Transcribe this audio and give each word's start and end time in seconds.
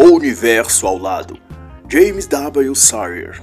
O 0.00 0.14
Universo 0.14 0.86
ao 0.86 0.96
Lado, 0.96 1.36
James 1.88 2.24
W. 2.28 2.72
Sawyer. 2.76 3.42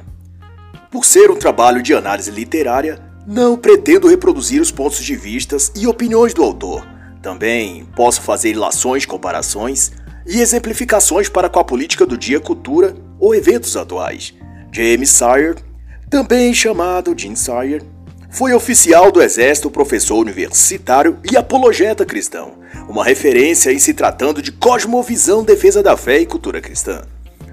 Por 0.89 1.03
ser 1.03 1.29
um 1.29 1.35
trabalho 1.35 1.83
de 1.83 1.93
análise 1.93 2.31
literária, 2.31 2.97
não 3.27 3.57
pretendo 3.57 4.07
reproduzir 4.07 4.61
os 4.61 4.71
pontos 4.71 5.03
de 5.03 5.17
vistas 5.17 5.69
e 5.75 5.85
opiniões 5.85 6.33
do 6.33 6.41
autor. 6.41 6.87
Também 7.21 7.85
posso 7.93 8.21
fazer 8.21 8.51
ilações, 8.51 9.05
comparações 9.05 9.91
e 10.25 10.39
exemplificações 10.39 11.27
para 11.27 11.49
com 11.49 11.59
a 11.59 11.63
política 11.65 12.05
do 12.05 12.17
dia, 12.17 12.39
cultura 12.39 12.95
ou 13.19 13.35
eventos 13.35 13.75
atuais. 13.75 14.33
James 14.71 15.09
Sawyer, 15.09 15.57
também 16.09 16.53
chamado 16.53 17.13
Jim 17.17 17.35
Sawyer, 17.35 17.83
foi 18.29 18.53
oficial 18.53 19.11
do 19.11 19.21
Exército, 19.21 19.69
professor 19.69 20.19
universitário 20.19 21.19
e 21.29 21.35
apologeta 21.35 22.05
cristão, 22.05 22.59
uma 22.87 23.03
referência 23.03 23.71
em 23.71 23.79
se 23.79 23.93
tratando 23.93 24.41
de 24.41 24.51
cosmovisão, 24.51 25.43
defesa 25.43 25.81
da 25.81 25.95
fé 25.97 26.19
e 26.19 26.25
cultura 26.25 26.61
cristã. 26.61 27.01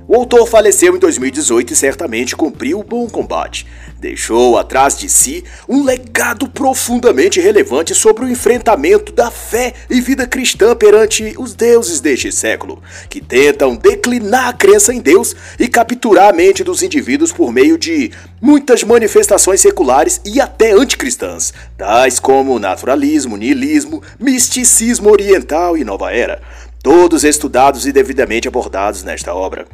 O 0.08 0.16
autor 0.16 0.48
faleceu 0.48 0.96
em 0.96 0.98
2018 0.98 1.72
e 1.72 1.76
certamente 1.76 2.34
cumpriu 2.34 2.82
bom 2.82 3.08
combate. 3.08 3.66
Deixou 4.00 4.58
atrás 4.58 4.98
de 4.98 5.08
si 5.08 5.44
um 5.68 5.84
legado 5.84 6.48
profundamente 6.48 7.40
relevante 7.40 7.94
sobre 7.94 8.24
o 8.24 8.28
enfrentamento 8.28 9.12
da 9.12 9.30
fé 9.30 9.72
e 9.88 10.00
vida 10.00 10.26
cristã 10.26 10.74
perante 10.74 11.34
os 11.38 11.54
deuses 11.54 12.00
deste 12.00 12.32
século, 12.32 12.82
que 13.08 13.20
tentam 13.20 13.76
declinar 13.76 14.48
a 14.48 14.52
crença 14.52 14.92
em 14.92 15.00
Deus 15.00 15.36
e 15.58 15.68
capturar 15.68 16.30
a 16.30 16.32
mente 16.32 16.64
dos 16.64 16.82
indivíduos 16.82 17.30
por 17.30 17.52
meio 17.52 17.78
de 17.78 18.10
muitas 18.40 18.82
manifestações 18.82 19.60
seculares 19.60 20.20
e 20.24 20.40
até 20.40 20.72
anticristãs, 20.72 21.54
tais 21.78 22.18
como 22.18 22.58
naturalismo, 22.58 23.36
niilismo, 23.36 24.02
misticismo 24.18 25.10
oriental 25.10 25.76
e 25.76 25.84
nova 25.84 26.12
era 26.12 26.42
todos 26.82 27.22
estudados 27.22 27.86
e 27.86 27.92
devidamente 27.92 28.48
abordados 28.48 29.04
nesta 29.04 29.32
obra. 29.32 29.66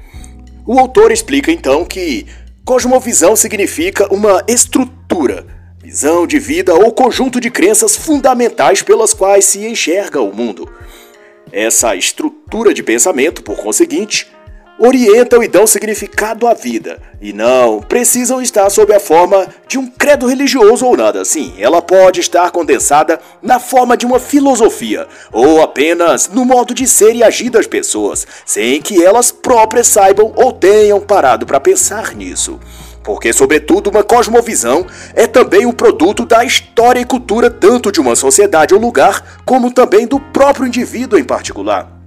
O 0.70 0.78
autor 0.78 1.10
explica 1.10 1.50
então 1.50 1.82
que 1.82 2.26
cosmovisão 2.62 3.34
significa 3.34 4.06
uma 4.12 4.44
estrutura, 4.46 5.46
visão 5.82 6.26
de 6.26 6.38
vida 6.38 6.74
ou 6.74 6.92
conjunto 6.92 7.40
de 7.40 7.50
crenças 7.50 7.96
fundamentais 7.96 8.82
pelas 8.82 9.14
quais 9.14 9.46
se 9.46 9.66
enxerga 9.66 10.20
o 10.20 10.30
mundo. 10.30 10.70
Essa 11.50 11.96
estrutura 11.96 12.74
de 12.74 12.82
pensamento, 12.82 13.42
por 13.42 13.56
conseguinte, 13.56 14.30
orientam 14.78 15.42
e 15.42 15.48
dão 15.48 15.66
significado 15.66 16.46
à 16.46 16.54
vida, 16.54 16.98
e 17.20 17.32
não 17.32 17.80
precisam 17.80 18.40
estar 18.40 18.70
sob 18.70 18.94
a 18.94 19.00
forma 19.00 19.46
de 19.66 19.78
um 19.78 19.86
credo 19.86 20.26
religioso 20.26 20.86
ou 20.86 20.96
nada 20.96 21.20
assim. 21.20 21.54
Ela 21.58 21.82
pode 21.82 22.20
estar 22.20 22.50
condensada 22.50 23.18
na 23.42 23.58
forma 23.58 23.96
de 23.96 24.06
uma 24.06 24.18
filosofia, 24.18 25.06
ou 25.32 25.60
apenas 25.60 26.28
no 26.28 26.44
modo 26.44 26.72
de 26.72 26.86
ser 26.86 27.14
e 27.14 27.24
agir 27.24 27.50
das 27.50 27.66
pessoas, 27.66 28.26
sem 28.46 28.80
que 28.80 29.02
elas 29.02 29.32
próprias 29.32 29.88
saibam 29.88 30.32
ou 30.36 30.52
tenham 30.52 31.00
parado 31.00 31.44
para 31.44 31.58
pensar 31.58 32.14
nisso. 32.14 32.60
Porque, 33.02 33.32
sobretudo, 33.32 33.88
uma 33.88 34.04
cosmovisão 34.04 34.86
é 35.14 35.26
também 35.26 35.64
um 35.64 35.72
produto 35.72 36.26
da 36.26 36.44
história 36.44 37.00
e 37.00 37.06
cultura 37.06 37.50
tanto 37.50 37.90
de 37.90 38.00
uma 38.00 38.14
sociedade 38.14 38.74
ou 38.74 38.80
lugar, 38.80 39.40
como 39.46 39.72
também 39.72 40.06
do 40.06 40.20
próprio 40.20 40.66
indivíduo 40.66 41.18
em 41.18 41.24
particular. 41.24 41.97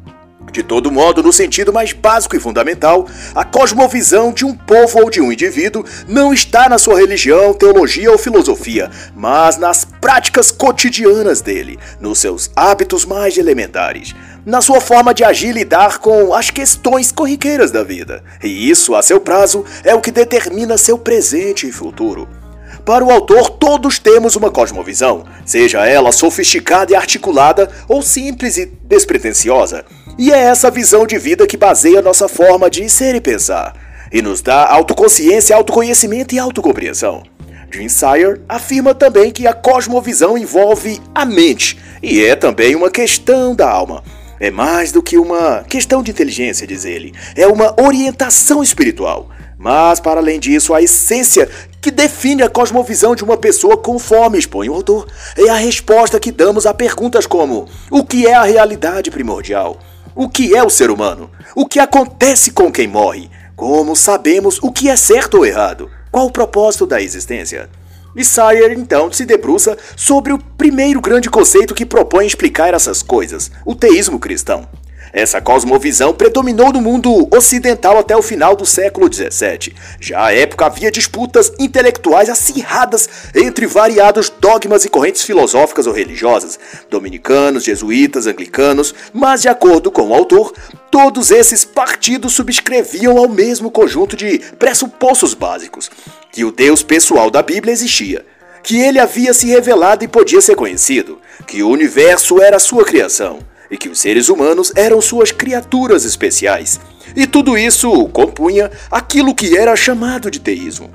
De 0.51 0.61
todo 0.61 0.91
modo, 0.91 1.23
no 1.23 1.31
sentido 1.31 1.71
mais 1.71 1.93
básico 1.93 2.35
e 2.35 2.39
fundamental, 2.39 3.07
a 3.33 3.45
cosmovisão 3.45 4.33
de 4.33 4.43
um 4.43 4.53
povo 4.53 4.99
ou 4.99 5.09
de 5.09 5.21
um 5.21 5.31
indivíduo 5.31 5.85
não 6.07 6.33
está 6.33 6.67
na 6.67 6.77
sua 6.77 6.99
religião, 6.99 7.53
teologia 7.53 8.11
ou 8.11 8.17
filosofia, 8.17 8.91
mas 9.15 9.57
nas 9.57 9.85
práticas 9.85 10.51
cotidianas 10.51 11.39
dele, 11.39 11.79
nos 12.01 12.19
seus 12.19 12.51
hábitos 12.53 13.05
mais 13.05 13.37
elementares, 13.37 14.13
na 14.45 14.61
sua 14.61 14.81
forma 14.81 15.13
de 15.13 15.23
agir 15.23 15.49
e 15.49 15.53
lidar 15.53 15.99
com 15.99 16.33
as 16.33 16.49
questões 16.49 17.11
corriqueiras 17.11 17.71
da 17.71 17.83
vida. 17.83 18.23
E 18.43 18.69
isso, 18.69 18.93
a 18.93 19.01
seu 19.01 19.21
prazo, 19.21 19.63
é 19.83 19.95
o 19.95 20.01
que 20.01 20.11
determina 20.11 20.77
seu 20.77 20.97
presente 20.97 21.67
e 21.67 21.71
futuro. 21.71 22.40
Para 22.85 23.05
o 23.05 23.11
autor, 23.11 23.49
todos 23.49 23.99
temos 23.99 24.35
uma 24.35 24.49
cosmovisão, 24.49 25.23
seja 25.45 25.85
ela 25.85 26.11
sofisticada 26.11 26.91
e 26.91 26.95
articulada 26.95 27.69
ou 27.87 28.01
simples 28.01 28.57
e 28.57 28.65
despretensiosa. 28.65 29.85
E 30.17 30.31
é 30.31 30.37
essa 30.37 30.71
visão 30.71 31.05
de 31.05 31.17
vida 31.17 31.45
que 31.45 31.55
baseia 31.55 32.01
nossa 32.01 32.27
forma 32.27 32.69
de 32.69 32.89
ser 32.89 33.15
e 33.15 33.21
pensar, 33.21 33.75
e 34.11 34.21
nos 34.21 34.41
dá 34.41 34.65
autoconsciência, 34.65 35.55
autoconhecimento 35.55 36.33
e 36.33 36.39
autocompreensão. 36.39 37.23
Jim 37.71 37.87
Sire 37.87 38.41
afirma 38.49 38.93
também 38.93 39.31
que 39.31 39.47
a 39.47 39.53
cosmovisão 39.53 40.37
envolve 40.37 40.99
a 41.15 41.23
mente 41.23 41.79
e 42.03 42.23
é 42.23 42.35
também 42.35 42.75
uma 42.75 42.89
questão 42.89 43.55
da 43.55 43.69
alma. 43.69 44.03
É 44.39 44.49
mais 44.49 44.91
do 44.91 45.03
que 45.03 45.17
uma 45.17 45.63
questão 45.69 46.01
de 46.01 46.09
inteligência, 46.09 46.65
diz 46.65 46.83
ele. 46.83 47.13
É 47.35 47.45
uma 47.45 47.79
orientação 47.79 48.63
espiritual. 48.63 49.29
Mas, 49.61 49.99
para 49.99 50.19
além 50.19 50.39
disso, 50.39 50.73
a 50.73 50.81
essência 50.81 51.47
que 51.79 51.91
define 51.91 52.41
a 52.41 52.49
cosmovisão 52.49 53.15
de 53.15 53.23
uma 53.23 53.37
pessoa, 53.37 53.77
conforme 53.77 54.39
expõe 54.39 54.67
o 54.67 54.73
autor, 54.73 55.05
é 55.37 55.49
a 55.49 55.55
resposta 55.55 56.19
que 56.19 56.31
damos 56.31 56.65
a 56.65 56.73
perguntas 56.73 57.27
como: 57.27 57.67
o 57.91 58.03
que 58.03 58.25
é 58.25 58.33
a 58.33 58.41
realidade 58.41 59.11
primordial? 59.11 59.77
O 60.15 60.27
que 60.27 60.55
é 60.55 60.63
o 60.63 60.69
ser 60.69 60.89
humano? 60.89 61.29
O 61.55 61.67
que 61.67 61.79
acontece 61.79 62.49
com 62.49 62.71
quem 62.71 62.87
morre? 62.87 63.29
Como 63.55 63.95
sabemos 63.95 64.57
o 64.63 64.71
que 64.71 64.89
é 64.89 64.95
certo 64.95 65.37
ou 65.37 65.45
errado? 65.45 65.91
Qual 66.11 66.25
o 66.25 66.31
propósito 66.31 66.87
da 66.87 66.99
existência? 66.99 67.69
E 68.15 68.25
Sire 68.25 68.73
então 68.75 69.13
se 69.13 69.25
debruça 69.25 69.77
sobre 69.95 70.33
o 70.33 70.39
primeiro 70.39 70.99
grande 70.99 71.29
conceito 71.29 71.75
que 71.75 71.85
propõe 71.85 72.25
explicar 72.25 72.73
essas 72.73 73.03
coisas, 73.03 73.51
o 73.63 73.75
teísmo 73.75 74.19
cristão. 74.19 74.67
Essa 75.13 75.41
cosmovisão 75.41 76.13
predominou 76.13 76.71
no 76.71 76.79
mundo 76.79 77.27
ocidental 77.35 77.97
até 77.97 78.15
o 78.15 78.21
final 78.21 78.55
do 78.55 78.65
século 78.65 79.11
XVII. 79.11 79.75
Já 79.99 80.25
à 80.25 80.33
época 80.33 80.65
havia 80.65 80.89
disputas 80.89 81.51
intelectuais 81.59 82.29
acirradas 82.29 83.09
entre 83.35 83.67
variados 83.67 84.29
dogmas 84.29 84.85
e 84.85 84.89
correntes 84.89 85.23
filosóficas 85.23 85.85
ou 85.85 85.93
religiosas, 85.93 86.57
dominicanos, 86.89 87.65
jesuítas, 87.65 88.25
anglicanos, 88.25 88.95
mas 89.13 89.41
de 89.41 89.49
acordo 89.49 89.91
com 89.91 90.09
o 90.09 90.13
autor, 90.13 90.53
todos 90.89 91.29
esses 91.29 91.65
partidos 91.65 92.33
subscreviam 92.33 93.17
ao 93.17 93.27
mesmo 93.27 93.69
conjunto 93.69 94.15
de 94.15 94.39
pressupostos 94.57 95.33
básicos: 95.33 95.91
que 96.31 96.45
o 96.45 96.51
Deus 96.51 96.83
pessoal 96.83 97.29
da 97.29 97.41
Bíblia 97.41 97.73
existia, 97.73 98.25
que 98.63 98.79
ele 98.79 98.99
havia 98.99 99.33
se 99.33 99.47
revelado 99.47 100.05
e 100.05 100.07
podia 100.07 100.39
ser 100.39 100.55
conhecido, 100.55 101.19
que 101.45 101.61
o 101.61 101.69
universo 101.69 102.41
era 102.41 102.59
sua 102.59 102.85
criação 102.85 103.50
e 103.71 103.77
que 103.77 103.87
os 103.87 103.99
seres 103.99 104.27
humanos 104.27 104.73
eram 104.75 104.99
suas 104.99 105.31
criaturas 105.31 106.03
especiais. 106.03 106.79
E 107.15 107.25
tudo 107.25 107.57
isso 107.57 108.07
compunha 108.09 108.69
aquilo 108.91 109.33
que 109.33 109.57
era 109.57 109.75
chamado 109.75 110.29
de 110.29 110.39
teísmo. 110.39 110.91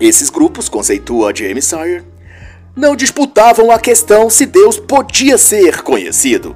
Esses 0.00 0.30
grupos, 0.30 0.68
conceitua 0.68 1.34
James 1.34 1.64
Sire, 1.64 2.04
não 2.76 2.94
disputavam 2.94 3.70
a 3.70 3.78
questão 3.78 4.30
se 4.30 4.46
Deus 4.46 4.78
podia 4.78 5.36
ser 5.36 5.82
conhecido. 5.82 6.54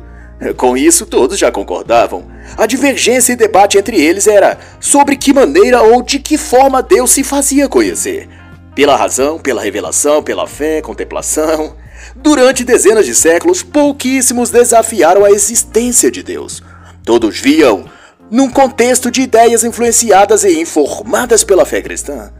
Com 0.57 0.77
isso, 0.77 1.05
todos 1.05 1.39
já 1.39 1.51
concordavam. 1.51 2.31
A 2.57 2.67
divergência 2.67 3.33
e 3.33 3.37
debate 3.37 3.77
entre 3.77 4.01
eles 4.01 4.27
era 4.27 4.59
sobre 4.79 5.17
que 5.17 5.33
maneira 5.33 5.83
ou 5.83 6.03
de 6.03 6.19
que 6.19 6.39
forma 6.39 6.83
Deus 6.83 7.11
se 7.11 7.25
fazia 7.25 7.69
conhecer. 7.69 8.29
Pela 8.75 8.97
razão, 8.97 9.39
pela 9.39 9.63
revelação, 9.63 10.23
pela 10.23 10.47
fé, 10.47 10.81
contemplação. 10.81 11.77
Durante 12.17 12.65
dezenas 12.65 13.07
de 13.07 13.15
séculos, 13.15 13.63
pouquíssimos 13.63 14.51
desafiaram 14.51 15.25
a 15.25 15.31
existência 15.31 16.11
de 16.11 16.23
Deus. 16.23 16.63
Todos 17.05 17.39
viam 17.39 17.85
num 18.31 18.49
contexto 18.49 19.11
de 19.11 19.23
ideias 19.23 19.65
influenciadas 19.65 20.45
e 20.45 20.61
informadas 20.61 21.43
pela 21.43 21.65
fé 21.65 21.83
cristã. 21.83 22.31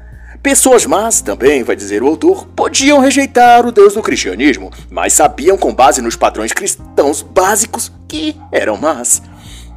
Pessoas 0.43 0.87
más, 0.87 1.21
também 1.21 1.63
vai 1.63 1.77
dizer 1.77 2.03
o 2.03 2.07
autor, 2.07 2.47
podiam 2.57 2.99
rejeitar 2.99 3.67
o 3.67 3.73
Deus 3.73 3.95
do 3.95 4.03
cristianismo, 4.03 4.71
mas 4.91 5.13
sabiam 5.13 5.59
com 5.59 5.75
base 5.75 6.01
nos 6.01 6.17
padrões 6.17 6.53
cristãos 6.53 7.21
básicos 7.21 7.93
que 8.09 8.35
eram 8.51 8.77
más. 8.77 9.21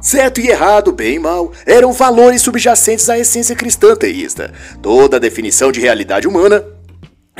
Certo 0.00 0.40
e 0.40 0.48
errado, 0.48 0.92
bem 0.92 1.14
e 1.14 1.18
mal, 1.18 1.52
eram 1.66 1.92
valores 1.92 2.42
subjacentes 2.42 3.08
à 3.08 3.18
essência 3.18 3.54
cristã 3.56 3.94
teísta. 3.94 4.52
Toda 4.80 5.20
definição 5.20 5.70
de 5.72 5.80
realidade 5.80 6.28
humana 6.28 6.64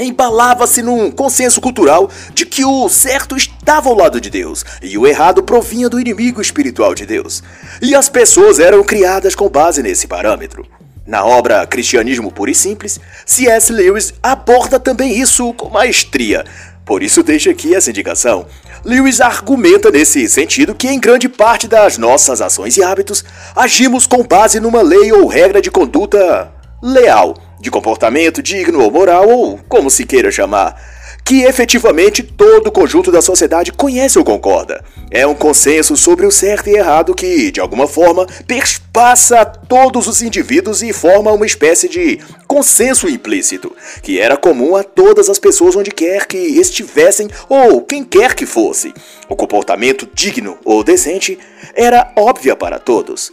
embalava-se 0.02 0.82
num 0.82 1.10
consenso 1.10 1.60
cultural 1.60 2.10
de 2.34 2.44
que 2.44 2.64
o 2.64 2.88
certo 2.88 3.36
estava 3.36 3.88
ao 3.88 3.94
lado 3.94 4.20
de 4.20 4.28
Deus 4.28 4.64
e 4.82 4.98
o 4.98 5.06
errado 5.06 5.42
provinha 5.42 5.88
do 5.88 6.00
inimigo 6.00 6.40
espiritual 6.40 6.94
de 6.94 7.06
Deus. 7.06 7.42
E 7.80 7.94
as 7.94 8.08
pessoas 8.08 8.58
eram 8.58 8.82
criadas 8.82 9.34
com 9.34 9.48
base 9.48 9.82
nesse 9.82 10.08
parâmetro. 10.08 10.66
Na 11.06 11.24
obra 11.24 11.66
Cristianismo 11.66 12.32
Puro 12.32 12.50
e 12.50 12.54
Simples, 12.54 12.98
C.S. 13.24 13.72
Lewis 13.72 14.14
aborda 14.22 14.80
também 14.80 15.16
isso 15.16 15.52
com 15.52 15.68
maestria. 15.68 16.44
Por 16.84 17.02
isso 17.02 17.22
deixo 17.22 17.50
aqui 17.50 17.74
essa 17.74 17.90
indicação. 17.90 18.46
Lewis 18.84 19.20
argumenta 19.20 19.90
nesse 19.90 20.28
sentido 20.28 20.74
que 20.74 20.88
em 20.88 20.98
grande 20.98 21.28
parte 21.28 21.68
das 21.68 21.98
nossas 21.98 22.40
ações 22.40 22.76
e 22.76 22.82
hábitos 22.82 23.24
agimos 23.54 24.06
com 24.06 24.22
base 24.24 24.58
numa 24.60 24.82
lei 24.82 25.12
ou 25.12 25.26
regra 25.26 25.62
de 25.62 25.70
conduta 25.70 26.52
leal 26.82 27.34
de 27.64 27.70
comportamento 27.70 28.42
digno 28.42 28.82
ou 28.82 28.90
moral, 28.90 29.26
ou 29.26 29.58
como 29.66 29.88
se 29.88 30.04
queira 30.04 30.30
chamar, 30.30 30.78
que 31.24 31.44
efetivamente 31.44 32.22
todo 32.22 32.66
o 32.66 32.70
conjunto 32.70 33.10
da 33.10 33.22
sociedade 33.22 33.72
conhece 33.72 34.18
ou 34.18 34.24
concorda. 34.24 34.84
É 35.10 35.26
um 35.26 35.34
consenso 35.34 35.96
sobre 35.96 36.26
o 36.26 36.30
certo 36.30 36.68
e 36.68 36.74
errado 36.74 37.14
que, 37.14 37.50
de 37.50 37.60
alguma 37.60 37.88
forma, 37.88 38.26
perspassa 38.46 39.46
todos 39.46 40.06
os 40.06 40.20
indivíduos 40.20 40.82
e 40.82 40.92
forma 40.92 41.32
uma 41.32 41.46
espécie 41.46 41.88
de 41.88 42.20
consenso 42.46 43.08
implícito, 43.08 43.74
que 44.02 44.20
era 44.20 44.36
comum 44.36 44.76
a 44.76 44.84
todas 44.84 45.30
as 45.30 45.38
pessoas 45.38 45.74
onde 45.74 45.90
quer 45.90 46.26
que 46.26 46.36
estivessem 46.36 47.30
ou 47.48 47.80
quem 47.80 48.04
quer 48.04 48.34
que 48.34 48.44
fosse. 48.44 48.92
O 49.26 49.34
comportamento 49.34 50.06
digno 50.12 50.58
ou 50.66 50.84
decente 50.84 51.38
era 51.74 52.12
óbvia 52.14 52.54
para 52.54 52.78
todos 52.78 53.32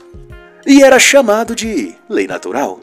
e 0.66 0.82
era 0.82 0.98
chamado 0.98 1.54
de 1.54 1.94
lei 2.08 2.28
natural. 2.28 2.80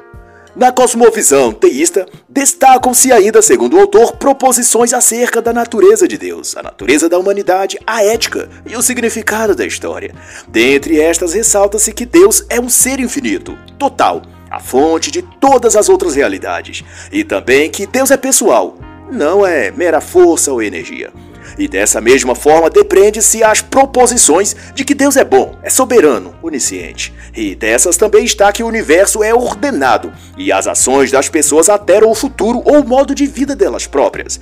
Na 0.59 0.73
cosmovisão 0.73 1.53
teísta, 1.53 2.05
destacam-se 2.29 3.13
ainda, 3.13 3.41
segundo 3.41 3.77
o 3.77 3.81
autor, 3.81 4.17
proposições 4.17 4.93
acerca 4.93 5.41
da 5.41 5.53
natureza 5.53 6.09
de 6.09 6.19
Deus, 6.19 6.57
a 6.57 6.63
natureza 6.65 7.09
da 7.09 7.17
humanidade, 7.17 7.79
a 7.87 8.03
ética 8.03 8.51
e 8.67 8.75
o 8.75 8.83
significado 8.83 9.55
da 9.55 9.65
história. 9.65 10.13
Dentre 10.49 11.01
estas, 11.01 11.33
ressalta-se 11.33 11.93
que 11.93 12.05
Deus 12.05 12.45
é 12.51 12.59
um 12.59 12.69
ser 12.69 12.99
infinito, 12.99 13.57
total, 13.79 14.23
a 14.51 14.59
fonte 14.59 15.13
de 15.13 15.23
todas 15.23 15.77
as 15.77 15.89
outras 15.89 16.17
realidades, 16.17 16.83
e 17.13 17.23
também 17.23 17.71
que 17.71 17.87
Deus 17.87 18.11
é 18.11 18.17
pessoal, 18.17 18.77
não 19.13 19.47
é 19.47 19.71
mera 19.71 20.01
força 20.01 20.53
ou 20.53 20.61
energia. 20.61 21.13
E 21.59 21.67
dessa 21.67 22.01
mesma 22.01 22.37
forma 22.37 22.71
depreende-se 22.71 23.43
as 23.43 23.61
proposições 23.61 24.55
de 24.75 24.85
que 24.85 24.95
Deus 24.95 25.17
é 25.17 25.25
bom, 25.25 25.57
é 25.63 25.69
soberano, 25.69 26.35
onisciente. 26.41 27.13
E 27.37 27.57
dessas 27.57 27.97
também 27.97 28.25
está 28.25 28.53
que 28.53 28.63
o 28.63 28.67
universo 28.67 29.25
é 29.25 29.35
ordenado 29.35 30.13
e 30.37 30.53
as 30.53 30.69
ações 30.69 31.11
das 31.11 31.29
pessoas 31.29 31.69
alteram 31.69 32.11
o 32.11 32.15
futuro 32.15 32.63
ou 32.65 32.81
o 32.81 32.89
modo 32.89 33.13
de 33.15 33.27
vida 33.27 33.57
delas 33.57 33.87
próprias. 33.87 34.41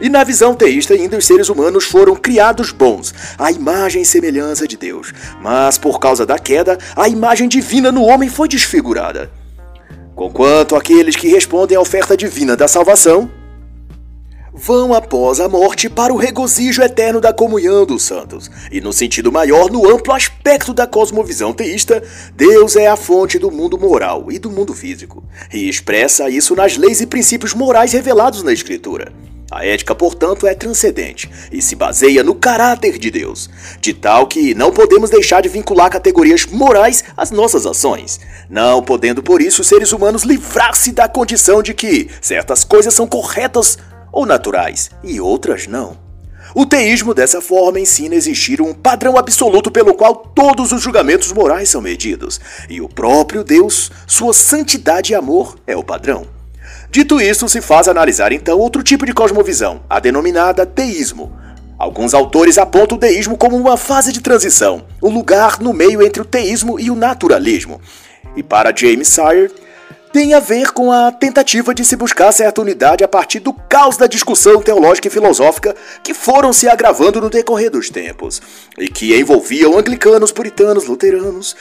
E 0.00 0.08
na 0.08 0.22
visão 0.22 0.54
teísta, 0.54 0.94
ainda 0.94 1.16
os 1.16 1.26
seres 1.26 1.48
humanos 1.48 1.84
foram 1.84 2.14
criados 2.14 2.70
bons, 2.70 3.12
à 3.36 3.50
imagem 3.50 4.02
e 4.02 4.06
semelhança 4.06 4.68
de 4.68 4.76
Deus. 4.76 5.12
Mas 5.40 5.78
por 5.78 5.98
causa 5.98 6.24
da 6.24 6.38
queda, 6.38 6.78
a 6.94 7.08
imagem 7.08 7.48
divina 7.48 7.90
no 7.90 8.04
homem 8.04 8.28
foi 8.28 8.46
desfigurada. 8.46 9.30
Conquanto 10.14 10.76
aqueles 10.76 11.16
que 11.16 11.28
respondem 11.28 11.76
à 11.76 11.80
oferta 11.80 12.16
divina 12.16 12.56
da 12.56 12.68
salvação 12.68 13.30
vão 14.58 14.92
após 14.92 15.38
a 15.38 15.48
morte 15.48 15.88
para 15.88 16.12
o 16.12 16.16
regozijo 16.16 16.82
eterno 16.82 17.20
da 17.20 17.32
comunhão 17.32 17.86
dos 17.86 18.02
santos. 18.02 18.50
E 18.72 18.80
no 18.80 18.92
sentido 18.92 19.30
maior, 19.30 19.70
no 19.70 19.88
amplo 19.88 20.12
aspecto 20.12 20.74
da 20.74 20.86
cosmovisão 20.86 21.52
teísta, 21.52 22.02
Deus 22.34 22.74
é 22.74 22.88
a 22.88 22.96
fonte 22.96 23.38
do 23.38 23.50
mundo 23.50 23.78
moral 23.78 24.26
e 24.30 24.38
do 24.38 24.50
mundo 24.50 24.74
físico, 24.74 25.22
e 25.52 25.68
expressa 25.68 26.28
isso 26.28 26.56
nas 26.56 26.76
leis 26.76 27.00
e 27.00 27.06
princípios 27.06 27.54
morais 27.54 27.92
revelados 27.92 28.42
na 28.42 28.52
Escritura. 28.52 29.12
A 29.50 29.64
ética, 29.64 29.94
portanto, 29.94 30.46
é 30.46 30.54
transcendente 30.54 31.30
e 31.50 31.62
se 31.62 31.74
baseia 31.74 32.22
no 32.22 32.34
caráter 32.34 32.98
de 32.98 33.10
Deus, 33.10 33.48
de 33.80 33.94
tal 33.94 34.26
que 34.26 34.54
não 34.54 34.70
podemos 34.70 35.08
deixar 35.08 35.40
de 35.40 35.48
vincular 35.48 35.88
categorias 35.88 36.44
morais 36.44 37.02
às 37.16 37.30
nossas 37.30 37.64
ações, 37.64 38.20
não 38.50 38.82
podendo 38.82 39.22
por 39.22 39.40
isso 39.40 39.62
os 39.62 39.68
seres 39.68 39.92
humanos 39.92 40.24
livrar-se 40.24 40.92
da 40.92 41.08
condição 41.08 41.62
de 41.62 41.72
que 41.72 42.10
certas 42.20 42.62
coisas 42.62 42.92
são 42.92 43.06
corretas 43.06 43.78
ou 44.12 44.26
naturais, 44.26 44.90
e 45.02 45.20
outras 45.20 45.66
não. 45.66 45.96
O 46.54 46.64
teísmo, 46.64 47.12
dessa 47.12 47.40
forma, 47.40 47.78
ensina 47.78 48.14
a 48.14 48.16
existir 48.18 48.60
um 48.60 48.72
padrão 48.72 49.18
absoluto 49.18 49.70
pelo 49.70 49.94
qual 49.94 50.14
todos 50.14 50.72
os 50.72 50.82
julgamentos 50.82 51.32
morais 51.32 51.68
são 51.68 51.80
medidos, 51.80 52.40
e 52.68 52.80
o 52.80 52.88
próprio 52.88 53.44
Deus, 53.44 53.90
sua 54.06 54.32
santidade 54.32 55.12
e 55.12 55.14
amor, 55.14 55.56
é 55.66 55.76
o 55.76 55.84
padrão. 55.84 56.26
Dito 56.90 57.20
isso, 57.20 57.48
se 57.48 57.60
faz 57.60 57.86
analisar 57.86 58.32
então 58.32 58.58
outro 58.58 58.82
tipo 58.82 59.04
de 59.04 59.12
cosmovisão, 59.12 59.82
a 59.90 60.00
denominada 60.00 60.64
teísmo. 60.64 61.30
Alguns 61.78 62.14
autores 62.14 62.58
apontam 62.58 62.96
o 62.96 63.00
deísmo 63.00 63.36
como 63.36 63.56
uma 63.56 63.76
fase 63.76 64.10
de 64.10 64.20
transição, 64.20 64.84
um 65.02 65.10
lugar 65.10 65.60
no 65.60 65.72
meio 65.72 66.02
entre 66.02 66.22
o 66.22 66.24
teísmo 66.24 66.80
e 66.80 66.90
o 66.90 66.96
naturalismo. 66.96 67.80
E 68.34 68.42
para 68.42 68.74
James 68.74 69.08
Sire, 69.08 69.50
tem 70.18 70.34
a 70.34 70.40
ver 70.40 70.72
com 70.72 70.90
a 70.90 71.12
tentativa 71.12 71.72
de 71.72 71.84
se 71.84 71.94
buscar 71.94 72.32
certa 72.32 72.60
unidade 72.60 73.04
a 73.04 73.08
partir 73.08 73.38
do 73.38 73.52
caos 73.52 73.96
da 73.96 74.08
discussão 74.08 74.60
teológica 74.60 75.06
e 75.06 75.10
filosófica 75.12 75.76
que 76.02 76.12
foram 76.12 76.52
se 76.52 76.68
agravando 76.68 77.20
no 77.20 77.30
decorrer 77.30 77.70
dos 77.70 77.88
tempos, 77.88 78.42
e 78.76 78.88
que 78.88 79.16
envolviam 79.16 79.78
anglicanos, 79.78 80.32
puritanos, 80.32 80.86
luteranos. 80.86 81.54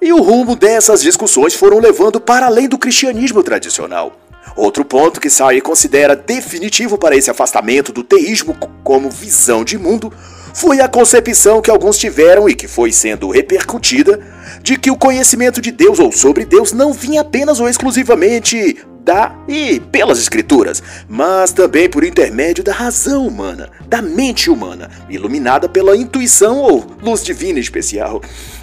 E 0.00 0.10
o 0.10 0.22
rumo 0.22 0.56
dessas 0.56 1.02
discussões 1.02 1.52
foram 1.52 1.80
levando 1.80 2.18
para 2.18 2.46
além 2.46 2.66
do 2.66 2.78
cristianismo 2.78 3.42
tradicional. 3.42 4.18
Outro 4.56 4.86
ponto 4.86 5.20
que 5.20 5.28
Sartre 5.28 5.60
considera 5.60 6.16
definitivo 6.16 6.96
para 6.96 7.14
esse 7.14 7.30
afastamento 7.30 7.92
do 7.92 8.02
teísmo 8.02 8.56
como 8.82 9.10
visão 9.10 9.62
de 9.62 9.76
mundo 9.76 10.10
foi 10.58 10.80
a 10.80 10.88
concepção 10.88 11.62
que 11.62 11.70
alguns 11.70 11.96
tiveram 11.96 12.48
e 12.48 12.54
que 12.54 12.66
foi 12.66 12.90
sendo 12.90 13.30
repercutida 13.30 14.18
de 14.60 14.76
que 14.76 14.90
o 14.90 14.96
conhecimento 14.96 15.60
de 15.60 15.70
Deus 15.70 16.00
ou 16.00 16.10
sobre 16.10 16.44
Deus 16.44 16.72
não 16.72 16.92
vinha 16.92 17.20
apenas 17.20 17.60
ou 17.60 17.68
exclusivamente 17.68 18.76
da 19.04 19.36
e 19.46 19.78
pelas 19.78 20.18
escrituras, 20.18 20.82
mas 21.08 21.52
também 21.52 21.88
por 21.88 22.02
intermédio 22.02 22.64
da 22.64 22.72
razão 22.72 23.24
humana, 23.24 23.70
da 23.86 24.02
mente 24.02 24.50
humana, 24.50 24.90
iluminada 25.08 25.68
pela 25.68 25.96
intuição 25.96 26.58
ou 26.58 26.84
luz 27.00 27.22
divina 27.22 27.60
especial. 27.60 28.20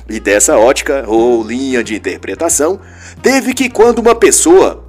E 0.10 0.20
dessa 0.20 0.58
ótica 0.58 1.06
ou 1.08 1.42
linha 1.42 1.82
de 1.82 1.96
interpretação, 1.96 2.78
teve 3.24 3.54
que 3.54 3.70
quando 3.70 4.00
uma 4.00 4.14
pessoa 4.14 4.85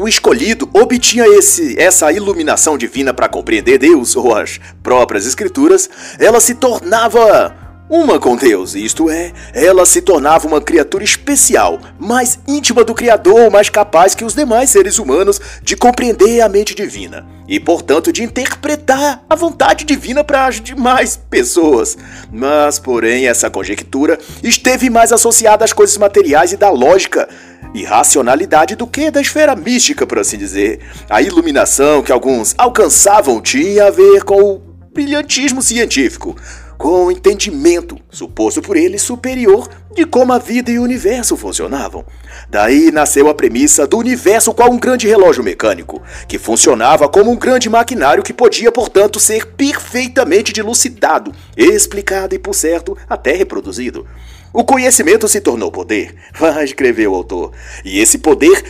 o 0.00 0.08
escolhido 0.08 0.68
obtinha 0.72 1.26
esse, 1.26 1.78
essa 1.78 2.10
iluminação 2.10 2.78
divina 2.78 3.12
para 3.12 3.28
compreender 3.28 3.76
Deus 3.76 4.16
ou 4.16 4.34
as 4.34 4.58
próprias 4.82 5.26
escrituras, 5.26 5.90
ela 6.18 6.40
se 6.40 6.54
tornava 6.54 7.54
uma 7.90 8.18
com 8.18 8.36
Deus, 8.36 8.74
isto 8.76 9.10
é, 9.10 9.32
ela 9.52 9.84
se 9.84 10.00
tornava 10.00 10.46
uma 10.46 10.60
criatura 10.60 11.02
especial, 11.02 11.78
mais 11.98 12.38
íntima 12.46 12.84
do 12.84 12.94
Criador, 12.94 13.50
mais 13.50 13.68
capaz 13.68 14.14
que 14.14 14.24
os 14.24 14.32
demais 14.32 14.70
seres 14.70 14.98
humanos 14.98 15.40
de 15.60 15.76
compreender 15.76 16.40
a 16.40 16.48
mente 16.48 16.72
divina 16.72 17.26
e, 17.48 17.58
portanto, 17.58 18.12
de 18.12 18.22
interpretar 18.22 19.24
a 19.28 19.34
vontade 19.34 19.84
divina 19.84 20.22
para 20.22 20.46
as 20.46 20.60
demais 20.60 21.18
pessoas. 21.28 21.98
Mas, 22.32 22.78
porém, 22.78 23.26
essa 23.26 23.50
conjectura 23.50 24.20
esteve 24.40 24.88
mais 24.88 25.12
associada 25.12 25.64
às 25.64 25.72
coisas 25.72 25.96
materiais 25.98 26.52
e 26.52 26.56
da 26.56 26.70
lógica 26.70 27.28
e 27.74 27.84
racionalidade 27.84 28.74
do 28.74 28.86
que 28.86 29.10
da 29.10 29.20
esfera 29.20 29.54
mística, 29.54 30.06
por 30.06 30.18
assim 30.18 30.38
dizer. 30.38 30.80
A 31.08 31.22
iluminação 31.22 32.02
que 32.02 32.12
alguns 32.12 32.54
alcançavam 32.58 33.40
tinha 33.40 33.86
a 33.86 33.90
ver 33.90 34.24
com 34.24 34.42
o 34.42 34.62
brilhantismo 34.92 35.62
científico 35.62 36.36
com 36.80 37.04
o 37.04 37.12
entendimento, 37.12 37.98
suposto 38.08 38.62
por 38.62 38.74
ele 38.74 38.98
superior, 38.98 39.68
de 39.94 40.06
como 40.06 40.32
a 40.32 40.38
vida 40.38 40.70
e 40.70 40.78
o 40.78 40.82
universo 40.82 41.36
funcionavam. 41.36 42.06
Daí 42.48 42.90
nasceu 42.90 43.28
a 43.28 43.34
premissa 43.34 43.86
do 43.86 43.98
universo 43.98 44.54
qual 44.54 44.72
um 44.72 44.78
grande 44.78 45.06
relógio 45.06 45.44
mecânico, 45.44 46.00
que 46.26 46.38
funcionava 46.38 47.06
como 47.06 47.30
um 47.30 47.36
grande 47.36 47.68
maquinário 47.68 48.22
que 48.22 48.32
podia, 48.32 48.72
portanto, 48.72 49.20
ser 49.20 49.44
perfeitamente 49.48 50.54
dilucidado, 50.54 51.34
explicado 51.54 52.34
e, 52.34 52.38
por 52.38 52.54
certo, 52.54 52.96
até 53.06 53.34
reproduzido. 53.34 54.06
O 54.52 54.64
conhecimento 54.64 55.28
se 55.28 55.40
tornou 55.40 55.70
poder, 55.70 56.14
vai 56.36 56.64
escrever 56.64 57.08
o 57.08 57.14
autor, 57.14 57.52
e 57.84 58.00
esse 58.00 58.18
poder 58.18 58.64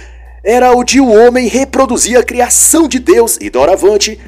era 0.45 0.73
o 0.73 0.85
de 0.85 1.01
o 1.01 1.05
um 1.05 1.27
homem 1.27 1.49
reproduzir 1.49 2.19
a 2.19 2.23
criação 2.23 2.89
de 2.89 2.99
Deus 2.99 3.39
e, 3.41 3.51
doravante, 3.51 4.19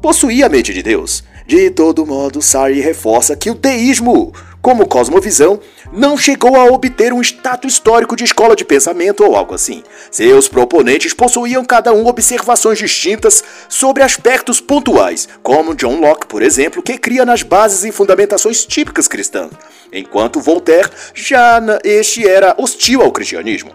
possuía 0.00 0.46
a 0.46 0.48
mente 0.48 0.72
de 0.72 0.82
Deus. 0.82 1.24
De 1.46 1.70
todo 1.70 2.06
modo, 2.06 2.42
Sarri 2.42 2.80
reforça 2.80 3.36
que 3.36 3.50
o 3.50 3.54
teísmo, 3.54 4.32
como 4.66 4.88
cosmovisão, 4.88 5.60
não 5.92 6.18
chegou 6.18 6.56
a 6.56 6.64
obter 6.64 7.12
um 7.12 7.20
status 7.20 7.74
histórico 7.74 8.16
de 8.16 8.24
escola 8.24 8.56
de 8.56 8.64
pensamento 8.64 9.22
ou 9.24 9.36
algo 9.36 9.54
assim. 9.54 9.84
Seus 10.10 10.48
proponentes 10.48 11.14
possuíam 11.14 11.64
cada 11.64 11.92
um 11.92 12.04
observações 12.04 12.76
distintas 12.76 13.44
sobre 13.68 14.02
aspectos 14.02 14.60
pontuais, 14.60 15.28
como 15.40 15.72
John 15.72 16.00
Locke, 16.00 16.26
por 16.26 16.42
exemplo, 16.42 16.82
que 16.82 16.98
cria 16.98 17.24
nas 17.24 17.44
bases 17.44 17.84
e 17.84 17.92
fundamentações 17.92 18.66
típicas 18.66 19.06
cristãs, 19.06 19.52
enquanto 19.92 20.40
Voltaire 20.40 20.90
já 21.14 21.60
este 21.84 22.26
era 22.26 22.52
hostil 22.58 23.02
ao 23.02 23.12
cristianismo. 23.12 23.70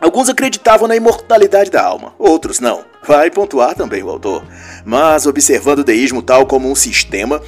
Alguns 0.00 0.30
acreditavam 0.30 0.88
na 0.88 0.96
imortalidade 0.96 1.70
da 1.70 1.84
alma, 1.84 2.14
outros 2.18 2.60
não. 2.60 2.82
Vai 3.06 3.30
pontuar 3.30 3.74
também 3.74 4.02
o 4.02 4.08
autor. 4.08 4.42
Mas, 4.86 5.26
observando 5.26 5.80
o 5.80 5.84
deísmo 5.84 6.22
tal 6.22 6.46
como 6.46 6.70
um 6.70 6.74
sistema, 6.74 7.42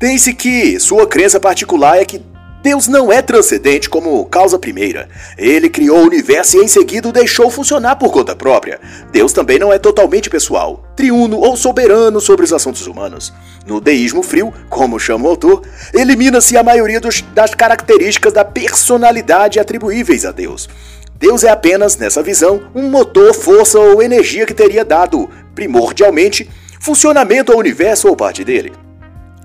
tem-se 0.00 0.32
que 0.32 0.80
sua 0.80 1.06
crença 1.06 1.38
particular 1.38 1.98
é 1.98 2.06
que 2.06 2.22
Deus 2.62 2.88
não 2.88 3.12
é 3.12 3.20
transcendente 3.20 3.88
como 3.88 4.24
causa 4.24 4.58
primeira. 4.58 5.10
Ele 5.36 5.68
criou 5.68 5.98
o 5.98 6.06
universo 6.06 6.56
e 6.56 6.64
em 6.64 6.68
seguida 6.68 7.08
o 7.08 7.12
deixou 7.12 7.50
funcionar 7.50 7.96
por 7.96 8.10
conta 8.10 8.34
própria. 8.34 8.80
Deus 9.12 9.34
também 9.34 9.58
não 9.58 9.70
é 9.70 9.78
totalmente 9.78 10.30
pessoal, 10.30 10.82
triuno 10.96 11.38
ou 11.38 11.54
soberano 11.54 12.18
sobre 12.18 12.44
os 12.44 12.52
assuntos 12.52 12.86
humanos. 12.86 13.32
No 13.66 13.78
deísmo 13.78 14.22
frio, 14.22 14.52
como 14.70 14.98
chama 14.98 15.26
o 15.26 15.30
autor, 15.30 15.62
elimina-se 15.92 16.56
a 16.56 16.62
maioria 16.62 17.00
dos, 17.00 17.20
das 17.34 17.54
características 17.54 18.32
da 18.32 18.44
personalidade 18.44 19.60
atribuíveis 19.60 20.24
a 20.24 20.32
Deus. 20.32 20.66
Deus 21.14 21.44
é 21.44 21.50
apenas, 21.50 21.98
nessa 21.98 22.22
visão, 22.22 22.62
um 22.74 22.88
motor, 22.88 23.34
força 23.34 23.78
ou 23.78 24.02
energia 24.02 24.46
que 24.46 24.54
teria 24.54 24.82
dado, 24.82 25.28
primordialmente, 25.54 26.48
funcionamento 26.80 27.52
ao 27.52 27.58
universo 27.58 28.08
ou 28.08 28.16
parte 28.16 28.42
dele, 28.42 28.72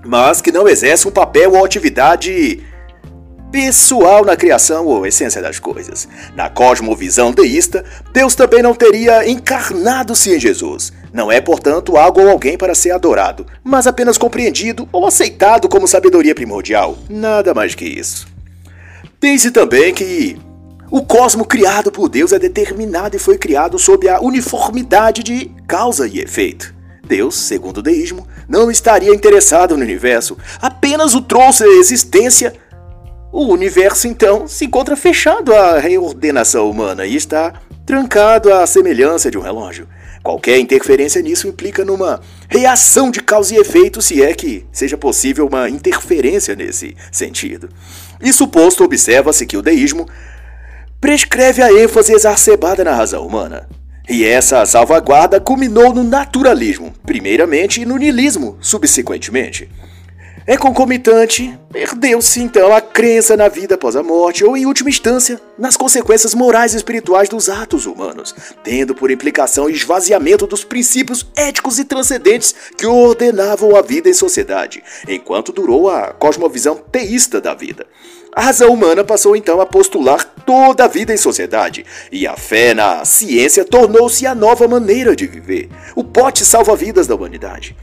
mas 0.05 0.41
que 0.41 0.51
não 0.51 0.67
exerce 0.67 1.07
um 1.07 1.11
papel 1.11 1.53
ou 1.53 1.65
atividade 1.65 2.63
pessoal 3.51 4.25
na 4.25 4.35
criação 4.35 4.85
ou 4.85 5.05
essência 5.05 5.41
das 5.41 5.59
coisas. 5.59 6.07
Na 6.35 6.49
cosmovisão 6.49 7.31
deísta, 7.31 7.85
Deus 8.11 8.35
também 8.35 8.61
não 8.61 8.75
teria 8.75 9.29
encarnado-se 9.29 10.35
em 10.35 10.39
Jesus. 10.39 10.91
Não 11.13 11.31
é, 11.31 11.39
portanto, 11.39 11.95
algo 11.95 12.21
ou 12.21 12.29
alguém 12.29 12.57
para 12.57 12.75
ser 12.75 12.91
adorado, 12.91 13.45
mas 13.63 13.87
apenas 13.87 14.17
compreendido 14.17 14.89
ou 14.91 15.07
aceitado 15.07 15.69
como 15.69 15.87
sabedoria 15.87 16.35
primordial. 16.35 16.97
Nada 17.09 17.53
mais 17.53 17.73
que 17.73 17.85
isso. 17.85 18.27
Diz-se 19.21 19.51
também 19.51 19.93
que 19.93 20.37
o 20.91 21.01
cosmo 21.01 21.45
criado 21.45 21.91
por 21.91 22.09
Deus 22.09 22.33
é 22.33 22.39
determinado 22.39 23.15
e 23.15 23.19
foi 23.19 23.37
criado 23.37 23.79
sob 23.79 24.09
a 24.09 24.19
uniformidade 24.19 25.23
de 25.23 25.49
causa 25.65 26.07
e 26.07 26.19
efeito. 26.19 26.74
Deus, 27.05 27.35
segundo 27.35 27.77
o 27.77 27.81
deísmo, 27.81 28.27
não 28.49 28.69
estaria 28.69 29.13
interessado 29.13 29.77
no 29.77 29.83
universo, 29.83 30.37
apenas 30.61 31.15
o 31.15 31.21
trouxe 31.21 31.63
à 31.63 31.67
existência. 31.67 32.53
O 33.31 33.45
universo, 33.45 34.07
então, 34.07 34.47
se 34.47 34.65
encontra 34.65 34.95
fechado 34.95 35.53
à 35.53 35.77
reordenação 35.77 36.69
humana 36.69 37.05
e 37.05 37.15
está 37.15 37.53
trancado 37.85 38.53
à 38.53 38.65
semelhança 38.65 39.29
de 39.29 39.37
um 39.37 39.41
relógio. 39.41 39.87
Qualquer 40.23 40.57
interferência 40.57 41.21
nisso 41.21 41.47
implica 41.47 41.85
numa 41.85 42.19
reação 42.49 43.11
de 43.11 43.21
causa 43.21 43.53
e 43.53 43.57
efeito, 43.57 44.01
se 44.01 44.23
é 44.23 44.33
que 44.33 44.65
seja 44.71 44.97
possível 44.97 45.45
uma 45.45 45.69
interferência 45.69 46.55
nesse 46.55 46.95
sentido. 47.11 47.69
Isso 48.19 48.47
posto, 48.47 48.83
observa-se 48.83 49.45
que 49.45 49.55
o 49.55 49.61
deísmo 49.61 50.07
prescreve 50.99 51.61
a 51.61 51.71
ênfase 51.71 52.11
exacerbada 52.11 52.83
na 52.83 52.95
razão 52.95 53.27
humana. 53.27 53.69
E 54.07 54.23
essa 54.23 54.65
salvaguarda 54.65 55.39
culminou 55.39 55.93
no 55.93 56.03
naturalismo, 56.03 56.93
primeiramente, 57.05 57.81
e 57.81 57.85
no 57.85 57.97
niilismo, 57.97 58.57
subsequentemente. 58.61 59.67
É 60.47 60.55
concomitante, 60.55 61.57
perdeu-se 61.71 62.39
então 62.39 62.71
a 62.71 62.79
crença 62.79 63.35
na 63.35 63.47
vida 63.47 63.73
após 63.73 63.95
a 63.95 64.03
morte, 64.03 64.45
ou 64.45 64.55
em 64.55 64.67
última 64.67 64.91
instância, 64.91 65.41
nas 65.57 65.75
consequências 65.75 66.35
morais 66.35 66.75
e 66.75 66.77
espirituais 66.77 67.27
dos 67.27 67.49
atos 67.49 67.87
humanos, 67.87 68.35
tendo 68.63 68.93
por 68.93 69.09
implicação 69.09 69.65
o 69.65 69.69
esvaziamento 69.71 70.45
dos 70.45 70.63
princípios 70.63 71.25
éticos 71.35 71.79
e 71.79 71.83
transcendentes 71.83 72.53
que 72.77 72.85
ordenavam 72.85 73.75
a 73.75 73.81
vida 73.81 74.07
em 74.07 74.13
sociedade, 74.13 74.83
enquanto 75.07 75.51
durou 75.51 75.89
a 75.89 76.13
cosmovisão 76.13 76.75
teísta 76.75 77.41
da 77.41 77.55
vida. 77.55 77.87
A 78.35 78.41
razão 78.41 78.73
humana 78.73 79.01
passou 79.01 79.33
então 79.33 79.61
a 79.61 79.65
postular 79.65 80.25
toda 80.45 80.83
a 80.83 80.89
vida 80.89 81.13
em 81.13 81.17
sociedade, 81.17 81.85
e 82.11 82.27
a 82.27 82.35
fé 82.35 82.73
na 82.73 83.05
ciência 83.05 83.63
tornou-se 83.63 84.27
a 84.27 84.35
nova 84.35 84.67
maneira 84.67 85.15
de 85.15 85.25
viver, 85.25 85.69
o 85.95 86.03
pote 86.03 86.43
salva-vidas 86.43 87.07
da 87.07 87.15
humanidade. 87.15 87.77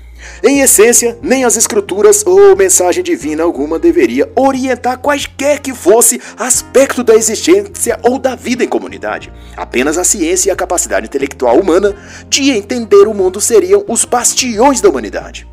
Em 0.45 0.61
essência, 0.61 1.19
nem 1.23 1.45
as 1.45 1.57
escrituras 1.57 2.23
ou 2.27 2.55
mensagem 2.55 3.03
divina 3.03 3.43
alguma 3.43 3.79
deveria 3.79 4.31
orientar 4.37 4.99
quaisquer 4.99 5.59
que 5.59 5.75
fosse 5.75 6.21
aspecto 6.39 7.03
da 7.03 7.15
existência 7.15 7.99
ou 8.03 8.19
da 8.19 8.35
vida 8.35 8.63
em 8.63 8.69
comunidade. 8.69 9.33
Apenas 9.57 9.97
a 9.97 10.05
ciência 10.05 10.51
e 10.51 10.53
a 10.53 10.57
capacidade 10.57 11.07
intelectual 11.07 11.59
humana 11.59 11.97
de 12.29 12.51
entender 12.51 13.09
o 13.09 13.15
mundo 13.15 13.41
seriam 13.41 13.85
os 13.89 14.05
bastiões 14.05 14.83
da 14.83 14.91
humanidade. 14.91 15.52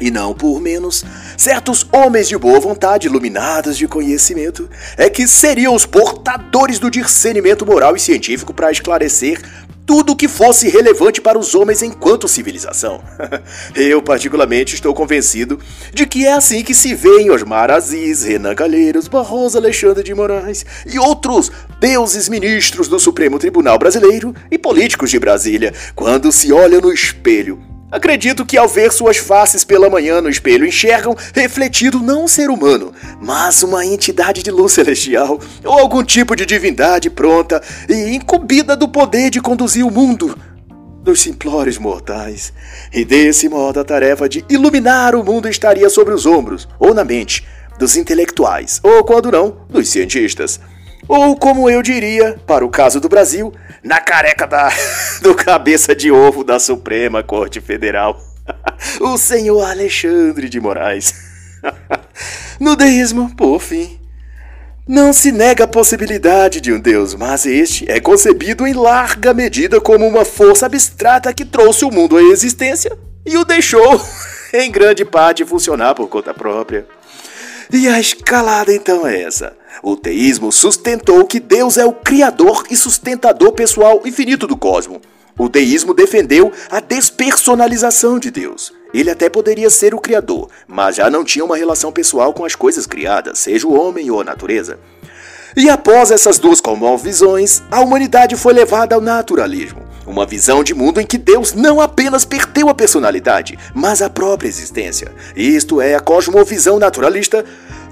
E 0.00 0.10
não 0.10 0.34
por 0.34 0.60
menos, 0.60 1.04
certos 1.36 1.86
homens 1.92 2.28
de 2.28 2.36
boa 2.36 2.58
vontade, 2.58 3.06
iluminados 3.06 3.78
de 3.78 3.86
conhecimento, 3.86 4.68
é 4.96 5.08
que 5.08 5.28
seriam 5.28 5.74
os 5.74 5.86
portadores 5.86 6.80
do 6.80 6.90
discernimento 6.90 7.64
moral 7.64 7.94
e 7.94 8.00
científico 8.00 8.52
para 8.52 8.72
esclarecer 8.72 9.40
tudo 9.86 10.12
o 10.12 10.16
que 10.16 10.26
fosse 10.26 10.68
relevante 10.68 11.20
para 11.20 11.38
os 11.38 11.54
homens 11.54 11.82
enquanto 11.82 12.26
civilização. 12.26 13.02
Eu, 13.76 14.02
particularmente, 14.02 14.74
estou 14.74 14.94
convencido 14.94 15.60
de 15.92 16.06
que 16.06 16.26
é 16.26 16.32
assim 16.32 16.64
que 16.64 16.74
se 16.74 16.94
vê 16.94 17.20
em 17.20 17.30
Osmar 17.30 17.70
Aziz, 17.70 18.24
Renan 18.24 18.54
Calheiros, 18.54 19.08
Barroso 19.08 19.58
Alexandre 19.58 20.02
de 20.02 20.14
Moraes 20.14 20.64
e 20.86 20.98
outros 20.98 21.52
deuses 21.78 22.28
ministros 22.28 22.88
do 22.88 22.98
Supremo 22.98 23.38
Tribunal 23.38 23.78
Brasileiro 23.78 24.34
e 24.50 24.58
políticos 24.58 25.10
de 25.10 25.18
Brasília, 25.18 25.72
quando 25.94 26.32
se 26.32 26.52
olham 26.52 26.80
no 26.80 26.92
espelho 26.92 27.73
Acredito 27.94 28.44
que 28.44 28.58
ao 28.58 28.66
ver 28.66 28.90
suas 28.90 29.18
faces 29.18 29.62
pela 29.62 29.88
manhã 29.88 30.20
no 30.20 30.28
espelho 30.28 30.66
enxergam 30.66 31.16
refletido 31.32 32.00
não 32.00 32.24
um 32.24 32.28
ser 32.28 32.50
humano, 32.50 32.92
mas 33.22 33.62
uma 33.62 33.86
entidade 33.86 34.42
de 34.42 34.50
luz 34.50 34.72
celestial 34.72 35.38
ou 35.64 35.78
algum 35.78 36.02
tipo 36.02 36.34
de 36.34 36.44
divindade 36.44 37.08
pronta 37.08 37.62
e 37.88 38.16
incumbida 38.16 38.74
do 38.74 38.88
poder 38.88 39.30
de 39.30 39.40
conduzir 39.40 39.86
o 39.86 39.92
mundo 39.92 40.36
dos 41.04 41.20
simplórios 41.20 41.78
mortais. 41.78 42.52
E 42.92 43.04
desse 43.04 43.48
modo 43.48 43.78
a 43.78 43.84
tarefa 43.84 44.28
de 44.28 44.44
iluminar 44.48 45.14
o 45.14 45.22
mundo 45.22 45.48
estaria 45.48 45.88
sobre 45.88 46.14
os 46.14 46.26
ombros 46.26 46.66
ou 46.80 46.92
na 46.92 47.04
mente 47.04 47.46
dos 47.78 47.96
intelectuais, 47.96 48.80
ou 48.82 49.04
quando 49.04 49.30
não, 49.30 49.56
dos 49.68 49.88
cientistas. 49.88 50.58
Ou 51.08 51.36
como 51.36 51.68
eu 51.68 51.82
diria, 51.82 52.38
para 52.46 52.64
o 52.64 52.70
caso 52.70 53.00
do 53.00 53.08
Brasil, 53.08 53.52
na 53.82 54.00
careca 54.00 54.46
da, 54.46 54.70
do 55.20 55.34
cabeça 55.34 55.94
de 55.94 56.10
ovo 56.10 56.42
da 56.42 56.58
Suprema 56.58 57.22
Corte 57.22 57.60
Federal, 57.60 58.18
o 59.00 59.16
senhor 59.18 59.62
Alexandre 59.62 60.48
de 60.48 60.60
Moraes. 60.60 61.14
No 62.60 62.76
deísmo, 62.76 63.34
por 63.34 63.58
fim, 63.58 63.98
não 64.86 65.12
se 65.12 65.32
nega 65.32 65.64
a 65.64 65.68
possibilidade 65.68 66.60
de 66.60 66.72
um 66.72 66.78
Deus, 66.78 67.14
mas 67.14 67.46
este 67.46 67.90
é 67.90 67.98
concebido 67.98 68.66
em 68.66 68.72
larga 68.72 69.34
medida 69.34 69.80
como 69.80 70.06
uma 70.06 70.24
força 70.24 70.66
abstrata 70.66 71.32
que 71.32 71.44
trouxe 71.44 71.84
o 71.84 71.90
mundo 71.90 72.16
à 72.16 72.22
existência 72.22 72.96
e 73.26 73.36
o 73.36 73.44
deixou, 73.44 74.00
em 74.52 74.70
grande 74.70 75.04
parte, 75.04 75.44
funcionar 75.44 75.94
por 75.94 76.06
conta 76.08 76.34
própria. 76.34 76.86
E 77.72 77.88
a 77.88 77.98
escalada 77.98 78.72
então 78.72 79.06
é 79.06 79.22
essa. 79.22 79.56
O 79.82 79.96
teísmo 79.96 80.52
sustentou 80.52 81.26
que 81.26 81.40
Deus 81.40 81.76
é 81.76 81.84
o 81.84 81.92
criador 81.92 82.64
e 82.70 82.76
sustentador 82.76 83.52
pessoal 83.52 84.02
infinito 84.04 84.46
do 84.46 84.56
cosmo. 84.56 85.00
O 85.36 85.48
deísmo 85.48 85.92
defendeu 85.92 86.52
a 86.70 86.80
despersonalização 86.80 88.18
de 88.18 88.30
Deus. 88.30 88.72
Ele 88.92 89.10
até 89.10 89.28
poderia 89.28 89.68
ser 89.68 89.92
o 89.92 90.00
criador, 90.00 90.48
mas 90.68 90.96
já 90.96 91.10
não 91.10 91.24
tinha 91.24 91.44
uma 91.44 91.56
relação 91.56 91.90
pessoal 91.90 92.32
com 92.32 92.44
as 92.44 92.54
coisas 92.54 92.86
criadas, 92.86 93.40
seja 93.40 93.66
o 93.66 93.74
homem 93.74 94.08
ou 94.10 94.20
a 94.20 94.24
natureza. 94.24 94.78
E 95.56 95.68
após 95.68 96.12
essas 96.12 96.38
duas 96.38 96.60
visões, 97.00 97.62
a 97.70 97.80
humanidade 97.80 98.36
foi 98.36 98.52
levada 98.52 98.94
ao 98.94 99.00
naturalismo, 99.00 99.82
uma 100.06 100.26
visão 100.26 100.62
de 100.62 100.74
mundo 100.74 101.00
em 101.00 101.06
que 101.06 101.18
Deus 101.18 101.52
não 101.52 101.80
apenas 101.80 102.24
perdeu 102.24 102.68
a 102.68 102.74
personalidade, 102.74 103.58
mas 103.74 104.02
a 104.02 104.10
própria 104.10 104.48
existência. 104.48 105.12
Isto 105.36 105.80
é 105.80 105.94
a 105.94 106.00
cosmovisão 106.00 106.78
naturalista 106.78 107.44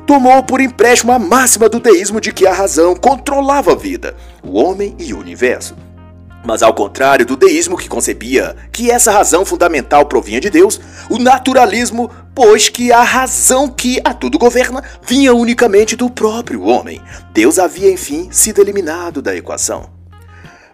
tomou 0.07 0.43
por 0.43 0.61
empréstimo 0.61 1.13
a 1.13 1.19
máxima 1.19 1.69
do 1.69 1.81
deísmo 1.81 2.21
de 2.21 2.33
que 2.33 2.47
a 2.47 2.53
razão 2.53 2.95
controlava 2.95 3.73
a 3.73 3.77
vida, 3.77 4.17
o 4.43 4.59
homem 4.59 4.95
e 4.99 5.13
o 5.15 5.19
universo. 5.19 5.77
Mas 6.45 6.63
ao 6.63 6.75
contrário 6.75 7.25
do 7.25 7.37
deísmo 7.37 7.77
que 7.77 7.89
concebia 7.89 8.57
que 8.73 8.91
essa 8.91 9.13
razão 9.13 9.45
fundamental 9.45 10.07
provinha 10.07 10.41
de 10.41 10.51
Deus, 10.51 10.81
o 11.09 11.19
naturalismo 11.19 12.11
pôs 12.35 12.69
que 12.69 12.91
a 12.91 13.03
razão 13.03 13.69
que 13.69 14.01
a 14.05 14.13
tudo 14.13 14.39
governa 14.39 14.83
vinha 15.07 15.33
unicamente 15.33 15.95
do 15.95 16.11
próprio 16.11 16.63
homem. 16.63 17.01
Deus 17.33 17.59
havia, 17.59 17.91
enfim, 17.91 18.29
sido 18.33 18.61
eliminado 18.61 19.23
da 19.23 19.37
equação. 19.37 19.91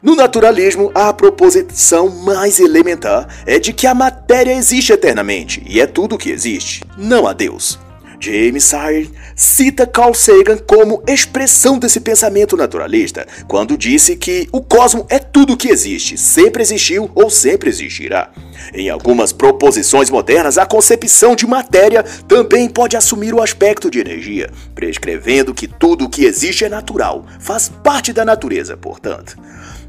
No 0.00 0.14
naturalismo, 0.14 0.90
a 0.94 1.12
proposição 1.12 2.08
mais 2.08 2.60
elementar 2.60 3.26
é 3.44 3.58
de 3.58 3.72
que 3.72 3.86
a 3.86 3.94
matéria 3.94 4.54
existe 4.54 4.92
eternamente 4.92 5.62
e 5.66 5.80
é 5.80 5.86
tudo 5.86 6.14
o 6.14 6.18
que 6.18 6.30
existe, 6.30 6.84
não 6.96 7.26
há 7.26 7.32
Deus. 7.32 7.78
James 8.20 8.64
Sire 8.64 9.10
cita 9.34 9.86
Carl 9.86 10.12
Sagan 10.12 10.58
como 10.58 11.02
expressão 11.06 11.78
desse 11.78 12.00
pensamento 12.00 12.56
naturalista, 12.56 13.26
quando 13.46 13.76
disse 13.76 14.16
que 14.16 14.48
o 14.52 14.60
cosmo 14.60 15.06
é 15.08 15.18
tudo 15.18 15.56
que 15.56 15.68
existe, 15.68 16.18
sempre 16.18 16.62
existiu 16.62 17.10
ou 17.14 17.30
sempre 17.30 17.68
existirá. 17.70 18.30
Em 18.74 18.90
algumas 18.90 19.32
proposições 19.32 20.10
modernas, 20.10 20.58
a 20.58 20.66
concepção 20.66 21.36
de 21.36 21.46
matéria 21.46 22.02
também 22.26 22.68
pode 22.68 22.96
assumir 22.96 23.32
o 23.32 23.42
aspecto 23.42 23.90
de 23.90 24.00
energia, 24.00 24.50
prescrevendo 24.74 25.54
que 25.54 25.68
tudo 25.68 26.06
o 26.06 26.10
que 26.10 26.24
existe 26.24 26.64
é 26.64 26.68
natural, 26.68 27.24
faz 27.38 27.68
parte 27.68 28.12
da 28.12 28.24
natureza, 28.24 28.76
portanto. 28.76 29.36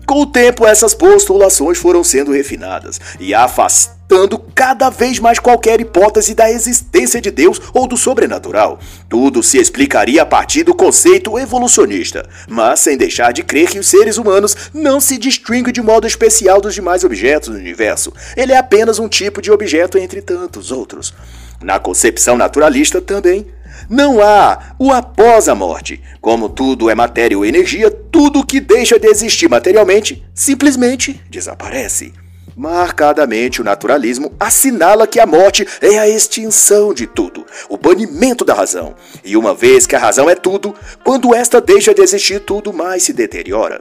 Com 0.09 0.21
o 0.21 0.25
tempo, 0.25 0.65
essas 0.65 0.95
postulações 0.95 1.77
foram 1.77 2.03
sendo 2.03 2.31
refinadas 2.31 2.99
e 3.19 3.31
afastando 3.31 4.39
cada 4.55 4.89
vez 4.89 5.19
mais 5.19 5.37
qualquer 5.37 5.79
hipótese 5.79 6.33
da 6.33 6.49
existência 6.49 7.21
de 7.21 7.29
Deus 7.29 7.61
ou 7.75 7.85
do 7.85 7.95
sobrenatural. 7.95 8.79
Tudo 9.07 9.43
se 9.43 9.59
explicaria 9.59 10.23
a 10.23 10.25
partir 10.25 10.63
do 10.63 10.73
conceito 10.73 11.37
evolucionista, 11.37 12.27
mas 12.49 12.79
sem 12.79 12.97
deixar 12.97 13.31
de 13.31 13.43
crer 13.43 13.69
que 13.69 13.77
os 13.77 13.87
seres 13.87 14.17
humanos 14.17 14.55
não 14.73 14.99
se 14.99 15.15
distinguem 15.15 15.71
de 15.71 15.79
modo 15.79 16.07
especial 16.07 16.59
dos 16.59 16.73
demais 16.73 17.03
objetos 17.03 17.49
do 17.49 17.55
universo. 17.55 18.11
Ele 18.35 18.51
é 18.51 18.57
apenas 18.57 18.97
um 18.97 19.07
tipo 19.07 19.43
de 19.43 19.51
objeto 19.51 19.95
entre 19.95 20.23
tantos 20.23 20.71
outros. 20.71 21.13
Na 21.61 21.77
concepção 21.77 22.35
naturalista 22.35 22.99
também, 22.99 23.45
não 23.89 24.21
há 24.21 24.75
o 24.77 24.91
após 24.91 25.49
a 25.49 25.55
morte. 25.55 26.01
Como 26.21 26.49
tudo 26.49 26.89
é 26.89 26.95
matéria 26.95 27.37
ou 27.37 27.45
energia, 27.45 27.89
tudo 27.89 28.45
que 28.45 28.59
deixa 28.59 28.99
de 28.99 29.07
existir 29.07 29.49
materialmente 29.49 30.23
simplesmente 30.33 31.21
desaparece. 31.29 32.13
Marcadamente, 32.55 33.61
o 33.61 33.63
naturalismo 33.63 34.33
assinala 34.37 35.07
que 35.07 35.19
a 35.19 35.25
morte 35.25 35.65
é 35.81 35.97
a 35.97 36.09
extinção 36.09 36.93
de 36.93 37.07
tudo, 37.07 37.45
o 37.69 37.77
banimento 37.77 38.43
da 38.43 38.53
razão. 38.53 38.95
E 39.23 39.37
uma 39.37 39.55
vez 39.55 39.87
que 39.87 39.95
a 39.95 39.99
razão 39.99 40.29
é 40.29 40.35
tudo, 40.35 40.75
quando 41.03 41.33
esta 41.33 41.61
deixa 41.61 41.93
de 41.93 42.01
existir, 42.01 42.41
tudo 42.41 42.73
mais 42.73 43.03
se 43.03 43.13
deteriora. 43.13 43.79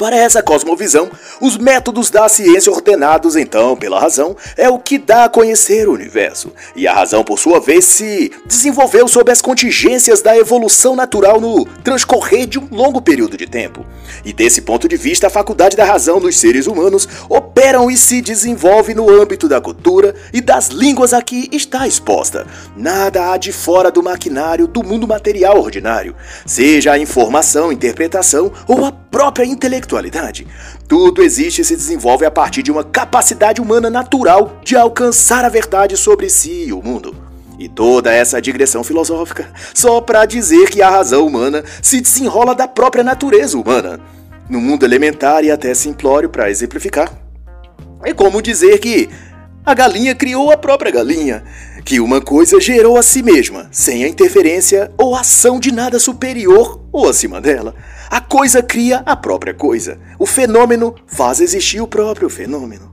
Para 0.00 0.16
essa 0.16 0.42
cosmovisão, 0.42 1.10
os 1.42 1.58
métodos 1.58 2.08
da 2.08 2.26
ciência 2.26 2.72
ordenados 2.72 3.36
então 3.36 3.76
pela 3.76 4.00
razão 4.00 4.34
é 4.56 4.66
o 4.66 4.78
que 4.78 4.96
dá 4.96 5.24
a 5.24 5.28
conhecer 5.28 5.86
o 5.86 5.92
universo, 5.92 6.54
e 6.74 6.88
a 6.88 6.94
razão, 6.94 7.22
por 7.22 7.38
sua 7.38 7.60
vez, 7.60 7.84
se 7.84 8.32
desenvolveu 8.46 9.06
sob 9.06 9.30
as 9.30 9.42
contingências 9.42 10.22
da 10.22 10.34
evolução 10.34 10.96
natural 10.96 11.38
no 11.38 11.66
transcorrer 11.84 12.46
de 12.46 12.58
um 12.58 12.66
longo 12.70 13.02
período 13.02 13.36
de 13.36 13.46
tempo. 13.46 13.84
E 14.24 14.32
desse 14.32 14.62
ponto 14.62 14.88
de 14.88 14.96
vista, 14.96 15.26
a 15.26 15.30
faculdade 15.30 15.76
da 15.76 15.84
razão 15.84 16.18
dos 16.18 16.34
seres 16.38 16.66
humanos 16.66 17.06
operam 17.28 17.90
e 17.90 17.96
se 17.98 18.22
desenvolve 18.22 18.94
no 18.94 19.10
âmbito 19.10 19.48
da 19.48 19.60
cultura 19.60 20.14
e 20.32 20.40
das 20.40 20.68
línguas 20.68 21.12
a 21.12 21.20
que 21.20 21.46
está 21.52 21.86
exposta. 21.86 22.46
Nada 22.74 23.30
há 23.30 23.36
de 23.36 23.52
fora 23.52 23.90
do 23.90 24.02
maquinário 24.02 24.66
do 24.66 24.82
mundo 24.82 25.06
material 25.06 25.60
ordinário, 25.60 26.16
seja 26.46 26.92
a 26.92 26.98
informação, 26.98 27.70
interpretação 27.70 28.50
ou 28.66 28.86
a 28.86 28.92
própria 29.10 29.44
intelectualidade. 29.44 30.46
Tudo 30.86 31.22
existe 31.22 31.62
e 31.62 31.64
se 31.64 31.74
desenvolve 31.74 32.24
a 32.24 32.30
partir 32.30 32.62
de 32.62 32.70
uma 32.70 32.84
capacidade 32.84 33.60
humana 33.60 33.90
natural 33.90 34.60
de 34.64 34.76
alcançar 34.76 35.44
a 35.44 35.48
verdade 35.48 35.96
sobre 35.96 36.30
si 36.30 36.66
e 36.66 36.72
o 36.72 36.82
mundo. 36.82 37.14
E 37.58 37.68
toda 37.68 38.12
essa 38.12 38.40
digressão 38.40 38.82
filosófica 38.82 39.52
só 39.74 40.00
para 40.00 40.24
dizer 40.24 40.70
que 40.70 40.80
a 40.80 40.88
razão 40.88 41.26
humana 41.26 41.62
se 41.82 42.00
desenrola 42.00 42.54
da 42.54 42.66
própria 42.66 43.04
natureza 43.04 43.58
humana. 43.58 44.00
No 44.48 44.60
mundo 44.60 44.84
elementar 44.84 45.44
e 45.44 45.50
até 45.50 45.74
simplório 45.74 46.30
para 46.30 46.50
exemplificar. 46.50 47.12
É 48.02 48.14
como 48.14 48.40
dizer 48.40 48.78
que 48.78 49.10
a 49.64 49.74
galinha 49.74 50.14
criou 50.14 50.50
a 50.50 50.56
própria 50.56 50.90
galinha, 50.90 51.44
que 51.84 52.00
uma 52.00 52.20
coisa 52.20 52.58
gerou 52.58 52.96
a 52.96 53.02
si 53.02 53.22
mesma, 53.22 53.68
sem 53.70 54.04
a 54.04 54.08
interferência 54.08 54.90
ou 54.96 55.14
ação 55.14 55.60
de 55.60 55.70
nada 55.70 55.98
superior 55.98 56.82
ou 56.90 57.06
acima 57.06 57.40
dela. 57.42 57.74
A 58.10 58.20
coisa 58.20 58.60
cria 58.60 59.04
a 59.06 59.14
própria 59.14 59.54
coisa. 59.54 60.00
O 60.18 60.26
fenômeno 60.26 60.96
faz 61.06 61.40
existir 61.40 61.80
o 61.80 61.86
próprio 61.86 62.28
fenômeno. 62.28 62.89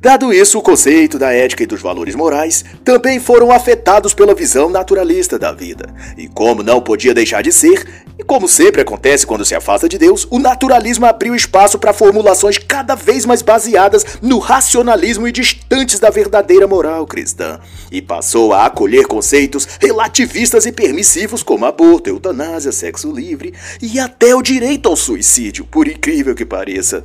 Dado 0.00 0.32
isso, 0.32 0.58
o 0.58 0.62
conceito 0.62 1.18
da 1.18 1.32
ética 1.32 1.64
e 1.64 1.66
dos 1.66 1.82
valores 1.82 2.14
morais 2.14 2.64
também 2.84 3.18
foram 3.18 3.50
afetados 3.50 4.14
pela 4.14 4.32
visão 4.32 4.70
naturalista 4.70 5.36
da 5.36 5.50
vida. 5.50 5.92
E 6.16 6.28
como 6.28 6.62
não 6.62 6.80
podia 6.80 7.12
deixar 7.12 7.42
de 7.42 7.50
ser, 7.50 7.84
e 8.16 8.22
como 8.22 8.46
sempre 8.46 8.80
acontece 8.80 9.26
quando 9.26 9.44
se 9.44 9.56
afasta 9.56 9.88
de 9.88 9.98
Deus, 9.98 10.24
o 10.30 10.38
naturalismo 10.38 11.04
abriu 11.04 11.34
espaço 11.34 11.80
para 11.80 11.92
formulações 11.92 12.58
cada 12.58 12.94
vez 12.94 13.26
mais 13.26 13.42
baseadas 13.42 14.04
no 14.22 14.38
racionalismo 14.38 15.26
e 15.26 15.32
distantes 15.32 15.98
da 15.98 16.10
verdadeira 16.10 16.68
moral 16.68 17.04
cristã. 17.04 17.58
E 17.90 18.00
passou 18.00 18.52
a 18.52 18.66
acolher 18.66 19.04
conceitos 19.08 19.66
relativistas 19.80 20.64
e 20.64 20.70
permissivos 20.70 21.42
como 21.42 21.64
aborto, 21.64 22.08
eutanásia, 22.08 22.70
sexo 22.70 23.10
livre 23.10 23.52
e 23.82 23.98
até 23.98 24.32
o 24.32 24.42
direito 24.42 24.88
ao 24.88 24.94
suicídio, 24.94 25.64
por 25.64 25.88
incrível 25.88 26.36
que 26.36 26.44
pareça. 26.44 27.02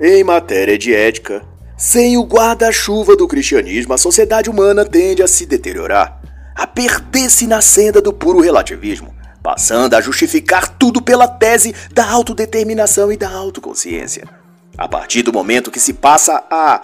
Em 0.00 0.22
matéria 0.22 0.78
de 0.78 0.94
ética, 0.94 1.42
sem 1.76 2.16
o 2.16 2.22
guarda-chuva 2.22 3.16
do 3.16 3.26
cristianismo, 3.26 3.92
a 3.92 3.98
sociedade 3.98 4.48
humana 4.48 4.84
tende 4.84 5.24
a 5.24 5.26
se 5.26 5.44
deteriorar, 5.44 6.22
a 6.54 6.68
perder-se 6.68 7.48
na 7.48 7.60
senda 7.60 8.00
do 8.00 8.12
puro 8.12 8.38
relativismo, 8.38 9.12
passando 9.42 9.94
a 9.94 10.00
justificar 10.00 10.68
tudo 10.68 11.02
pela 11.02 11.26
tese 11.26 11.74
da 11.92 12.08
autodeterminação 12.08 13.10
e 13.10 13.16
da 13.16 13.28
autoconsciência. 13.28 14.22
A 14.76 14.86
partir 14.86 15.22
do 15.22 15.32
momento 15.32 15.68
que 15.68 15.80
se 15.80 15.92
passa 15.92 16.44
a 16.48 16.80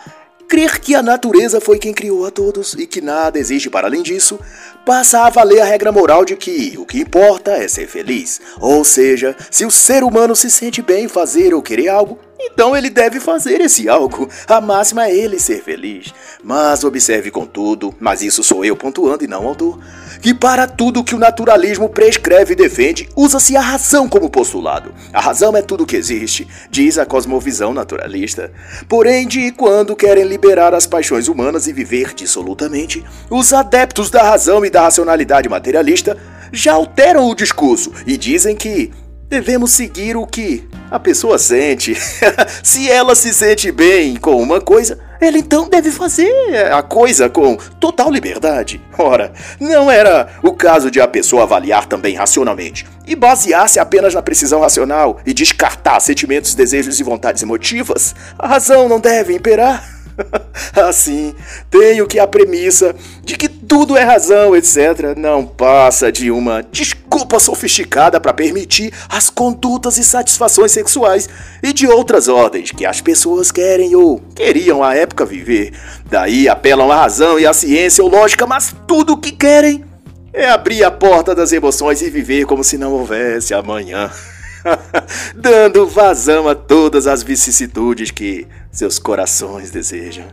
crer 0.49 0.81
que 0.81 0.97
a 0.97 1.03
natureza 1.03 1.61
foi 1.61 1.79
quem 1.79 1.95
criou 1.95 2.27
a 2.27 2.33
todos 2.33 2.75
e 2.75 2.85
que 2.85 3.01
nada 3.01 3.39
existe 3.39 3.71
para 3.71 3.87
além 3.87 4.03
disso, 4.03 4.41
passa 4.85 5.21
a 5.21 5.31
valer 5.31 5.61
a 5.61 5.65
regra 5.65 5.93
moral 5.93 6.25
de 6.25 6.35
que 6.35 6.75
o 6.77 6.85
que 6.85 6.99
importa 6.99 7.53
é 7.53 7.69
ser 7.69 7.87
feliz. 7.87 8.41
Ou 8.59 8.85
seja, 8.85 9.37
se 9.53 9.65
o 9.65 9.71
ser 9.71 10.03
humano 10.03 10.35
se 10.35 10.51
sente 10.51 10.83
bem 10.83 11.05
em 11.05 11.09
fazer 11.09 11.55
ou 11.55 11.63
querer 11.63 11.89
algo, 11.89 12.19
então 12.45 12.77
ele 12.77 12.91
deve 12.91 13.21
fazer 13.21 13.61
esse 13.61 13.89
algo. 13.89 14.29
A 14.47 14.61
máxima 14.61 15.07
é 15.07 15.15
ele 15.15 15.39
ser 15.39 15.63
feliz. 15.63 16.13
Mas 16.43 16.85
observe 16.85 17.31
contudo, 17.31 17.95
mas 17.99 18.23
isso 18.23 18.43
sou 18.43 18.65
eu 18.65 18.77
pontuando 18.77 19.25
e 19.25 19.27
não 19.27 19.45
o 19.45 19.49
autor, 19.49 19.79
que 20.21 20.35
para 20.35 20.67
tudo 20.67 21.05
que 21.05 21.15
o 21.15 21.19
naturalismo 21.19 21.89
prescreve 21.89 22.53
e 22.53 22.57
defende, 22.57 23.09
usa-se 23.17 23.57
a 23.57 23.61
razão 23.61 24.09
como 24.09 24.31
postulado. 24.31 24.95
A 25.13 25.21
razão 25.21 25.57
é 25.57 25.63
tudo 25.63 25.87
que 25.87 25.97
existe, 25.97 26.47
diz 26.71 26.99
a 26.99 27.07
cosmovisão 27.07 27.73
naturalista. 27.73 28.53
Porém, 28.89 29.27
de 29.27 29.51
quando 29.53 29.97
querem 29.97 30.25
liberar 30.25 30.75
as 30.75 30.87
paixões 30.87 31.29
humanas 31.29 31.67
e 31.67 31.73
viver 31.73 32.15
dissolutamente, 32.15 33.05
os 33.31 33.53
adeptos 33.53 34.11
da 34.11 34.23
razão 34.23 34.65
e 34.65 34.71
da 34.71 34.83
racionalidade 34.83 35.49
materialista 35.49 36.17
já 36.53 36.75
alteram 36.75 37.29
o 37.29 37.35
discurso 37.35 37.93
e 38.07 38.17
dizem 38.17 38.55
que 38.55 38.93
devemos 39.35 39.73
seguir 39.73 40.17
o 40.17 40.25
que 40.25 40.63
a 40.89 41.01
pessoa 41.01 41.39
sente. 41.39 41.97
se 42.63 42.89
ela 42.89 43.17
se 43.17 43.35
sente 43.35 43.73
bem 43.73 44.15
com 44.15 44.41
uma 44.41 44.61
coisa, 44.61 44.97
ela 45.21 45.37
então 45.37 45.69
deve 45.69 45.91
fazer 45.91 46.33
a 46.73 46.81
coisa 46.85 47.29
com 47.29 47.57
total 47.81 48.13
liberdade. 48.13 48.81
Ora, 48.97 49.33
não 49.59 49.91
era 49.91 50.29
o 50.41 50.53
caso 50.53 50.89
de 50.89 51.01
a 51.01 51.09
pessoa 51.09 51.43
avaliar 51.43 51.87
também 51.87 52.15
racionalmente 52.15 52.87
e 53.05 53.17
basear-se 53.17 53.81
apenas 53.81 54.15
na 54.15 54.23
precisão 54.23 54.61
racional 54.61 55.19
e 55.27 55.35
descartar 55.35 55.99
sentimentos, 55.99 56.55
desejos 56.55 57.01
e 57.01 57.03
vontades 57.03 57.43
emotivas? 57.43 58.15
A 58.39 58.47
razão 58.47 58.89
não 58.89 59.01
deve 59.01 59.35
imperar? 59.35 59.94
assim, 60.75 61.35
tenho 61.71 62.07
que 62.07 62.19
a 62.19 62.27
premissa 62.27 62.95
de 63.23 63.37
que 63.37 63.49
tudo 63.49 63.97
é 63.97 64.03
razão, 64.03 64.55
etc., 64.55 65.15
não 65.17 65.45
passa 65.45 66.11
de 66.13 66.31
uma 66.31 66.63
desculpa 66.63 67.39
sofisticada 67.41 68.21
para 68.21 68.33
permitir 68.33 68.93
as 69.09 69.31
condutas 69.31 69.99
e 69.99 70.05
satisfações 70.05 70.73
sexuais 70.73 71.29
e 71.63 71.73
de 71.73 71.87
outras 71.87 72.29
ordens 72.29 72.71
que 72.71 72.87
as 72.87 73.01
pessoas 73.01 73.51
querem 73.51 73.95
ou 73.97 74.21
queriam 74.35 74.83
à 74.83 74.95
época 74.95 75.25
viver. 75.25 75.73
Daí 76.07 76.49
apelam 76.49 76.91
à 76.91 76.97
razão 76.97 77.39
e 77.39 77.47
à 77.47 77.53
ciência 77.53 78.03
ou 78.03 78.11
lógica, 78.11 78.47
mas 78.47 78.75
tudo 78.87 79.15
o 79.15 79.19
que 79.19 79.33
querem 79.33 79.85
é 80.33 80.51
abrir 80.51 80.83
a 80.83 80.91
porta 80.91 81.35
das 81.35 81.53
emoções 81.53 82.03
e 82.03 82.11
viver 82.11 82.45
como 82.45 82.65
se 82.65 82.77
não 82.77 82.93
houvesse 82.93 83.55
amanhã. 83.55 84.11
dando 85.35 85.87
vazão 85.87 86.49
a 86.49 86.55
todas 86.55 87.07
as 87.07 87.23
vicissitudes 87.23 88.11
que 88.11 88.47
seus 88.71 88.99
corações 88.99 89.71
desejam. 89.71 90.27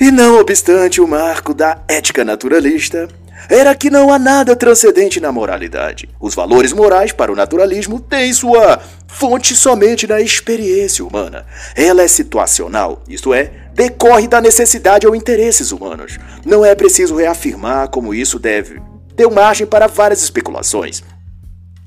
E 0.00 0.10
não 0.10 0.40
obstante 0.40 1.00
o 1.00 1.06
marco 1.06 1.54
da 1.54 1.78
ética 1.88 2.24
naturalista, 2.24 3.08
era 3.48 3.74
que 3.74 3.90
não 3.90 4.12
há 4.12 4.18
nada 4.18 4.56
transcendente 4.56 5.20
na 5.20 5.30
moralidade. 5.30 6.08
Os 6.18 6.34
valores 6.34 6.72
morais 6.72 7.12
para 7.12 7.30
o 7.30 7.36
naturalismo 7.36 8.00
têm 8.00 8.32
sua 8.32 8.80
fonte 9.06 9.54
somente 9.54 10.06
na 10.06 10.20
experiência 10.20 11.04
humana. 11.04 11.46
Ela 11.76 12.02
é 12.02 12.08
situacional, 12.08 13.02
isto 13.08 13.34
é, 13.34 13.50
decorre 13.74 14.26
da 14.26 14.40
necessidade 14.40 15.06
ou 15.06 15.14
interesses 15.14 15.72
humanos. 15.72 16.18
Não 16.44 16.64
é 16.64 16.74
preciso 16.74 17.16
reafirmar 17.16 17.88
como 17.88 18.14
isso 18.14 18.38
deve. 18.38 18.80
Deu 19.14 19.30
margem 19.30 19.66
para 19.66 19.86
várias 19.86 20.22
especulações 20.22 21.02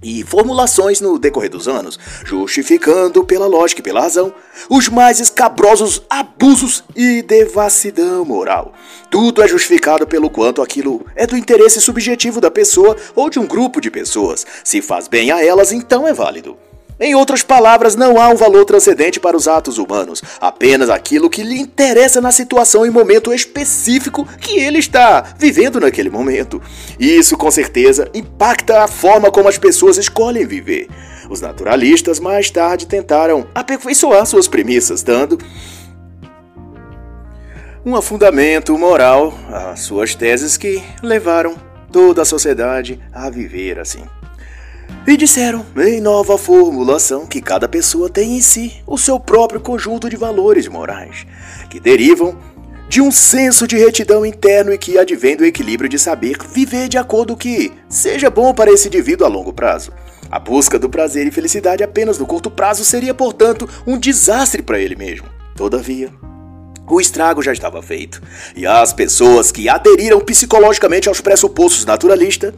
e 0.08 0.24
formulações 0.24 1.02
no 1.02 1.20
decorrer 1.20 1.50
dos 1.50 1.67
anos, 1.67 2.00
justificando 2.24 3.26
pela 3.26 3.46
lógica 3.46 3.82
e 3.82 3.84
pela 3.84 4.00
razão 4.00 4.34
os 4.70 4.88
mais 4.88 5.20
escabrosos 5.20 6.02
abusos 6.10 6.82
e 6.96 7.22
devassidão 7.22 8.24
moral. 8.24 8.74
Tudo 9.12 9.43
é 9.43 9.48
justificado 9.48 10.08
pelo 10.08 10.30
quanto 10.30 10.62
aquilo 10.62 11.06
é 11.13 11.28
do 11.28 11.36
interesse 11.36 11.82
subjetivo 11.82 12.39
da 12.39 12.50
pessoa 12.50 12.96
ou 13.13 13.30
de 13.30 13.38
um 13.38 13.46
grupo 13.46 13.82
de 13.82 13.91
pessoas. 13.91 14.46
Se 14.63 14.82
faz 14.82 15.10
bem 15.10 15.30
a 15.30 15.43
elas, 15.43 15.74
então 15.74 16.08
é 16.08 16.13
válido. 16.13 16.58
Em 17.00 17.14
outras 17.14 17.44
palavras, 17.44 17.96
não 17.96 18.20
há 18.20 18.28
um 18.30 18.36
valor 18.36 18.66
transcendente 18.66 19.20
para 19.20 19.38
os 19.38 19.48
atos 19.48 19.78
humanos, 19.78 20.24
apenas 20.42 20.90
aquilo 20.90 21.30
que 21.30 21.44
lhe 21.44 21.60
interessa 21.60 22.20
na 22.20 22.32
situação 22.32 22.86
e 22.86 22.90
momento 22.90 23.32
específico 23.32 24.26
que 24.40 24.60
ele 24.60 24.80
está 24.80 25.24
vivendo 25.38 25.80
naquele 25.80 26.10
momento. 26.10 26.60
Isso, 27.00 27.38
com 27.38 27.52
certeza, 27.52 28.10
impacta 28.16 28.84
a 28.84 28.88
forma 28.88 29.30
como 29.30 29.48
as 29.48 29.60
pessoas 29.60 29.98
escolhem 29.98 30.48
viver. 30.48 30.88
Os 31.30 31.40
naturalistas 31.40 32.20
mais 32.20 32.50
tarde 32.50 32.88
tentaram 32.88 33.48
aperfeiçoar 33.54 34.26
suas 34.26 34.48
premissas, 34.48 35.04
dando 35.04 35.38
um 37.86 38.02
fundamento 38.02 38.76
moral 38.78 39.34
às 39.52 39.82
suas 39.82 40.16
teses 40.16 40.58
que 40.58 40.84
levaram 41.04 41.56
toda 41.92 42.24
a 42.24 42.26
sociedade 42.26 43.00
a 43.14 43.30
viver 43.30 43.80
assim. 43.80 44.04
E 45.06 45.15
disseram, 45.15 45.65
em 45.78 46.02
nova 46.02 46.38
formulação, 46.38 47.26
que 47.26 47.41
cada 47.41 47.67
pessoa 47.67 48.10
tem 48.10 48.36
em 48.36 48.41
si 48.41 48.82
o 48.86 48.97
seu 48.97 49.19
próprio 49.19 49.60
conjunto 49.60 50.10
de 50.10 50.17
valores 50.17 50.67
morais, 50.67 51.26
que 51.69 51.80
derivam 51.80 52.38
de 52.89 53.02
um 53.02 53.12
senso 53.12 53.67
de 53.67 53.78
retidão 53.78 54.26
interno 54.26 54.73
e 54.73 54.78
que 54.78 54.97
advém 54.97 55.36
do 55.36 55.45
equilíbrio 55.45 55.89
de 55.89 56.00
saber 56.00 56.38
viver 56.54 56.88
de 56.88 56.97
acordo 56.97 57.34
com 57.34 57.39
que 57.39 57.71
seja 57.89 58.30
bom 58.30 58.54
para 58.54 58.71
esse 58.71 58.88
indivíduo 58.88 59.26
a 59.26 59.30
longo 59.30 59.54
prazo. 59.54 59.91
A 60.30 60.39
busca 60.39 60.78
do 60.78 60.89
prazer 60.89 61.26
e 61.26 61.32
felicidade 61.32 61.84
apenas 61.84 62.17
no 62.17 62.26
curto 62.26 62.52
prazo 62.52 62.84
seria, 62.84 63.13
portanto, 63.13 63.67
um 63.86 63.97
desastre 63.97 64.62
para 64.62 64.80
ele 64.80 64.95
mesmo. 64.95 65.28
Todavia, 65.56 66.12
o 66.89 67.02
estrago 67.02 67.41
já 67.41 67.52
estava 67.52 67.82
feito, 67.82 68.21
e 68.56 68.65
as 68.65 68.93
pessoas 68.93 69.52
que 69.52 69.67
aderiram 69.67 70.19
psicologicamente 70.19 71.10
aos 71.10 71.19
pressupostos 71.19 71.86
naturalistas, 71.86 72.54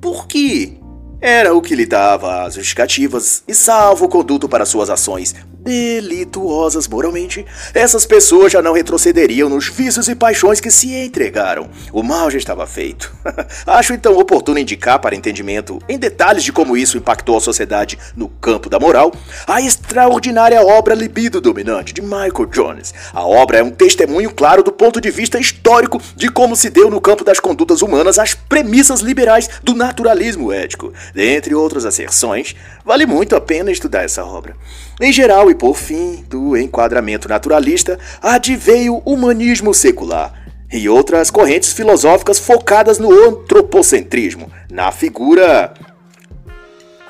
porque 0.00 0.77
era 1.20 1.54
o 1.54 1.60
que 1.60 1.74
lhe 1.74 1.86
dava 1.86 2.44
as 2.44 2.54
justificativas 2.54 3.42
e 3.46 3.54
salvo 3.54 4.08
conduto 4.08 4.48
para 4.48 4.64
suas 4.64 4.88
ações 4.88 5.34
delituosas 5.68 6.88
moralmente, 6.88 7.44
essas 7.74 8.06
pessoas 8.06 8.50
já 8.50 8.62
não 8.62 8.72
retrocederiam 8.72 9.50
nos 9.50 9.68
vícios 9.68 10.08
e 10.08 10.14
paixões 10.14 10.60
que 10.60 10.70
se 10.70 10.94
entregaram. 10.94 11.68
O 11.92 12.02
mal 12.02 12.30
já 12.30 12.38
estava 12.38 12.66
feito. 12.66 13.14
Acho 13.66 13.92
então 13.92 14.16
oportuno 14.16 14.58
indicar 14.58 14.98
para 14.98 15.14
entendimento, 15.14 15.78
em 15.86 15.98
detalhes 15.98 16.42
de 16.42 16.54
como 16.54 16.74
isso 16.74 16.96
impactou 16.96 17.36
a 17.36 17.40
sociedade 17.40 17.98
no 18.16 18.30
campo 18.30 18.70
da 18.70 18.80
moral, 18.80 19.12
a 19.46 19.60
extraordinária 19.60 20.62
obra 20.62 20.94
Libido 20.94 21.38
Dominante 21.38 21.92
de 21.92 22.00
Michael 22.00 22.46
Jones. 22.50 22.94
A 23.12 23.26
obra 23.26 23.58
é 23.58 23.62
um 23.62 23.70
testemunho 23.70 24.32
claro 24.32 24.62
do 24.62 24.72
ponto 24.72 25.02
de 25.02 25.10
vista 25.10 25.38
histórico 25.38 26.00
de 26.16 26.30
como 26.30 26.56
se 26.56 26.70
deu 26.70 26.88
no 26.88 26.98
campo 26.98 27.24
das 27.24 27.40
condutas 27.40 27.82
humanas 27.82 28.18
as 28.18 28.32
premissas 28.32 29.00
liberais 29.00 29.50
do 29.62 29.74
naturalismo 29.74 30.50
ético. 30.50 30.94
Dentre 31.12 31.54
outras 31.54 31.84
asserções, 31.84 32.56
vale 32.82 33.04
muito 33.04 33.36
a 33.36 33.40
pena 33.40 33.70
estudar 33.70 34.04
essa 34.04 34.24
obra. 34.24 34.56
Em 35.00 35.12
geral, 35.12 35.48
e 35.48 35.54
por 35.54 35.76
fim 35.76 36.24
do 36.28 36.56
enquadramento 36.56 37.28
naturalista, 37.28 37.98
adveio 38.20 39.00
o 39.04 39.12
humanismo 39.12 39.72
secular 39.72 40.34
e 40.72 40.88
outras 40.88 41.30
correntes 41.30 41.72
filosóficas 41.72 42.38
focadas 42.38 42.98
no 42.98 43.12
antropocentrismo, 43.12 44.50
na 44.70 44.90
figura 44.90 45.72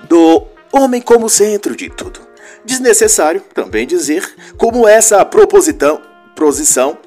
do 0.07 0.46
homem 0.70 1.01
como 1.01 1.31
centro 1.31 1.74
de 1.74 1.88
tudo. 1.88 2.20
Desnecessário 2.64 3.40
também 3.55 3.87
dizer 3.87 4.22
como 4.59 4.87
essa 4.87 5.24
proposição, 5.24 6.01
posição 6.37 6.98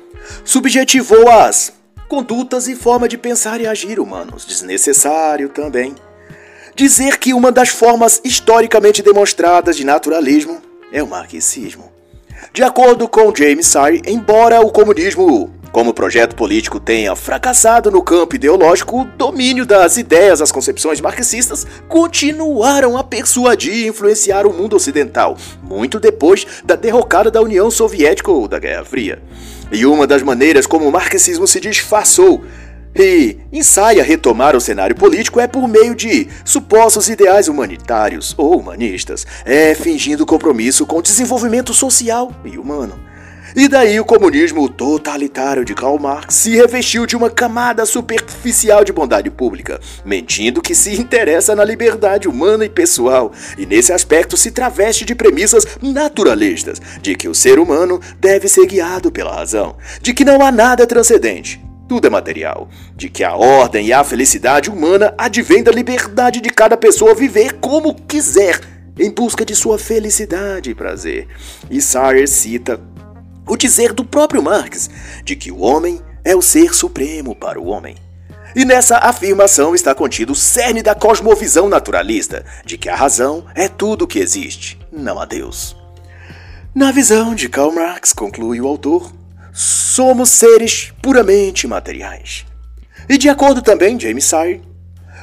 subjetivou 0.43 1.29
as 1.29 1.73
condutas 2.07 2.67
e 2.67 2.75
forma 2.75 3.07
de 3.07 3.17
pensar 3.17 3.61
e 3.61 3.67
agir 3.67 3.99
humanos. 3.99 4.45
Desnecessário 4.45 5.47
também 5.49 5.95
dizer 6.75 7.19
que 7.19 7.33
uma 7.33 7.51
das 7.51 7.69
formas 7.69 8.19
historicamente 8.23 9.03
demonstradas 9.03 9.77
de 9.77 9.85
naturalismo 9.85 10.70
é 10.91 11.01
o 11.01 11.07
marxismo. 11.07 11.91
De 12.53 12.63
acordo 12.63 13.07
com 13.07 13.33
James 13.35 13.67
Sire, 13.67 14.01
embora 14.05 14.61
o 14.61 14.71
comunismo 14.71 15.53
como 15.71 15.93
projeto 15.93 16.35
político 16.35 16.81
tenha 16.81 17.15
fracassado 17.15 17.89
no 17.89 18.01
campo 18.01 18.35
ideológico, 18.35 19.01
o 19.01 19.05
domínio 19.05 19.65
das 19.65 19.95
ideias, 19.95 20.41
as 20.41 20.51
concepções 20.51 20.99
marxistas 20.99 21.65
continuaram 21.87 22.97
a 22.97 23.03
persuadir 23.03 23.73
e 23.73 23.87
influenciar 23.87 24.45
o 24.45 24.53
mundo 24.53 24.75
ocidental, 24.75 25.37
muito 25.63 25.97
depois 25.97 26.45
da 26.65 26.75
derrocada 26.75 27.31
da 27.31 27.41
União 27.41 27.71
Soviética 27.71 28.31
ou 28.31 28.49
da 28.49 28.59
Guerra 28.59 28.83
Fria. 28.83 29.21
E 29.71 29.85
uma 29.85 30.05
das 30.05 30.21
maneiras 30.21 30.67
como 30.67 30.85
o 30.85 30.91
marxismo 30.91 31.47
se 31.47 31.61
disfarçou 31.61 32.41
e 32.95 33.37
ensaia 33.51 34.03
retomar 34.03 34.55
o 34.55 34.61
cenário 34.61 34.95
político 34.95 35.39
é 35.39 35.47
por 35.47 35.67
meio 35.67 35.95
de 35.95 36.27
supostos 36.43 37.09
ideais 37.09 37.47
humanitários 37.47 38.33
ou 38.37 38.59
humanistas, 38.59 39.25
é 39.45 39.73
fingindo 39.73 40.25
compromisso 40.25 40.85
com 40.85 40.97
o 40.97 41.01
desenvolvimento 41.01 41.73
social 41.73 42.31
e 42.43 42.57
humano. 42.57 43.11
E 43.53 43.67
daí 43.67 43.99
o 43.99 44.05
comunismo 44.05 44.69
totalitário 44.69 45.65
de 45.65 45.75
Karl 45.75 45.99
Marx 45.99 46.35
se 46.35 46.55
revestiu 46.55 47.05
de 47.05 47.17
uma 47.17 47.29
camada 47.29 47.85
superficial 47.85 48.83
de 48.85 48.93
bondade 48.93 49.29
pública, 49.29 49.79
mentindo 50.05 50.61
que 50.61 50.73
se 50.73 50.95
interessa 50.95 51.53
na 51.53 51.65
liberdade 51.65 52.29
humana 52.29 52.63
e 52.63 52.69
pessoal, 52.69 53.33
e 53.57 53.65
nesse 53.65 53.91
aspecto 53.91 54.37
se 54.37 54.51
traveste 54.51 55.03
de 55.03 55.15
premissas 55.15 55.67
naturalistas, 55.81 56.81
de 57.01 57.13
que 57.13 57.27
o 57.27 57.35
ser 57.35 57.59
humano 57.59 57.99
deve 58.19 58.47
ser 58.47 58.65
guiado 58.65 59.11
pela 59.11 59.35
razão, 59.35 59.75
de 60.01 60.13
que 60.13 60.23
não 60.23 60.41
há 60.41 60.51
nada 60.51 60.87
transcendente, 60.87 61.61
tudo 61.91 62.07
é 62.07 62.09
material, 62.09 62.69
de 62.95 63.09
que 63.09 63.21
a 63.21 63.35
ordem 63.35 63.87
e 63.87 63.91
a 63.91 64.01
felicidade 64.01 64.69
humana 64.69 65.13
advém 65.17 65.61
da 65.61 65.73
liberdade 65.73 66.39
de 66.39 66.49
cada 66.49 66.77
pessoa 66.77 67.13
viver 67.13 67.55
como 67.59 67.93
quiser, 67.93 68.61
em 68.97 69.11
busca 69.11 69.43
de 69.43 69.53
sua 69.53 69.77
felicidade 69.77 70.69
e 70.69 70.73
prazer. 70.73 71.27
E 71.69 71.81
Sartre 71.81 72.25
cita 72.29 72.79
o 73.45 73.57
dizer 73.57 73.91
do 73.91 74.05
próprio 74.05 74.41
Marx 74.41 74.89
de 75.25 75.35
que 75.35 75.51
o 75.51 75.59
homem 75.59 75.99
é 76.23 76.33
o 76.33 76.41
ser 76.41 76.73
supremo 76.73 77.35
para 77.35 77.59
o 77.59 77.65
homem. 77.65 77.97
E 78.55 78.63
nessa 78.63 78.95
afirmação 78.95 79.75
está 79.75 79.93
contido 79.93 80.31
o 80.31 80.35
cerne 80.35 80.81
da 80.81 80.95
cosmovisão 80.95 81.67
naturalista, 81.67 82.45
de 82.65 82.77
que 82.77 82.87
a 82.87 82.95
razão 82.95 83.43
é 83.53 83.67
tudo 83.67 84.07
que 84.07 84.19
existe, 84.19 84.79
não 84.93 85.19
a 85.19 85.25
Deus. 85.25 85.75
Na 86.73 86.89
visão 86.93 87.35
de 87.35 87.49
Karl 87.49 87.73
Marx, 87.73 88.13
conclui 88.13 88.61
o 88.61 88.67
autor, 88.67 89.11
somos 89.53 90.29
seres 90.29 90.93
puramente 91.01 91.67
materiais. 91.67 92.45
E 93.09 93.17
de 93.17 93.29
acordo 93.29 93.61
também 93.61 93.99
James 93.99 94.25
Sire, 94.25 94.61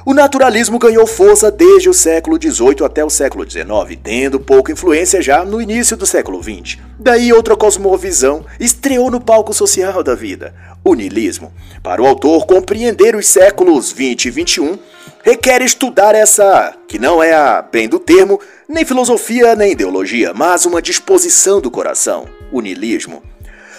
o 0.05 0.15
naturalismo 0.15 0.79
ganhou 0.79 1.07
força 1.07 1.51
desde 1.51 1.91
o 1.91 1.93
século 1.93 2.39
XVIII 2.41 2.85
até 2.85 3.05
o 3.05 3.11
século 3.11 3.49
XIX, 3.49 3.67
tendo 4.03 4.41
pouca 4.41 4.73
influência 4.73 5.21
já 5.21 5.45
no 5.45 5.61
início 5.61 5.99
do 5.99 6.07
século 6.07 6.43
XX. 6.43 6.79
Daí 6.99 7.31
outra 7.31 7.55
cosmovisão 7.55 8.45
estreou 8.59 9.11
no 9.11 9.21
palco 9.21 9.53
social 9.53 10.03
da 10.03 10.15
vida, 10.15 10.55
o 10.83 10.95
niilismo. 10.95 11.53
Para 11.83 12.01
o 12.01 12.07
autor 12.07 12.47
compreender 12.47 13.15
os 13.15 13.27
séculos 13.27 13.89
XX 13.89 14.25
e 14.25 14.47
XXI, 14.47 14.79
requer 15.23 15.61
estudar 15.61 16.15
essa, 16.15 16.75
que 16.89 16.99
não 16.99 17.23
é 17.23 17.35
a 17.35 17.61
bem 17.61 17.87
do 17.87 17.99
termo, 17.99 18.41
nem 18.67 18.87
filosofia 18.87 19.55
nem 19.55 19.73
ideologia, 19.73 20.33
mas 20.33 20.65
uma 20.65 20.81
disposição 20.81 21.61
do 21.61 21.71
coração, 21.71 22.27
o 22.51 22.63
niilismo. 22.63 23.23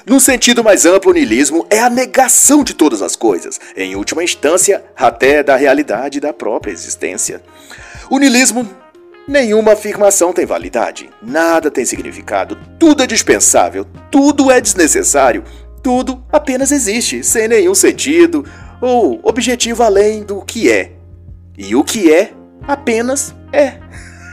No 0.10 0.20
sentido 0.20 0.64
mais 0.64 0.88
amplo, 0.88 1.12
o 1.12 1.14
niilismo 1.14 1.68
é 1.70 1.78
a 1.82 1.88
negação 1.88 2.64
de 2.64 2.74
todas 2.74 3.04
as 3.04 3.16
coisas, 3.16 3.60
em 3.78 3.96
última 3.96 4.24
instância, 4.24 4.84
até 4.98 5.44
da 5.44 5.56
realidade 5.56 6.20
da 6.20 6.34
própria 6.34 6.72
existência. 6.72 7.44
O 8.10 8.18
niilismo 8.18 8.68
Nenhuma 9.28 9.74
afirmação 9.74 10.34
tem 10.34 10.44
validade, 10.44 11.08
nada 11.22 11.70
tem 11.70 11.86
significado, 11.86 12.58
tudo 12.80 13.04
é 13.04 13.06
dispensável, 13.06 13.86
tudo 14.10 14.50
é 14.50 14.60
desnecessário, 14.60 15.44
tudo 15.84 16.26
apenas 16.32 16.72
existe, 16.72 17.24
sem 17.24 17.48
nenhum 17.48 17.76
sentido 17.76 18.44
ou 18.82 19.20
objetivo 19.22 19.84
além 19.84 20.24
do 20.24 20.42
que 20.42 20.72
é. 20.72 20.94
E 21.56 21.76
o 21.76 21.84
que 21.84 22.12
é 22.12 22.34
apenas 22.68 23.36
é. 23.54 23.78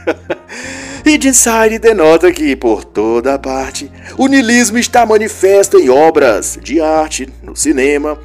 Inside 1.05 1.79
denota 1.79 2.31
que, 2.31 2.55
por 2.55 2.83
toda 2.83 3.39
parte, 3.39 3.91
o 4.17 4.27
niilismo 4.27 4.77
está 4.77 5.05
manifesto 5.05 5.79
em 5.79 5.89
obras 5.89 6.59
de 6.61 6.81
arte, 6.81 7.29
no 7.41 7.55
cinema. 7.55 8.19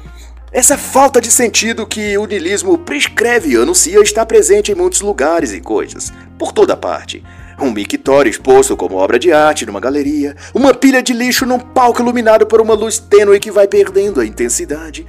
Essa 0.51 0.77
falta 0.77 1.19
de 1.19 1.31
sentido 1.31 1.87
que 1.87 2.17
o 2.17 2.25
niilismo 2.25 2.77
prescreve 2.77 3.53
e 3.53 3.55
anuncia 3.55 3.99
está 4.01 4.25
presente 4.25 4.71
em 4.71 4.75
muitos 4.75 5.01
lugares 5.01 5.51
e 5.51 5.59
coisas, 5.59 6.13
por 6.37 6.51
toda 6.51 6.77
parte. 6.77 7.23
Um 7.59 7.71
mictório 7.71 8.29
exposto 8.29 8.75
como 8.75 8.97
obra 8.97 9.17
de 9.17 9.31
arte 9.31 9.65
numa 9.65 9.79
galeria, 9.79 10.35
uma 10.53 10.73
pilha 10.73 11.01
de 11.01 11.13
lixo 11.13 11.45
num 11.45 11.59
palco 11.59 12.01
iluminado 12.01 12.45
por 12.45 12.59
uma 12.59 12.73
luz 12.73 12.99
tênue 12.99 13.39
que 13.39 13.51
vai 13.51 13.67
perdendo 13.67 14.19
a 14.19 14.25
intensidade, 14.25 15.05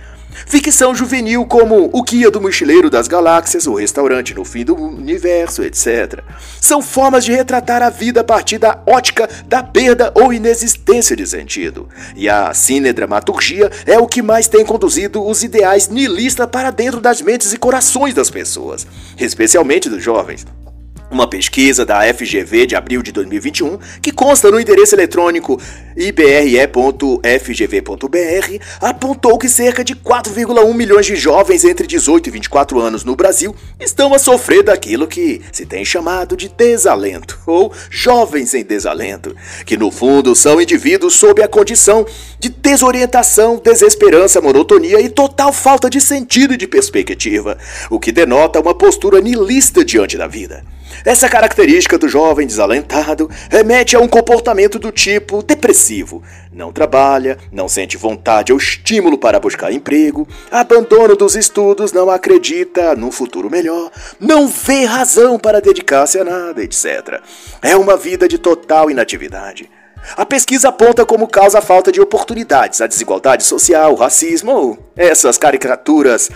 Ficção 0.47 0.95
juvenil 0.95 1.45
como 1.47 1.91
O 1.93 2.03
Guia 2.03 2.31
do 2.31 2.41
Mochileiro 2.41 2.91
das 2.91 3.09
Galáxias, 3.09 3.67
O 3.67 3.75
Restaurante 3.75 4.35
no 4.35 4.45
Fim 4.45 4.65
do 4.65 4.75
Universo, 4.75 5.63
etc. 5.63 6.23
São 6.61 6.83
formas 6.83 7.25
de 7.25 7.33
retratar 7.33 7.83
a 7.83 7.91
vida 7.91 8.21
a 8.21 8.25
partir 8.25 8.59
da 8.59 8.83
ótica 8.87 9.29
da 9.47 9.63
perda 9.63 10.13
ou 10.15 10.33
inexistência 10.33 11.17
de 11.17 11.27
sentido. 11.27 11.89
E 12.17 12.29
a 12.29 12.53
cinedramaturgia 12.53 13.71
é 13.87 13.99
o 13.99 14.07
que 14.07 14.23
mais 14.23 14.49
tem 14.49 14.65
conduzido 14.65 15.25
os 15.27 15.43
ideais 15.43 15.89
nihilistas 15.89 16.47
para 16.47 16.71
dentro 16.71 17.01
das 17.01 17.21
mentes 17.21 17.53
e 17.53 17.57
corações 17.57 18.15
das 18.15 18.31
pessoas, 18.31 18.87
especialmente 19.19 19.89
dos 19.89 20.03
jovens. 20.03 20.45
Uma 21.15 21.29
pesquisa 21.29 21.87
da 21.87 22.01
FGV 22.13 22.67
de 22.67 22.75
abril 22.75 23.01
de 23.01 23.13
2021, 23.13 23.79
que 24.03 24.11
consta 24.11 24.51
no 24.51 24.59
endereço 24.59 24.97
eletrônico 24.97 25.63
ibre.fgv.br, 25.97 26.75
apontou 28.81 29.39
que 29.39 29.49
cerca 29.49 29.85
de 29.85 29.95
4,1 29.95 30.75
milhões 30.75 31.07
de 31.07 31.15
jovens 31.15 31.65
entre 31.65 31.87
18 31.87 32.27
e 32.27 32.33
24 32.33 32.81
anos 32.81 33.05
no 33.05 33.15
Brasil 33.15 33.55
estão 33.79 34.13
a 34.13 34.19
sofrer 34.19 34.65
daquilo 34.65 35.07
que 35.07 35.41
se 35.53 35.65
tem 35.65 35.85
chamado 35.85 36.37
de 36.37 36.49
desalento, 36.49 37.39
ou 37.47 37.73
jovens 37.89 38.53
em 38.53 38.65
desalento, 38.65 39.37
que 39.65 39.77
no 39.77 39.93
fundo 39.93 40.35
são 40.35 40.61
indivíduos 40.61 41.15
sob 41.15 41.41
a 41.41 41.47
condição 41.47 42.05
de 42.41 42.49
desorientação, 42.49 43.63
desesperança, 43.63 44.41
monotonia 44.41 45.01
e 45.01 45.09
total 45.09 45.53
falta 45.53 45.89
de 45.89 46.01
sentido 46.01 46.55
e 46.55 46.57
de 46.57 46.67
perspectiva, 46.67 47.57
o 47.89 48.01
que 48.01 48.11
denota 48.11 48.59
uma 48.59 48.75
postura 48.75 49.21
nihilista 49.21 49.85
diante 49.85 50.19
da 50.19 50.27
vida. 50.27 50.74
Essa 51.05 51.29
característica 51.29 51.97
do 51.97 52.09
jovem 52.09 52.47
desalentado 52.47 53.31
remete 53.51 53.97
a 53.97 54.01
um 54.01 54.09
comportamento 54.09 54.79
do 54.79 54.93
tipo 54.93 55.43
depressivo. 55.43 56.23
Não 56.53 56.73
trabalha, 56.73 57.39
não 57.51 57.69
sente 57.69 57.97
vontade 57.97 58.53
ou 58.53 58.59
estímulo 58.59 59.19
para 59.19 59.41
buscar 59.41 59.73
emprego, 59.73 60.29
abandono 60.51 61.17
dos 61.17 61.35
estudos, 61.35 61.93
não 61.93 62.11
acredita 62.11 62.95
num 62.95 63.11
futuro 63.11 63.51
melhor, 63.51 63.91
não 64.21 64.47
vê 64.47 64.85
razão 64.85 65.39
para 65.39 65.61
dedicar-se 65.61 66.19
a 66.19 66.25
nada, 66.25 66.63
etc. 66.63 67.21
É 67.61 67.77
uma 67.77 67.97
vida 67.97 68.29
de 68.29 68.39
total 68.39 68.91
inatividade. 68.91 69.71
A 70.17 70.27
pesquisa 70.27 70.69
aponta 70.69 71.07
como 71.07 71.27
causa 71.27 71.59
a 71.59 71.63
falta 71.63 71.91
de 71.91 72.01
oportunidades, 72.01 72.81
a 72.81 72.87
desigualdade 72.87 73.43
social, 73.43 73.93
o 73.93 73.97
racismo 73.97 74.53
ou 74.53 74.79
essas 74.95 75.39
caricaturas 75.39 76.31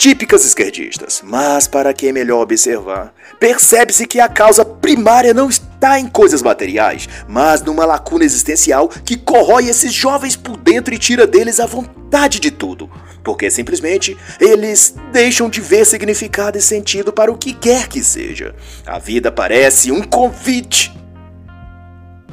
típicas 0.00 0.46
esquerdistas. 0.46 1.20
Mas, 1.22 1.66
para 1.66 1.92
quem 1.92 2.08
é 2.08 2.12
melhor 2.12 2.40
observar, 2.40 3.12
percebe-se 3.38 4.06
que 4.06 4.18
a 4.18 4.30
causa 4.30 4.64
primária 4.64 5.34
não 5.34 5.50
está 5.50 6.00
em 6.00 6.08
coisas 6.08 6.40
materiais, 6.40 7.06
mas 7.28 7.60
numa 7.60 7.84
lacuna 7.84 8.24
existencial 8.24 8.88
que 8.88 9.18
corrói 9.18 9.68
esses 9.68 9.92
jovens 9.92 10.36
por 10.36 10.56
dentro 10.56 10.94
e 10.94 10.98
tira 10.98 11.26
deles 11.26 11.60
a 11.60 11.66
vontade 11.66 12.40
de 12.40 12.50
tudo. 12.50 12.90
Porque 13.22 13.50
simplesmente 13.50 14.16
eles 14.40 14.94
deixam 15.12 15.50
de 15.50 15.60
ver 15.60 15.84
significado 15.84 16.56
e 16.56 16.62
sentido 16.62 17.12
para 17.12 17.30
o 17.30 17.36
que 17.36 17.52
quer 17.52 17.86
que 17.86 18.02
seja. 18.02 18.54
A 18.86 18.98
vida 18.98 19.30
parece 19.30 19.92
um 19.92 20.02
convite 20.02 20.98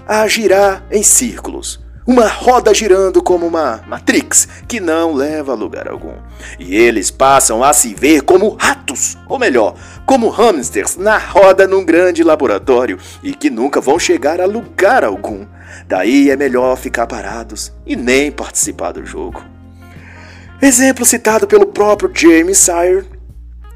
a 0.08 0.25
girar 0.25 0.86
em 0.89 1.03
círculos. 1.03 1.86
Uma 2.07 2.25
roda 2.25 2.73
girando 2.73 3.21
como 3.21 3.45
uma 3.45 3.83
Matrix 3.85 4.47
que 4.65 4.79
não 4.79 5.13
leva 5.13 5.51
a 5.51 5.55
lugar 5.55 5.89
algum. 5.89 6.15
E 6.57 6.73
eles 6.73 7.11
passam 7.11 7.61
a 7.61 7.73
se 7.73 7.93
ver 7.93 8.21
como 8.21 8.55
ratos, 8.57 9.17
ou 9.27 9.37
melhor, 9.37 9.75
como 10.05 10.29
hamsters 10.29 10.95
na 10.95 11.17
roda 11.17 11.67
num 11.67 11.83
grande 11.83 12.23
laboratório 12.23 12.97
e 13.21 13.33
que 13.33 13.49
nunca 13.49 13.81
vão 13.81 13.99
chegar 13.99 14.39
a 14.39 14.45
lugar 14.45 15.03
algum. 15.03 15.45
Daí 15.85 16.29
é 16.29 16.37
melhor 16.37 16.77
ficar 16.77 17.07
parados 17.07 17.73
e 17.85 17.93
nem 17.97 18.31
participar 18.31 18.93
do 18.93 19.05
jogo. 19.05 19.43
Exemplo 20.61 21.05
citado 21.05 21.45
pelo 21.45 21.65
próprio 21.65 22.09
James 22.15 22.57
Sire 22.57 23.05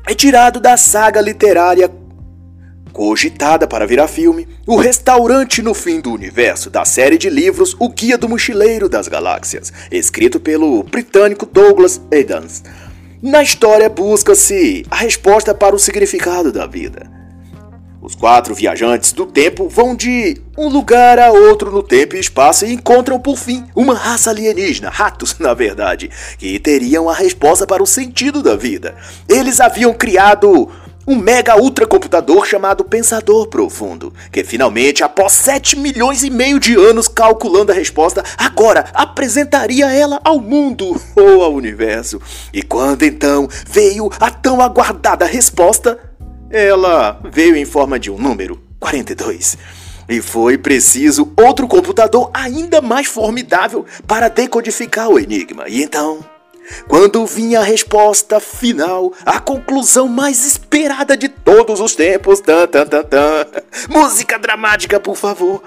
é 0.08 0.14
tirado 0.16 0.62
da 0.62 0.78
saga 0.78 1.20
literária 1.20 1.92
Cogitada 2.94 3.66
para 3.68 3.88
virar 3.88 4.08
filme, 4.08 4.48
O 4.68 4.76
Restaurante 4.76 5.62
no 5.62 5.74
Fim 5.74 6.02
do 6.02 6.12
Universo, 6.12 6.70
da 6.70 6.84
série 6.84 7.18
de 7.18 7.30
livros 7.30 7.76
O 7.80 7.88
Guia 7.88 8.18
do 8.18 8.28
Mochileiro 8.28 8.90
das 8.90 9.08
Galáxias, 9.08 9.72
escrito 9.90 10.40
pelo 10.40 10.84
britânico 10.84 11.46
Douglas 11.46 12.02
Adams. 12.14 12.64
Na 13.22 13.42
história 13.42 13.88
busca-se 13.88 14.86
a 14.92 14.96
resposta 14.98 15.54
para 15.54 15.76
o 15.76 15.80
significado 15.80 16.52
da 16.52 16.66
vida. 16.66 17.22
Os 18.02 18.16
quatro 18.16 18.56
viajantes 18.56 19.14
do 19.14 19.28
tempo 19.28 19.70
vão 19.70 19.96
de 19.96 20.42
um 20.58 20.68
lugar 20.68 21.20
a 21.20 21.32
outro 21.32 21.72
no 21.72 21.84
tempo 21.84 22.16
e 22.16 22.20
espaço 22.20 22.66
e 22.66 22.74
encontram 22.74 23.20
por 23.20 23.38
fim 23.38 23.64
uma 23.76 23.94
raça 23.94 24.32
alienígena, 24.32 24.90
ratos 24.90 25.38
na 25.40 25.54
verdade, 25.54 26.10
que 26.40 26.58
teriam 26.58 27.08
a 27.08 27.14
resposta 27.14 27.68
para 27.68 27.84
o 27.84 27.88
sentido 27.88 28.42
da 28.42 28.56
vida. 28.56 28.96
Eles 29.30 29.62
haviam 29.62 29.94
criado 29.94 30.68
um 31.08 31.16
mega 31.16 31.56
ultra 31.56 31.88
computador 31.88 32.46
chamado 32.46 32.84
Pensador 32.84 33.48
Profundo, 33.48 34.14
que 34.32 34.44
finalmente, 34.44 35.04
após 35.04 35.34
7 35.34 35.78
milhões 35.78 36.24
e 36.24 36.30
meio 36.30 36.60
de 36.60 36.76
anos 36.76 37.08
calculando 37.08 37.72
a 37.72 37.76
resposta, 37.76 38.24
agora 38.38 38.86
apresentaria 38.94 39.92
ela 39.92 40.20
ao 40.24 40.40
mundo 40.40 41.00
ou 41.16 41.44
ao 41.44 41.54
universo. 41.54 42.22
E 42.54 42.62
quando 42.62 43.04
então 43.04 43.48
veio 43.68 44.10
a 44.20 44.30
tão 44.30 44.62
aguardada 44.62 45.26
resposta, 45.26 45.98
ela 46.50 47.20
veio 47.32 47.56
em 47.56 47.66
forma 47.66 48.00
de 48.00 48.12
um 48.12 48.18
número 48.18 48.62
42. 48.80 49.58
E 50.10 50.22
foi 50.22 50.58
preciso 50.58 51.32
outro 51.38 51.68
computador 51.68 52.30
ainda 52.34 52.82
mais 52.82 53.08
formidável 53.08 53.86
para 54.06 54.28
decodificar 54.28 55.10
o 55.10 55.18
enigma. 55.18 55.70
E 55.70 55.82
então, 55.82 56.20
quando 56.88 57.26
vinha 57.26 57.60
a 57.60 57.64
resposta 57.64 58.40
final, 58.40 59.14
a 59.26 59.40
conclusão 59.40 60.08
mais 60.08 60.46
esperada 60.46 61.16
de 61.16 61.30
todos 61.30 61.80
os 61.80 61.96
tempos. 61.96 62.40
Tan, 62.40 62.68
tan, 62.68 62.86
tan, 62.86 63.04
tan. 63.04 63.46
Música 63.90 64.38
dramática, 64.38 65.00
por 65.00 65.16
favor. 65.16 65.62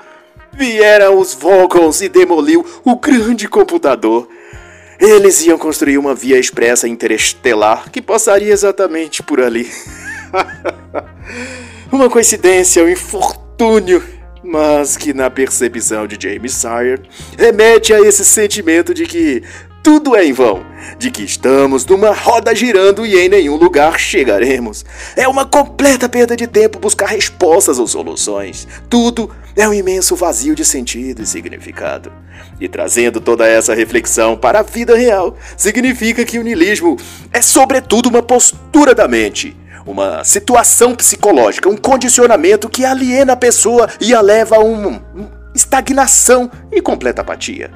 Vieram 0.53 1.19
os 1.19 1.35
Vogons 1.35 2.01
e 2.01 2.09
demoliu 2.09 2.64
o 2.85 2.97
grande 2.97 3.49
computador. 3.49 4.29
Eles 5.01 5.45
iam 5.45 5.59
construir 5.59 5.99
uma 5.99 6.14
via 6.14 6.38
expressa 6.38 6.87
interestelar 6.87 7.90
que 7.90 8.01
passaria 8.01 8.53
exatamente 8.53 9.23
por 9.23 9.40
ali. 9.40 9.71
uma 11.90 12.09
coincidência, 12.09 12.85
um 12.85 12.88
infortúnio, 12.88 14.03
mas 14.43 14.97
que 14.97 15.12
na 15.12 15.31
percepção 15.31 16.07
de 16.07 16.17
James 16.21 16.55
Sire 16.55 17.03
remete 17.37 17.93
a 17.93 18.01
esse 18.01 18.25
sentimento 18.25 18.95
de 18.95 19.07
que 19.07 19.43
tudo 19.85 20.16
é 20.16 20.25
em 20.25 20.33
vão, 20.33 20.64
de 20.99 21.11
que 21.11 21.23
estamos 21.23 21.85
numa 21.85 22.11
roda 22.11 22.55
girando 22.55 23.05
e 23.05 23.18
em 23.18 23.29
nenhum 23.29 23.55
lugar 23.55 23.99
chegaremos. 24.01 24.83
É 25.14 25.29
uma 25.29 25.44
completa 25.44 26.09
perda 26.09 26.35
de 26.35 26.47
tempo 26.47 26.79
buscar 26.79 27.05
respostas 27.05 27.79
ou 27.79 27.87
soluções. 27.87 28.66
Tudo 28.88 29.31
é 29.55 29.68
um 29.68 29.75
imenso 29.75 30.16
vazio 30.16 30.55
de 30.55 30.64
sentido 30.64 31.23
e 31.23 31.27
significado. 31.27 32.11
E 32.59 32.66
trazendo 32.66 33.20
toda 33.20 33.47
essa 33.47 33.75
reflexão 33.75 34.38
para 34.38 34.61
a 34.61 34.62
vida 34.62 34.97
real, 34.97 35.37
significa 35.55 36.25
que 36.25 36.38
o 36.38 36.42
niilismo 36.42 36.97
é 37.31 37.42
sobretudo 37.42 38.09
uma 38.09 38.23
postura 38.23 38.94
da 38.94 39.07
mente 39.07 39.55
uma 39.87 40.25
situação 40.25 40.94
psicológica, 40.94 41.68
um 41.68 41.77
condicionamento 41.77 42.70
que 42.70 42.87
aliena 42.87 43.35
a 43.35 43.37
pessoa 43.37 43.87
e 44.01 44.14
a 44.14 44.23
leva 44.23 44.57
a 44.57 44.61
uma 44.61 45.03
estagnação 45.55 46.51
e 46.73 46.81
completa 46.81 47.20
apatia 47.20 47.70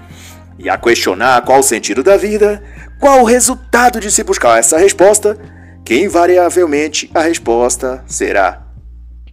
e 0.59 0.69
a 0.69 0.77
questionar 0.77 1.43
qual 1.43 1.61
o 1.61 1.63
sentido 1.63 2.03
da 2.03 2.17
vida, 2.17 2.63
qual 2.99 3.21
o 3.21 3.25
resultado 3.25 4.01
de 4.01 4.11
se 4.11 4.25
buscar 4.25 4.59
essa 4.59 4.77
resposta, 4.77 5.39
que 5.85 6.03
invariavelmente 6.03 7.11
a 7.15 7.21
resposta 7.21 8.03
será: 8.07 8.63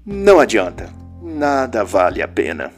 não 0.05 0.39
adianta, 0.39 0.89
nada 1.21 1.83
vale 1.83 2.21
a 2.21 2.27
pena. 2.27 2.71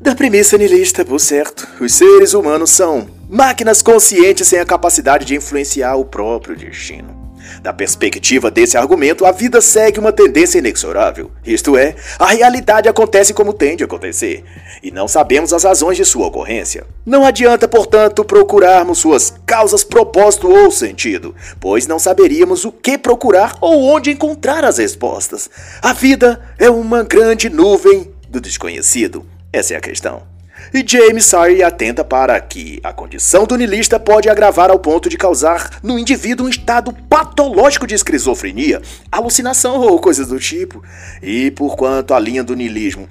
Da 0.00 0.14
premissa 0.14 0.58
nihilista, 0.58 1.04
por 1.04 1.18
certo, 1.18 1.66
os 1.80 1.94
seres 1.94 2.34
humanos 2.34 2.70
são 2.70 3.08
máquinas 3.28 3.80
conscientes 3.80 4.46
sem 4.46 4.58
a 4.58 4.66
capacidade 4.66 5.24
de 5.24 5.34
influenciar 5.34 5.96
o 5.96 6.04
próprio 6.04 6.54
destino. 6.54 7.23
Da 7.64 7.72
perspectiva 7.72 8.50
desse 8.50 8.76
argumento, 8.76 9.24
a 9.24 9.32
vida 9.32 9.58
segue 9.58 9.98
uma 9.98 10.12
tendência 10.12 10.58
inexorável, 10.58 11.30
isto 11.46 11.78
é, 11.78 11.94
a 12.18 12.26
realidade 12.26 12.90
acontece 12.90 13.32
como 13.32 13.54
tem 13.54 13.74
de 13.74 13.82
acontecer, 13.82 14.44
e 14.82 14.90
não 14.90 15.08
sabemos 15.08 15.50
as 15.50 15.64
razões 15.64 15.96
de 15.96 16.04
sua 16.04 16.26
ocorrência. 16.26 16.84
Não 17.06 17.24
adianta, 17.24 17.66
portanto, 17.66 18.22
procurarmos 18.22 18.98
suas 18.98 19.32
causas, 19.46 19.82
propósito 19.82 20.46
ou 20.46 20.70
sentido, 20.70 21.34
pois 21.58 21.86
não 21.86 21.98
saberíamos 21.98 22.66
o 22.66 22.70
que 22.70 22.98
procurar 22.98 23.56
ou 23.62 23.82
onde 23.84 24.10
encontrar 24.10 24.62
as 24.62 24.76
respostas. 24.76 25.48
A 25.80 25.94
vida 25.94 26.42
é 26.58 26.68
uma 26.68 27.02
grande 27.02 27.48
nuvem 27.48 28.12
do 28.28 28.42
desconhecido. 28.42 29.24
Essa 29.50 29.72
é 29.72 29.76
a 29.78 29.80
questão. 29.80 30.33
E 30.72 30.84
James 30.86 31.26
Sire 31.26 31.62
atenta 31.62 32.04
para 32.04 32.40
que 32.40 32.80
a 32.82 32.92
condição 32.92 33.46
do 33.46 33.56
niilista 33.56 33.98
pode 33.98 34.28
agravar 34.28 34.70
ao 34.70 34.78
ponto 34.78 35.08
de 35.08 35.16
causar 35.16 35.78
no 35.82 35.98
indivíduo 35.98 36.46
um 36.46 36.50
estado 36.50 36.92
patológico 37.08 37.86
de 37.86 37.94
esquizofrenia, 37.94 38.80
alucinação 39.10 39.80
ou 39.80 40.00
coisas 40.00 40.28
do 40.28 40.38
tipo. 40.38 40.82
E 41.22 41.50
por 41.50 41.76
quanto 41.76 42.14
a 42.14 42.18
linha 42.18 42.42
do 42.42 42.54
niilismo 42.54 43.08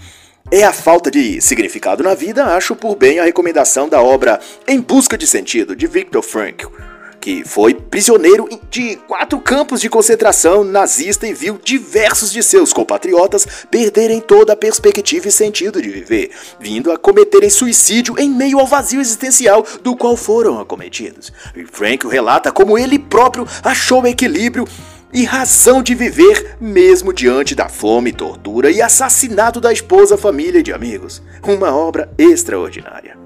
é 0.52 0.63
a 0.63 0.74
falta 0.74 1.10
de 1.10 1.42
significado 1.42 2.04
na 2.04 2.13
vida, 2.13 2.46
acho 2.56 2.76
por 2.76 2.96
bem 2.96 3.20
a 3.20 3.24
recomendação 3.24 3.88
da 3.88 4.02
obra 4.02 4.39
Em 4.68 4.80
Busca 4.80 5.18
de 5.18 5.26
Sentido, 5.26 5.76
de 5.76 5.88
Viktor 5.88 6.22
Frankl 6.22 6.92
que 7.23 7.41
foi 7.45 7.73
prisioneiro 7.73 8.49
de 8.69 8.97
quatro 9.07 9.39
campos 9.39 9.79
de 9.79 9.89
concentração 9.89 10.62
nazista 10.62 11.25
e 11.25 11.33
viu 11.33 11.57
diversos 11.63 12.29
de 12.29 12.43
seus 12.43 12.73
compatriotas 12.73 13.47
perderem 13.71 14.19
toda 14.19 14.51
a 14.51 14.57
perspectiva 14.57 15.29
e 15.29 15.31
sentido 15.31 15.81
de 15.81 15.89
viver, 15.89 16.31
vindo 16.59 16.91
a 16.91 16.97
cometerem 16.97 17.49
suicídio 17.49 18.19
em 18.19 18.29
meio 18.29 18.59
ao 18.59 18.67
vazio 18.67 18.99
existencial 18.99 19.65
do 19.81 19.95
qual 19.95 20.17
foram 20.17 20.59
acometidos. 20.59 21.31
E 21.55 21.63
Frank 21.63 22.05
relata 22.05 22.51
como 22.51 22.77
ele 22.77 22.99
próprio 22.99 23.47
achou 23.63 24.05
equilíbrio 24.05 24.67
e 25.13 25.23
razão 25.23 25.81
de 25.81 25.95
viver 25.95 26.57
mesmo 26.59 27.13
diante 27.13 27.55
da 27.55 27.69
fome, 27.69 28.12
tortura 28.12 28.69
e 28.69 28.81
assassinato 28.81 29.62
da 29.62 29.71
esposa, 29.71 30.17
família 30.17 30.59
e 30.59 30.63
de 30.63 30.73
amigos. 30.73 31.23
Uma 31.41 31.73
obra 31.73 32.12
extraordinária 32.17 33.22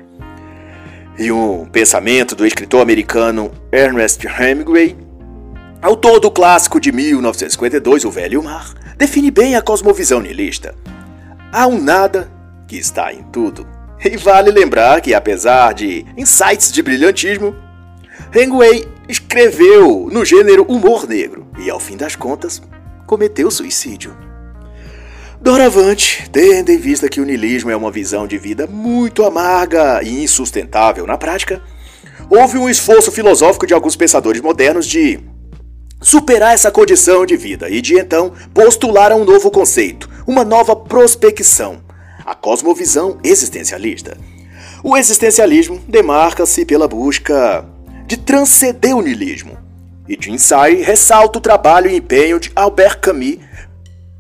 e 1.18 1.32
um 1.32 1.66
pensamento 1.66 2.36
do 2.36 2.46
escritor 2.46 2.82
americano 2.82 3.52
Ernest 3.72 4.26
Hemingway, 4.28 4.96
autor 5.82 6.20
do 6.20 6.30
clássico 6.30 6.80
de 6.80 6.92
1952 6.92 8.06
O 8.06 8.12
Velho 8.12 8.44
Mar, 8.44 8.74
define 8.98 9.32
bem 9.32 9.56
a 9.56 9.62
cosmovisão 9.62 10.22
nihilista. 10.22 10.76
Há 11.52 11.66
um 11.66 11.82
nada 11.82 12.32
que 12.68 12.78
está 12.78 13.12
em 13.12 13.24
tudo. 13.24 13.68
E 14.04 14.16
vale 14.16 14.52
lembrar 14.52 15.02
que, 15.02 15.16
apesar 15.16 15.74
de 15.74 16.06
insights 16.16 16.72
de 16.72 16.84
brilhantismo, 16.84 17.56
Hemingway 18.34 18.88
escreveu 19.10 20.10
no 20.12 20.24
gênero 20.24 20.64
humor 20.64 21.08
negro 21.08 21.48
e, 21.58 21.70
ao 21.70 21.80
fim 21.80 21.98
das 21.98 22.16
contas, 22.16 22.62
cometeu 23.08 23.50
suicídio. 23.50 24.27
Doravante, 25.40 26.28
tendo 26.32 26.72
em 26.72 26.78
vista 26.78 27.08
que 27.08 27.22
o 27.22 27.26
niilismo 27.26 27.70
é 27.70 27.76
uma 27.76 27.92
visão 27.92 28.26
de 28.26 28.38
vida 28.40 28.66
muito 28.66 29.24
amarga 29.24 30.02
e 30.04 30.24
insustentável 30.24 31.06
na 31.06 31.18
prática, 31.18 31.62
houve 32.28 32.58
um 32.58 32.68
esforço 32.68 33.12
filosófico 33.12 33.68
de 33.68 33.74
alguns 33.74 33.96
pensadores 33.96 34.42
modernos 34.42 34.88
de 34.88 35.20
superar 36.02 36.56
essa 36.56 36.72
condição 36.72 37.24
de 37.24 37.38
vida 37.38 37.70
e 37.70 37.82
de 37.82 38.00
então 38.00 38.34
postular 38.52 39.14
um 39.14 39.24
novo 39.24 39.52
conceito, 39.52 40.10
uma 40.26 40.44
nova 40.44 40.76
prospecção, 40.76 41.84
a 42.26 42.34
cosmovisão 42.34 43.20
existencialista. 43.24 44.18
O 44.84 44.98
existencialismo 44.98 45.80
demarca-se 45.88 46.66
pela 46.66 46.88
busca 46.88 47.64
de 48.08 48.18
transcender 48.18 48.96
o 48.96 49.02
niilismo, 49.02 49.56
e 50.10 50.18
Jim 50.20 50.38
Sai 50.38 50.76
ressalta 50.76 51.38
o 51.38 51.42
trabalho 51.42 51.92
e 51.92 51.96
empenho 51.96 52.40
de 52.40 52.52
Albert 52.56 53.00
Camus 53.00 53.47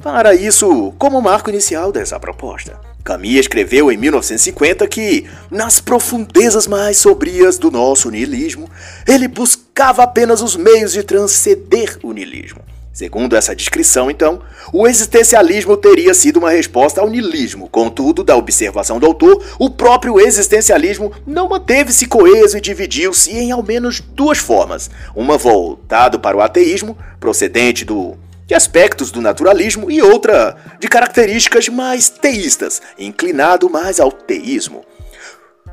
para 0.07 0.33
isso 0.33 0.93
como 0.97 1.21
marco 1.21 1.49
inicial 1.49 1.91
dessa 1.91 2.17
proposta. 2.17 2.79
Camus 3.03 3.35
escreveu 3.35 3.91
em 3.91 3.97
1950 3.97 4.87
que, 4.87 5.25
nas 5.51 5.81
profundezas 5.81 6.65
mais 6.65 6.97
sombrias 6.97 7.57
do 7.57 7.69
nosso 7.69 8.09
niilismo, 8.09 8.69
ele 9.05 9.27
buscava 9.27 10.03
apenas 10.03 10.41
os 10.41 10.55
meios 10.55 10.93
de 10.93 11.03
transcender 11.03 11.99
o 12.01 12.13
niilismo. 12.13 12.61
Segundo 12.93 13.35
essa 13.35 13.53
descrição, 13.53 14.09
então, 14.09 14.41
o 14.71 14.87
existencialismo 14.87 15.75
teria 15.75 16.13
sido 16.13 16.37
uma 16.37 16.51
resposta 16.51 17.01
ao 17.01 17.09
niilismo. 17.09 17.67
Contudo, 17.69 18.23
da 18.23 18.35
observação 18.35 18.99
do 18.99 19.05
autor, 19.05 19.43
o 19.59 19.69
próprio 19.69 20.21
existencialismo 20.21 21.11
não 21.27 21.49
manteve-se 21.49 22.07
coeso 22.07 22.57
e 22.57 22.61
dividiu-se 22.61 23.31
em 23.31 23.51
ao 23.51 23.61
menos 23.61 23.99
duas 23.99 24.37
formas: 24.37 24.89
uma 25.13 25.37
voltado 25.37 26.17
para 26.17 26.37
o 26.37 26.41
ateísmo, 26.41 26.97
procedente 27.19 27.83
do 27.83 28.17
de 28.47 28.55
aspectos 28.55 29.11
do 29.11 29.21
naturalismo 29.21 29.91
e 29.91 30.01
outra 30.01 30.55
de 30.79 30.87
características 30.87 31.67
mais 31.67 32.07
teístas, 32.09 32.81
inclinado 32.97 33.69
mais 33.69 33.99
ao 33.99 34.09
teísmo. 34.09 34.85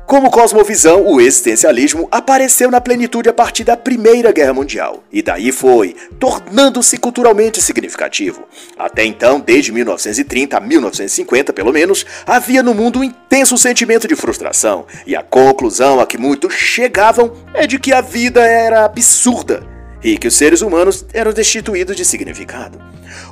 Como 0.05 0.29
cosmovisão, 0.29 1.07
o 1.07 1.19
existencialismo 1.19 2.07
apareceu 2.11 2.69
na 2.69 2.79
plenitude 2.79 3.27
a 3.27 3.33
partir 3.33 3.63
da 3.63 3.75
Primeira 3.75 4.31
Guerra 4.31 4.53
Mundial, 4.53 5.03
e 5.11 5.23
daí 5.23 5.51
foi 5.51 5.95
tornando-se 6.19 6.97
culturalmente 6.99 7.59
significativo. 7.59 8.43
Até 8.77 9.03
então, 9.03 9.39
desde 9.39 9.71
1930 9.71 10.57
a 10.57 10.59
1950, 10.59 11.53
pelo 11.53 11.73
menos, 11.73 12.05
havia 12.23 12.61
no 12.61 12.75
mundo 12.75 12.99
um 12.99 13.03
intenso 13.03 13.57
sentimento 13.57 14.07
de 14.07 14.15
frustração, 14.15 14.85
e 15.07 15.15
a 15.15 15.23
conclusão 15.23 15.99
a 15.99 16.05
que 16.05 16.19
muitos 16.19 16.53
chegavam 16.53 17.33
é 17.55 17.65
de 17.65 17.79
que 17.79 17.91
a 17.91 18.01
vida 18.01 18.45
era 18.45 18.85
absurda 18.85 19.74
e 20.05 20.19
que 20.19 20.27
os 20.27 20.35
seres 20.35 20.61
humanos 20.61 21.03
eram 21.11 21.33
destituídos 21.33 21.95
de 21.95 22.05
significado. 22.05 22.79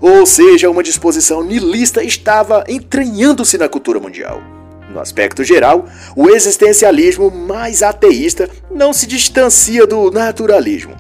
Ou 0.02 0.26
seja, 0.26 0.72
uma 0.72 0.82
disposição 0.82 1.44
nihilista 1.44 2.04
estava 2.04 2.64
entranhando-se 2.68 3.60
na 3.60 3.70
cultura 3.70 4.00
mundial. 4.00 4.42
No 4.90 5.00
aspecto 5.00 5.44
geral, 5.44 5.86
o 6.16 6.30
existencialismo 6.30 7.30
mais 7.30 7.84
ateísta 7.84 8.50
não 8.72 8.92
se 8.92 9.06
distancia 9.06 9.86
do 9.86 10.10
naturalismo, 10.10 10.96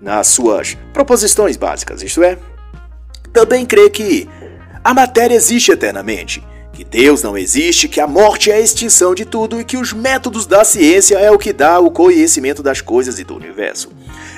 nas 0.00 0.28
suas 0.28 0.78
proposições 0.92 1.56
básicas, 1.56 2.00
isto 2.00 2.22
é, 2.22 2.38
também 3.32 3.66
crê 3.66 3.90
que 3.90 4.28
a 4.84 4.94
matéria 4.94 5.34
existe 5.34 5.72
eternamente, 5.72 6.46
que 6.78 6.84
Deus 6.84 7.24
não 7.24 7.36
existe, 7.36 7.88
que 7.88 8.00
a 8.00 8.06
morte 8.06 8.52
é 8.52 8.54
a 8.54 8.60
extinção 8.60 9.12
de 9.12 9.24
tudo 9.24 9.60
e 9.60 9.64
que 9.64 9.76
os 9.76 9.92
métodos 9.92 10.46
da 10.46 10.62
ciência 10.62 11.16
é 11.16 11.28
o 11.28 11.36
que 11.36 11.52
dá 11.52 11.80
o 11.80 11.90
conhecimento 11.90 12.62
das 12.62 12.80
coisas 12.80 13.18
e 13.18 13.24
do 13.24 13.34
universo. 13.34 13.90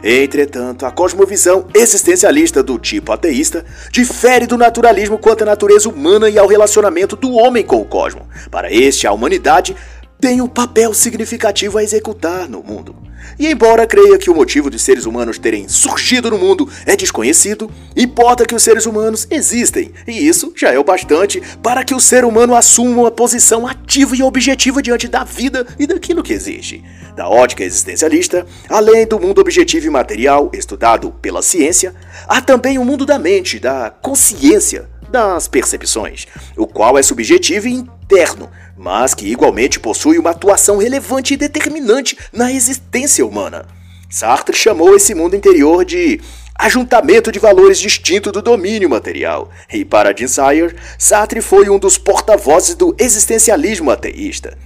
Entretanto, 0.02 0.86
a 0.86 0.90
cosmovisão 0.90 1.66
existencialista 1.74 2.62
do 2.62 2.78
tipo 2.78 3.12
ateísta 3.12 3.62
difere 3.92 4.46
do 4.46 4.56
naturalismo 4.56 5.18
quanto 5.18 5.42
à 5.42 5.44
natureza 5.44 5.90
humana 5.90 6.30
e 6.30 6.38
ao 6.38 6.46
relacionamento 6.46 7.14
do 7.14 7.30
homem 7.34 7.62
com 7.62 7.76
o 7.76 7.84
cosmo. 7.84 8.26
Para 8.50 8.72
este, 8.72 9.06
a 9.06 9.12
humanidade 9.12 9.76
tem 10.20 10.40
um 10.40 10.46
papel 10.46 10.92
significativo 10.92 11.78
a 11.78 11.82
executar 11.82 12.48
no 12.48 12.62
mundo. 12.62 12.94
E 13.38 13.46
embora 13.46 13.86
creia 13.86 14.18
que 14.18 14.30
o 14.30 14.34
motivo 14.34 14.70
de 14.70 14.78
seres 14.78 15.06
humanos 15.06 15.38
terem 15.38 15.68
surgido 15.68 16.30
no 16.30 16.38
mundo 16.38 16.68
é 16.84 16.94
desconhecido, 16.94 17.70
importa 17.96 18.44
que 18.44 18.54
os 18.54 18.62
seres 18.62 18.86
humanos 18.86 19.26
existem, 19.30 19.92
e 20.06 20.12
isso 20.26 20.52
já 20.56 20.72
é 20.72 20.78
o 20.78 20.84
bastante 20.84 21.40
para 21.62 21.84
que 21.84 21.94
o 21.94 22.00
ser 22.00 22.24
humano 22.24 22.54
assuma 22.54 23.02
uma 23.02 23.10
posição 23.10 23.66
ativa 23.66 24.16
e 24.16 24.22
objetiva 24.22 24.82
diante 24.82 25.08
da 25.08 25.24
vida 25.24 25.66
e 25.78 25.86
daquilo 25.86 26.22
que 26.22 26.32
existe. 26.32 26.84
Da 27.16 27.28
ótica 27.28 27.64
existencialista, 27.64 28.46
além 28.68 29.06
do 29.06 29.18
mundo 29.18 29.40
objetivo 29.40 29.86
e 29.86 29.90
material 29.90 30.50
estudado 30.52 31.10
pela 31.22 31.42
ciência, 31.42 31.94
há 32.26 32.40
também 32.40 32.78
o 32.78 32.84
mundo 32.84 33.06
da 33.06 33.18
mente, 33.18 33.58
da 33.58 33.90
consciência, 33.90 34.88
das 35.10 35.48
percepções, 35.48 36.26
o 36.56 36.66
qual 36.66 36.96
é 36.96 37.02
subjetivo 37.02 37.68
e 37.68 37.72
interno, 37.72 38.48
mas 38.80 39.12
que 39.12 39.30
igualmente 39.30 39.78
possui 39.78 40.18
uma 40.18 40.30
atuação 40.30 40.78
relevante 40.78 41.34
e 41.34 41.36
determinante 41.36 42.16
na 42.32 42.50
existência 42.50 43.26
humana. 43.26 43.66
Sartre 44.08 44.56
chamou 44.56 44.96
esse 44.96 45.14
mundo 45.14 45.36
interior 45.36 45.84
de 45.84 46.18
ajuntamento 46.58 47.30
de 47.30 47.38
valores 47.38 47.78
distinto 47.78 48.32
do 48.32 48.40
domínio 48.40 48.88
material, 48.88 49.50
e 49.70 49.84
para 49.84 50.16
Jim 50.16 50.26
Sayer, 50.26 50.74
Sartre 50.98 51.42
foi 51.42 51.68
um 51.68 51.78
dos 51.78 51.98
porta-vozes 51.98 52.74
do 52.74 52.96
existencialismo 52.98 53.90
ateísta. 53.90 54.56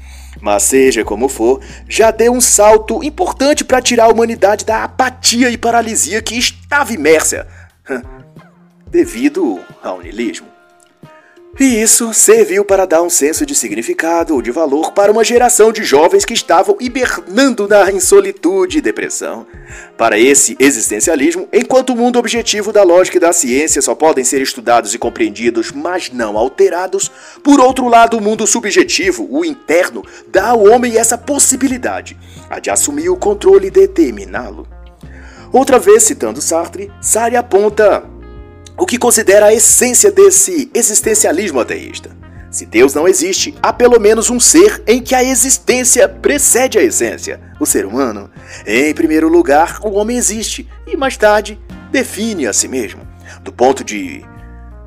Mas 0.41 0.63
seja 0.63 1.05
como 1.05 1.29
for, 1.29 1.61
já 1.89 2.13
deu 2.13 2.33
um 2.33 2.41
salto 2.41 3.03
importante 3.03 3.65
para 3.65 3.83
tirar 3.83 4.05
a 4.05 4.13
humanidade 4.13 4.65
da 4.65 4.85
apatia 4.85 5.51
e 5.51 5.59
paralisia 5.59 6.23
que 6.23 6.39
estava 6.39 6.93
imersa 6.93 7.49
devido 8.87 9.59
ao 9.83 10.01
niilismo. 10.01 10.54
E 11.59 11.81
isso 11.81 12.13
serviu 12.13 12.65
para 12.65 12.85
dar 12.85 13.01
um 13.01 13.09
senso 13.09 13.47
de 13.47 13.55
significado 13.55 14.35
ou 14.35 14.43
de 14.43 14.51
valor 14.51 14.91
para 14.93 15.13
uma 15.13 15.23
geração 15.23 15.71
de 15.71 15.85
jovens 15.85 16.25
que 16.25 16.35
estavam 16.35 16.77
hibernando 16.81 17.69
na 17.69 17.93
insolitude 17.93 18.79
e 18.79 18.81
depressão. 18.81 19.47
Para 19.97 20.19
esse 20.19 20.57
existencialismo, 20.59 21.49
enquanto 21.53 21.91
o 21.91 21.97
mundo 21.97 22.19
objetivo 22.19 22.73
da 22.73 22.83
lógica 22.83 23.19
e 23.19 23.21
da 23.21 23.33
ciência 23.33 23.81
só 23.81 23.95
podem 23.95 24.25
ser 24.25 24.43
estudados 24.43 24.95
e 24.95 24.99
compreendidos, 24.99 25.71
mas 25.71 26.11
não 26.11 26.37
alterados, 26.37 27.09
por 27.41 27.61
outro 27.61 27.87
lado, 27.87 28.19
o 28.19 28.21
mundo 28.21 28.49
subjetivo, 28.49 29.29
o 29.31 29.45
interno, 29.45 30.03
dá 30.27 30.49
ao 30.49 30.65
homem 30.65 30.99
essa 30.99 31.17
possibilidade, 31.17 32.17
a 32.51 32.59
de 32.59 32.69
assumir 32.69 33.11
o 33.11 33.17
controle 33.17 33.69
e 33.69 33.71
determiná-lo. 33.71 34.67
Outra 35.53 35.79
vez, 35.79 36.03
citando 36.03 36.43
Sartre, 36.43 36.91
Sartre 37.01 37.37
aponta 37.37 38.03
o 38.77 38.87
que 38.87 38.99
considera 38.99 39.47
a 39.47 39.55
essência 39.55 40.11
desse 40.11 40.71
existencialismo 40.75 41.61
ateísta. 41.61 42.11
Se 42.51 42.65
Deus 42.65 42.95
não 42.95 43.09
existe, 43.09 43.55
há 43.61 43.73
pelo 43.73 43.99
menos 43.99 44.31
um 44.31 44.39
ser 44.39 44.83
em 44.87 45.03
que 45.03 45.15
a 45.15 45.25
existência 45.25 46.09
precede 46.09 46.79
a 46.79 46.83
essência, 46.83 47.41
o 47.59 47.67
ser 47.67 47.85
humano. 47.85 48.31
Em 48.65 48.95
primeiro 48.95 49.29
lugar, 49.29 49.81
o 49.83 49.95
homem 49.95 50.17
existe 50.17 50.69
e 50.87 50.97
mais 50.97 51.17
tarde 51.17 51.59
define 51.91 52.47
a 52.47 52.53
si 52.53 52.69
mesmo. 52.69 53.01
Do 53.43 53.53
ponto 53.53 53.83
de 53.83 54.25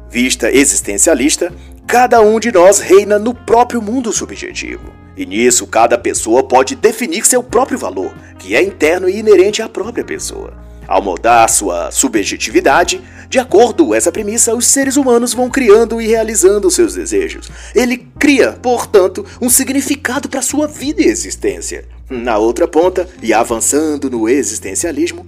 vista 0.09 0.49
existencialista, 0.49 1.51
cada 1.85 2.21
um 2.21 2.39
de 2.39 2.51
nós 2.51 2.79
reina 2.79 3.19
no 3.19 3.33
próprio 3.33 3.81
mundo 3.81 4.13
subjetivo. 4.13 4.93
E 5.17 5.25
nisso, 5.25 5.67
cada 5.67 5.97
pessoa 5.97 6.43
pode 6.43 6.75
definir 6.75 7.25
seu 7.25 7.43
próprio 7.43 7.77
valor, 7.77 8.13
que 8.39 8.55
é 8.55 8.63
interno 8.63 9.09
e 9.09 9.17
inerente 9.17 9.61
à 9.61 9.67
própria 9.67 10.05
pessoa. 10.05 10.53
Ao 10.87 11.01
mudar 11.01 11.49
sua 11.49 11.91
subjetividade, 11.91 13.01
de 13.29 13.39
acordo 13.39 13.87
com 13.87 13.95
essa 13.95 14.11
premissa, 14.11 14.55
os 14.55 14.67
seres 14.67 14.95
humanos 14.95 15.33
vão 15.33 15.49
criando 15.49 16.01
e 16.01 16.07
realizando 16.07 16.71
seus 16.71 16.93
desejos. 16.93 17.49
Ele 17.75 18.07
cria, 18.17 18.53
portanto, 18.53 19.25
um 19.41 19.49
significado 19.49 20.29
para 20.29 20.41
sua 20.41 20.67
vida 20.67 21.01
e 21.01 21.07
existência. 21.07 21.85
Na 22.09 22.37
outra 22.37 22.67
ponta, 22.67 23.07
e 23.21 23.33
avançando 23.33 24.09
no 24.09 24.29
existencialismo, 24.29 25.27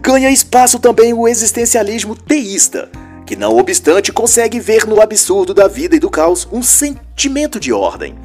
ganha 0.00 0.30
espaço 0.30 0.80
também 0.80 1.14
o 1.14 1.28
existencialismo 1.28 2.16
teísta, 2.16 2.90
que 3.24 3.36
não 3.36 3.56
obstante 3.56 4.12
consegue 4.12 4.58
ver 4.58 4.84
no 4.84 5.00
absurdo 5.00 5.54
da 5.54 5.68
vida 5.68 5.94
e 5.94 6.00
do 6.00 6.10
caos 6.10 6.48
um 6.50 6.62
sentimento 6.62 7.60
de 7.60 7.72
ordem, 7.72 8.16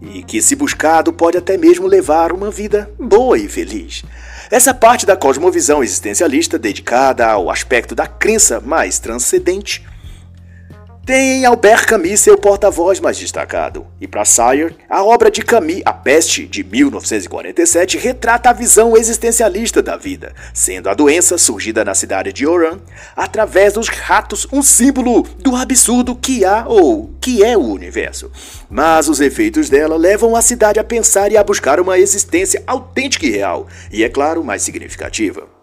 e 0.00 0.22
que, 0.22 0.40
se 0.40 0.54
buscado, 0.54 1.12
pode 1.12 1.36
até 1.36 1.58
mesmo 1.58 1.86
levar 1.86 2.32
uma 2.32 2.50
vida 2.50 2.90
boa 2.98 3.36
e 3.36 3.46
feliz. 3.46 4.04
Essa 4.50 4.72
parte 4.72 5.04
da 5.04 5.14
cosmovisão 5.14 5.84
existencialista 5.84 6.58
dedicada 6.58 7.26
ao 7.26 7.50
aspecto 7.50 7.94
da 7.94 8.06
crença 8.06 8.60
mais 8.60 8.98
transcendente 8.98 9.84
tem 11.08 11.38
em 11.38 11.46
Albert 11.46 11.86
Camus 11.86 12.20
seu 12.20 12.36
porta-voz 12.36 13.00
mais 13.00 13.16
destacado. 13.16 13.86
E 13.98 14.06
para 14.06 14.26
Sire, 14.26 14.76
a 14.90 15.02
obra 15.02 15.30
de 15.30 15.40
Camus, 15.40 15.80
A 15.86 15.90
Peste, 15.90 16.46
de 16.46 16.62
1947, 16.62 17.96
retrata 17.96 18.50
a 18.50 18.52
visão 18.52 18.94
existencialista 18.94 19.80
da 19.80 19.96
vida, 19.96 20.34
sendo 20.52 20.90
a 20.90 20.92
doença 20.92 21.38
surgida 21.38 21.82
na 21.82 21.94
cidade 21.94 22.30
de 22.30 22.46
Oran, 22.46 22.78
através 23.16 23.72
dos 23.72 23.88
ratos, 23.88 24.46
um 24.52 24.62
símbolo 24.62 25.22
do 25.38 25.56
absurdo 25.56 26.14
que 26.14 26.44
há 26.44 26.66
ou 26.68 27.10
que 27.22 27.42
é 27.42 27.56
o 27.56 27.64
universo. 27.64 28.30
Mas 28.68 29.08
os 29.08 29.18
efeitos 29.18 29.70
dela 29.70 29.96
levam 29.96 30.36
a 30.36 30.42
cidade 30.42 30.78
a 30.78 30.84
pensar 30.84 31.32
e 31.32 31.38
a 31.38 31.42
buscar 31.42 31.80
uma 31.80 31.98
existência 31.98 32.62
autêntica 32.66 33.24
e 33.24 33.30
real, 33.30 33.66
e 33.90 34.04
é 34.04 34.10
claro, 34.10 34.44
mais 34.44 34.60
significativa. 34.60 35.57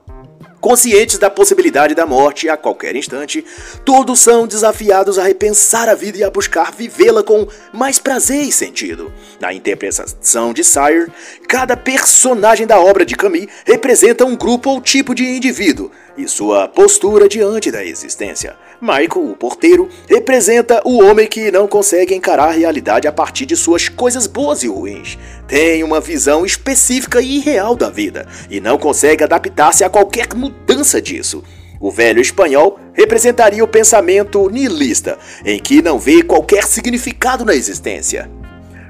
Conscientes 0.65 1.19
da 1.19 1.29
possibilidade 1.29 1.93
da 1.93 2.07
morte 2.07 2.49
a 2.49 2.57
qualquer 2.57 2.95
instante, 2.95 3.45
todos 3.85 4.19
são 4.19 4.47
desafiados 4.47 5.19
a 5.19 5.23
repensar 5.23 5.87
a 5.87 5.93
vida 5.93 6.17
e 6.17 6.23
a 6.23 6.31
buscar 6.31 6.71
vivê-la 6.71 7.21
com 7.21 7.47
mais 7.71 7.99
prazer 7.99 8.41
e 8.41 8.51
sentido. 8.51 9.13
Na 9.39 9.53
interpretação 9.53 10.51
de 10.51 10.63
Sire, 10.63 11.11
cada 11.47 11.77
personagem 11.77 12.65
da 12.65 12.79
obra 12.79 13.05
de 13.05 13.13
Camus 13.13 13.45
representa 13.63 14.25
um 14.25 14.35
grupo 14.35 14.71
ou 14.71 14.81
tipo 14.81 15.13
de 15.13 15.23
indivíduo 15.23 15.91
e 16.17 16.27
sua 16.27 16.67
postura 16.67 17.29
diante 17.29 17.69
da 17.69 17.85
existência. 17.85 18.57
Michael, 18.81 19.31
o 19.31 19.35
porteiro, 19.35 19.89
representa 20.07 20.81
o 20.85 21.03
homem 21.03 21.27
que 21.27 21.51
não 21.51 21.67
consegue 21.67 22.13
encarar 22.13 22.49
a 22.49 22.51
realidade 22.51 23.07
a 23.07 23.11
partir 23.11 23.45
de 23.45 23.55
suas 23.55 23.87
coisas 23.87 24.27
boas 24.27 24.63
e 24.63 24.67
ruins. 24.67 25.17
Tem 25.47 25.83
uma 25.83 26.01
visão 26.01 26.45
específica 26.45 27.21
e 27.21 27.37
irreal 27.37 27.75
da 27.75 27.89
vida 27.89 28.27
e 28.49 28.59
não 28.59 28.77
consegue 28.77 29.23
adaptar-se 29.23 29.83
a 29.83 29.89
qualquer 29.89 30.27
mudança 30.35 31.01
disso. 31.01 31.43
O 31.79 31.91
velho 31.91 32.21
espanhol 32.21 32.79
representaria 32.93 33.63
o 33.63 33.67
pensamento 33.67 34.49
nihilista, 34.49 35.17
em 35.45 35.59
que 35.59 35.81
não 35.81 35.99
vê 35.99 36.21
qualquer 36.21 36.63
significado 36.63 37.45
na 37.45 37.53
existência. 37.53 38.29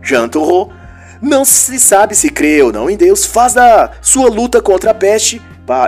Jean 0.01 0.29
Turreau 0.29 0.71
não 1.21 1.43
se 1.43 1.79
sabe 1.79 2.15
se 2.15 2.29
crê 2.29 2.61
ou 2.61 2.71
não 2.71 2.89
em 2.89 2.95
Deus, 2.95 3.25
faz 3.25 3.53
da 3.53 3.91
sua 4.01 4.29
luta 4.29 4.61
contra 4.61 4.91
a 4.91 4.93
peste 4.93 5.41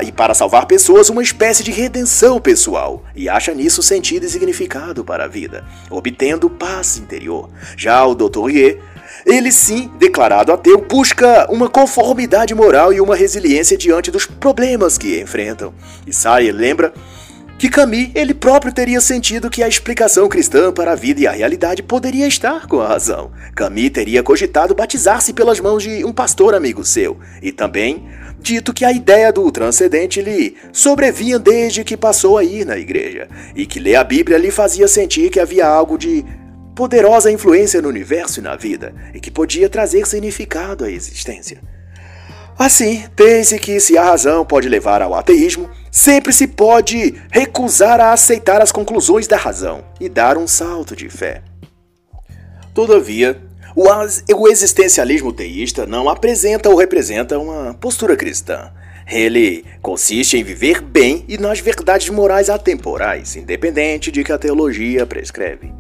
e 0.04 0.12
para 0.12 0.34
salvar 0.34 0.66
pessoas 0.66 1.10
uma 1.10 1.22
espécie 1.22 1.64
de 1.64 1.72
redenção 1.72 2.40
pessoal 2.40 3.04
e 3.16 3.30
acha 3.30 3.54
nisso 3.54 3.84
sentido 3.84 4.26
e 4.26 4.30
significado 4.30 5.04
para 5.04 5.26
a 5.26 5.28
vida, 5.28 5.64
obtendo 5.90 6.50
paz 6.50 6.98
interior. 6.98 7.50
Já 7.76 8.06
o 8.06 8.16
Dr. 8.16 8.46
Rie, 8.48 8.80
ele 9.26 9.52
sim, 9.52 9.92
declarado 10.00 10.52
ateu, 10.52 10.80
busca 10.82 11.48
uma 11.52 11.70
conformidade 11.70 12.56
moral 12.56 12.92
e 12.92 13.00
uma 13.00 13.16
resiliência 13.16 13.78
diante 13.78 14.10
dos 14.10 14.26
problemas 14.26 14.98
que 14.98 15.20
enfrentam. 15.20 15.74
E 16.06 16.14
Sayer 16.14 16.56
lembra 16.56 16.94
que 17.58 17.70
Camus 17.70 18.10
ele 18.14 18.36
próprio 18.36 18.72
teria 18.72 19.02
sentido 19.02 19.50
que 19.50 19.64
a 19.64 19.68
explicação 19.68 20.30
cristã 20.30 20.72
para 20.72 20.92
a 20.92 20.96
vida 20.96 21.22
e 21.22 21.28
a 21.28 21.32
realidade 21.32 21.82
poderia 21.82 22.28
estar 22.28 22.68
com 22.68 22.80
a 22.80 22.88
razão. 22.88 23.32
Camus 23.56 23.90
teria 23.90 24.22
cogitado 24.22 24.76
batizar-se 24.76 25.34
pelas 25.34 25.60
mãos 25.60 25.82
de 25.82 26.06
um 26.06 26.14
pastor 26.14 26.54
amigo 26.54 26.86
seu 26.86 27.18
e 27.42 27.52
também 27.52 28.08
dito 28.40 28.74
que 28.74 28.86
a 28.86 28.92
ideia 28.92 29.32
do 29.32 29.52
transcendente 29.52 30.22
lhe 30.22 30.56
sobrevinha 30.72 31.40
desde 31.40 31.84
que 31.84 31.98
passou 31.98 32.38
a 32.38 32.44
ir 32.44 32.66
na 32.66 32.78
igreja 32.78 33.28
e 33.56 33.66
que 33.66 33.80
ler 33.80 33.96
a 33.96 34.04
Bíblia 34.04 34.38
lhe 34.38 34.52
fazia 34.52 34.88
sentir 34.88 35.30
que 35.30 35.40
havia 35.40 35.68
algo 35.68 35.98
de 35.98 36.24
poderosa 36.76 37.32
influência 37.32 37.82
no 37.82 37.90
universo 37.90 38.40
e 38.40 38.44
na 38.44 38.56
vida 38.56 38.94
e 39.14 39.20
que 39.20 39.32
podia 39.32 39.68
trazer 39.68 40.06
significado 40.06 40.86
à 40.86 40.92
existência. 40.92 41.60
Assim, 42.58 43.04
pense 43.16 43.58
que 43.60 43.80
se 43.80 43.98
a 43.98 44.04
razão 44.04 44.44
pode 44.44 44.68
levar 44.68 45.02
ao 45.02 45.14
ateísmo, 45.14 45.70
sempre 45.92 46.34
se 46.34 46.48
pode 46.48 47.16
recusar 47.32 48.00
a 48.00 48.14
aceitar 48.14 48.62
as 48.62 48.72
conclusões 48.72 49.28
da 49.28 49.38
razão 49.38 49.84
e 50.00 50.10
dar 50.10 50.38
um 50.38 50.48
salto 50.48 50.96
de 50.96 51.08
fé. 51.08 51.44
Todavia, 52.74 53.42
o 54.34 54.48
existencialismo 54.48 55.32
teísta 55.32 55.86
não 55.86 56.10
apresenta 56.10 56.68
ou 56.68 56.76
representa 56.76 57.38
uma 57.38 57.76
postura 57.76 58.16
cristã. 58.16 58.72
Ele 59.08 59.64
consiste 59.84 60.36
em 60.36 60.44
viver 60.44 60.82
bem 60.82 61.24
e 61.28 61.38
nas 61.38 61.60
verdades 61.60 62.10
morais 62.10 62.50
atemporais, 62.50 63.36
independente 63.36 64.12
de 64.12 64.24
que 64.24 64.32
a 64.32 64.38
teologia 64.40 65.06
prescreve. 65.06 65.72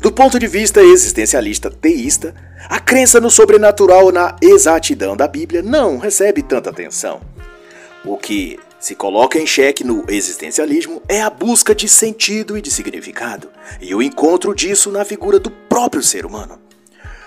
Do 0.00 0.10
ponto 0.10 0.38
de 0.38 0.46
vista 0.46 0.82
existencialista 0.82 1.70
teísta, 1.70 2.34
a 2.70 2.80
crença 2.80 3.20
no 3.20 3.30
sobrenatural 3.30 4.10
na 4.10 4.34
exatidão 4.40 5.14
da 5.14 5.28
Bíblia 5.28 5.60
não 5.60 5.98
recebe 5.98 6.42
tanta 6.42 6.70
atenção. 6.70 7.20
O 8.02 8.16
que 8.16 8.58
se 8.80 8.94
coloca 8.94 9.38
em 9.38 9.46
xeque 9.46 9.84
no 9.84 10.06
existencialismo 10.08 11.02
é 11.06 11.20
a 11.20 11.28
busca 11.28 11.74
de 11.74 11.86
sentido 11.86 12.56
e 12.56 12.62
de 12.62 12.70
significado, 12.70 13.50
e 13.78 13.94
o 13.94 14.02
encontro 14.02 14.54
disso 14.54 14.90
na 14.90 15.04
figura 15.04 15.38
do 15.38 15.50
próprio 15.50 16.02
ser 16.02 16.24
humano. 16.24 16.71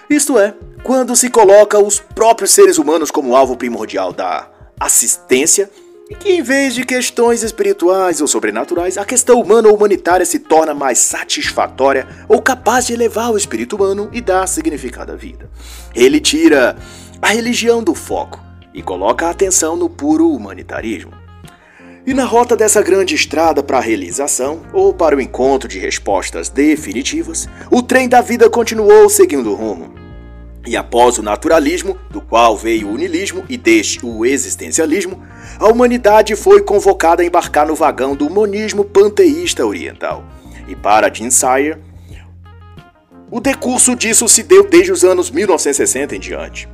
Isto 0.10 0.38
é, 0.38 0.53
quando 0.84 1.16
se 1.16 1.30
coloca 1.30 1.80
os 1.80 1.99
próprios 1.99 2.51
seres 2.51 2.78
humanos 2.78 3.10
como 3.10 3.36
alvo 3.36 3.58
primordial 3.58 4.14
da 4.14 4.47
assistência 4.80 5.70
e 6.10 6.14
que, 6.14 6.32
em 6.32 6.43
vez 6.43 6.76
de 6.76 6.86
questões 6.86 7.41
espirituais 7.41 8.22
ou 8.22 8.28
sobrenaturais, 8.28 8.97
a 8.97 9.03
questão 9.03 9.41
humana 9.41 9.68
ou 9.68 9.76
humanitária 9.76 10.26
se 10.26 10.38
torna 10.38 10.76
mais 10.76 10.99
satisfatória 10.99 12.08
ou 12.28 12.39
capaz 12.39 12.86
de 12.86 12.93
elevar 12.93 13.32
o 13.32 13.38
espírito 13.38 13.76
humano 13.76 14.10
e 14.14 14.22
dar 14.22 14.47
significado 14.47 15.12
à 15.12 15.16
vida. 15.16 15.49
Ele 15.95 16.20
tira 16.20 16.78
a 17.20 17.30
religião 17.30 17.84
do 17.84 17.95
foco 17.95 18.39
e 18.74 18.84
coloca 18.84 19.26
a 19.26 19.32
atenção 19.32 19.76
no 19.76 19.89
puro 19.89 20.30
humanitarismo. 20.30 21.25
E 22.08 22.14
na 22.14 22.24
rota 22.24 22.56
dessa 22.56 22.84
grande 22.84 23.16
estrada 23.16 23.64
para 23.64 23.80
a 23.80 23.82
realização, 23.82 24.62
ou 24.72 24.93
para 24.93 25.16
o 25.16 25.22
encontro 25.22 25.68
de 25.68 25.80
respostas 25.80 26.49
definitivas, 26.49 27.49
o 27.72 27.82
trem 27.82 28.08
da 28.08 28.22
vida 28.22 28.47
continuou 28.47 29.10
seguindo 29.10 29.51
o 29.51 29.56
rumo. 29.56 29.91
E 30.68 30.78
após 30.78 31.18
o 31.18 31.24
naturalismo, 31.24 31.97
do 32.12 32.22
qual 32.22 32.56
veio 32.56 32.89
o 32.89 32.97
nilismo 32.97 33.43
e 33.49 33.58
deste 33.58 34.06
o 34.06 34.24
existencialismo, 34.24 35.24
a 35.60 35.68
humanidade 35.68 36.36
foi 36.36 36.62
convocada 36.62 37.24
a 37.24 37.26
embarcar 37.26 37.68
no 37.68 37.76
vagão 37.76 38.16
do 38.16 38.30
monismo 38.30 38.84
panteísta 38.84 39.66
oriental. 39.66 40.24
E 40.68 40.76
para 40.76 41.12
Jim 41.12 41.30
o 43.32 43.39
decurso 43.39 43.95
disso 43.95 44.30
se 44.30 44.43
deu 44.43 44.64
desde 44.68 44.91
os 44.91 45.03
anos 45.03 45.32
1960 45.32 46.16
em 46.16 46.20
diante, 46.20 46.70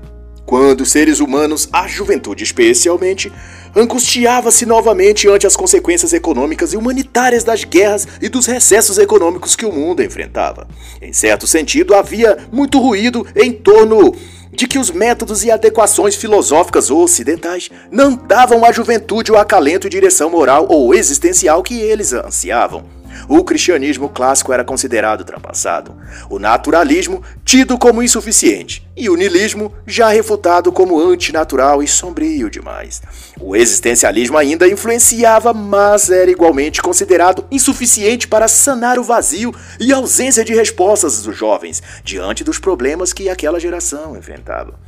quando 0.52 0.82
os 0.82 0.92
seres 0.92 1.22
humanos, 1.22 1.70
a 1.72 1.88
juventude 1.88 2.44
especialmente, 2.44 3.32
angustiava-se 3.74 4.66
novamente 4.66 5.30
ante 5.30 5.48
as 5.48 5.56
consequências 5.56 6.12
econômicas 6.12 6.74
e 6.74 6.78
humanitárias 6.78 7.46
das 7.46 7.64
guerras 7.64 8.06
e 8.22 8.28
dos 8.28 8.48
recessos 8.48 8.98
econômicos 8.98 9.56
que 9.56 9.66
o 9.66 9.72
mundo 9.72 10.04
enfrentava. 10.04 10.68
Em 11.02 11.14
certo 11.14 11.48
sentido, 11.48 11.96
havia 11.96 12.38
muito 12.52 12.80
ruído 12.80 13.26
em 13.34 13.54
torno 13.54 14.14
de 14.52 14.68
que 14.68 14.78
os 14.78 14.92
métodos 14.92 15.46
e 15.46 15.50
adequações 15.50 16.16
filosóficas 16.16 16.92
ocidentais 16.92 17.70
não 17.90 18.14
davam 18.14 18.66
à 18.66 18.74
juventude 18.74 19.32
o 19.32 19.38
acalento 19.38 19.88
e 19.88 19.90
direção 19.90 20.30
moral 20.30 20.68
ou 20.70 20.94
existencial 20.94 21.64
que 21.64 21.80
eles 21.80 22.12
ansiavam. 22.12 23.01
O 23.28 23.44
cristianismo 23.44 24.10
clássico 24.10 24.52
era 24.52 24.64
considerado 24.64 25.22
ultrapassado, 25.22 25.96
o 26.30 26.40
naturalismo 26.40 27.24
tido 27.46 27.78
como 27.78 28.04
insuficiente 28.04 28.88
e 28.96 29.10
o 29.10 29.16
niilismo 29.16 29.74
já 29.86 30.10
refutado 30.10 30.72
como 30.72 31.00
antinatural 31.00 31.82
e 31.82 31.88
sombrio 31.88 32.50
demais. 32.50 33.02
O 33.40 33.56
existencialismo 33.56 34.38
ainda 34.38 34.68
influenciava, 34.68 35.54
mas 35.54 36.10
era 36.10 36.30
igualmente 36.30 36.82
considerado 36.82 37.46
insuficiente 37.50 38.28
para 38.28 38.48
sanar 38.48 39.00
o 39.00 39.04
vazio 39.04 39.54
e 39.80 39.92
ausência 39.92 40.44
de 40.44 40.54
respostas 40.54 41.22
dos 41.24 41.36
jovens 41.36 41.82
diante 42.04 42.44
dos 42.44 42.60
problemas 42.60 43.14
que 43.14 43.30
aquela 43.30 43.60
geração 43.60 44.18
enfrentava. 44.18 44.80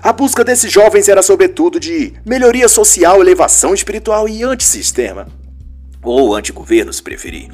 A 0.00 0.12
busca 0.12 0.44
desses 0.44 0.70
jovens 0.70 1.08
era 1.08 1.22
sobretudo 1.22 1.80
de 1.80 2.14
melhoria 2.24 2.68
social, 2.68 3.20
elevação 3.20 3.74
espiritual 3.74 4.28
e 4.28 4.44
antissistema, 4.44 5.26
ou 6.10 6.34
antigoverno 6.34 6.92
se 6.92 7.02
preferir 7.02 7.48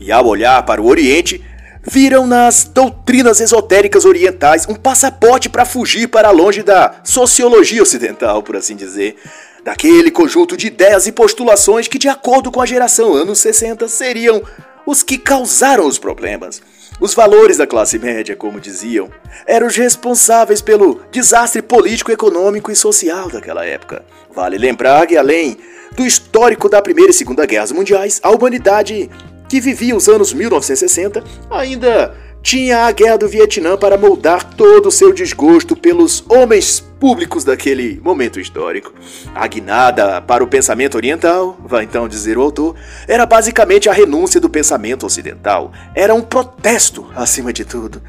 e 0.00 0.12
ao 0.12 0.26
olhar 0.26 0.62
para 0.64 0.80
o 0.80 0.86
Oriente, 0.86 1.42
viram 1.82 2.26
nas 2.26 2.64
doutrinas 2.64 3.40
esotéricas 3.40 4.04
orientais 4.04 4.66
um 4.68 4.74
passaporte 4.74 5.48
para 5.48 5.64
fugir 5.64 6.08
para 6.08 6.30
longe 6.30 6.62
da 6.62 6.96
sociologia 7.04 7.82
ocidental, 7.82 8.42
por 8.42 8.56
assim 8.56 8.74
dizer, 8.74 9.16
daquele 9.64 10.10
conjunto 10.10 10.56
de 10.56 10.66
ideias 10.66 11.06
e 11.06 11.12
postulações 11.12 11.88
que, 11.88 11.98
de 11.98 12.08
acordo 12.08 12.50
com 12.50 12.60
a 12.60 12.66
geração 12.66 13.14
anos 13.14 13.38
60, 13.38 13.88
seriam 13.88 14.42
os 14.84 15.02
que 15.02 15.18
causaram 15.18 15.86
os 15.86 15.98
problemas. 15.98 16.60
Os 16.98 17.12
valores 17.12 17.58
da 17.58 17.66
classe 17.66 17.98
média, 17.98 18.34
como 18.34 18.58
diziam, 18.58 19.10
eram 19.46 19.66
os 19.66 19.76
responsáveis 19.76 20.62
pelo 20.62 21.02
desastre 21.10 21.60
político, 21.60 22.10
econômico 22.10 22.70
e 22.70 22.76
social 22.76 23.28
daquela 23.28 23.66
época. 23.66 24.02
Vale 24.34 24.56
lembrar 24.56 25.06
que, 25.06 25.16
além 25.16 25.58
do 25.94 26.06
histórico 26.06 26.70
da 26.70 26.80
Primeira 26.80 27.10
e 27.10 27.14
Segunda 27.14 27.44
Guerras 27.44 27.70
Mundiais, 27.70 28.18
a 28.22 28.30
humanidade 28.30 29.10
que 29.46 29.60
vivia 29.60 29.94
os 29.94 30.08
anos 30.08 30.32
1960, 30.32 31.22
ainda 31.50 32.14
tinha 32.46 32.86
a 32.86 32.92
guerra 32.92 33.18
do 33.18 33.28
Vietnã 33.28 33.76
para 33.76 33.98
moldar 33.98 34.54
todo 34.54 34.86
o 34.86 34.92
seu 34.92 35.12
desgosto 35.12 35.74
pelos 35.74 36.24
homens 36.28 36.78
públicos 36.78 37.42
daquele 37.42 38.00
momento 38.00 38.38
histórico. 38.38 38.94
A 39.34 39.44
guinada 39.48 40.22
para 40.22 40.44
o 40.44 40.46
pensamento 40.46 40.94
oriental, 40.94 41.58
vai 41.64 41.82
então 41.82 42.06
dizer 42.06 42.38
o 42.38 42.42
autor, 42.42 42.76
era 43.08 43.26
basicamente 43.26 43.88
a 43.88 43.92
renúncia 43.92 44.40
do 44.40 44.48
pensamento 44.48 45.04
ocidental. 45.04 45.72
Era 45.92 46.14
um 46.14 46.22
protesto, 46.22 47.10
acima 47.16 47.52
de 47.52 47.64
tudo. 47.64 48.00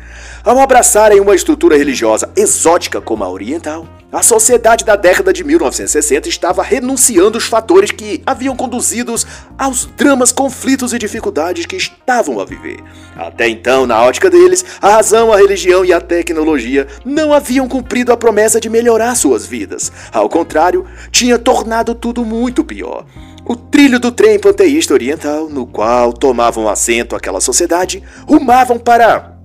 Ao 0.43 0.59
abraçarem 0.59 1.19
uma 1.19 1.33
estrutura 1.33 1.75
religiosa 1.75 2.29
exótica 2.35 3.01
como 3.01 3.23
a 3.23 3.29
oriental, 3.31 3.87
a 4.11 4.23
sociedade 4.23 4.85
da 4.85 4.95
década 4.95 5.33
de 5.33 5.43
1960 5.43 6.29
estava 6.29 6.63
renunciando 6.63 7.37
os 7.37 7.45
fatores 7.45 7.91
que 7.91 8.21
haviam 8.25 8.55
conduzidos 8.55 9.27
aos 9.57 9.85
dramas, 9.85 10.31
conflitos 10.31 10.93
e 10.93 10.99
dificuldades 10.99 11.65
que 11.65 11.75
estavam 11.75 12.39
a 12.39 12.45
viver. 12.45 12.77
Até 13.15 13.49
então, 13.49 13.85
na 13.85 14.01
ótica 14.01 14.29
deles, 14.29 14.63
a 14.81 14.91
razão, 14.91 15.33
a 15.33 15.37
religião 15.37 15.83
e 15.83 15.91
a 15.91 15.99
tecnologia 15.99 16.87
não 17.03 17.33
haviam 17.33 17.67
cumprido 17.67 18.13
a 18.13 18.17
promessa 18.17 18.61
de 18.61 18.69
melhorar 18.69 19.13
suas 19.15 19.45
vidas. 19.45 19.91
Ao 20.11 20.29
contrário, 20.29 20.85
tinha 21.11 21.37
tornado 21.37 21.93
tudo 21.93 22.23
muito 22.23 22.63
pior. 22.63 23.05
O 23.45 23.55
trilho 23.55 23.99
do 23.99 24.11
trem 24.11 24.39
panteísta 24.39 24.93
oriental, 24.93 25.49
no 25.49 25.65
qual 25.65 26.11
tomavam 26.11 26.67
assento 26.67 27.15
aquela 27.15 27.39
sociedade, 27.39 28.03
rumavam 28.25 28.77
para 28.77 29.36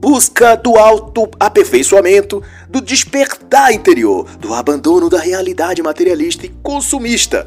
busca 0.00 0.56
do 0.56 0.76
autoaperfeiçoamento, 0.76 2.42
do 2.68 2.80
despertar 2.80 3.72
interior, 3.72 4.24
do 4.38 4.54
abandono 4.54 5.10
da 5.10 5.18
realidade 5.18 5.82
materialista 5.82 6.46
e 6.46 6.50
consumista, 6.62 7.46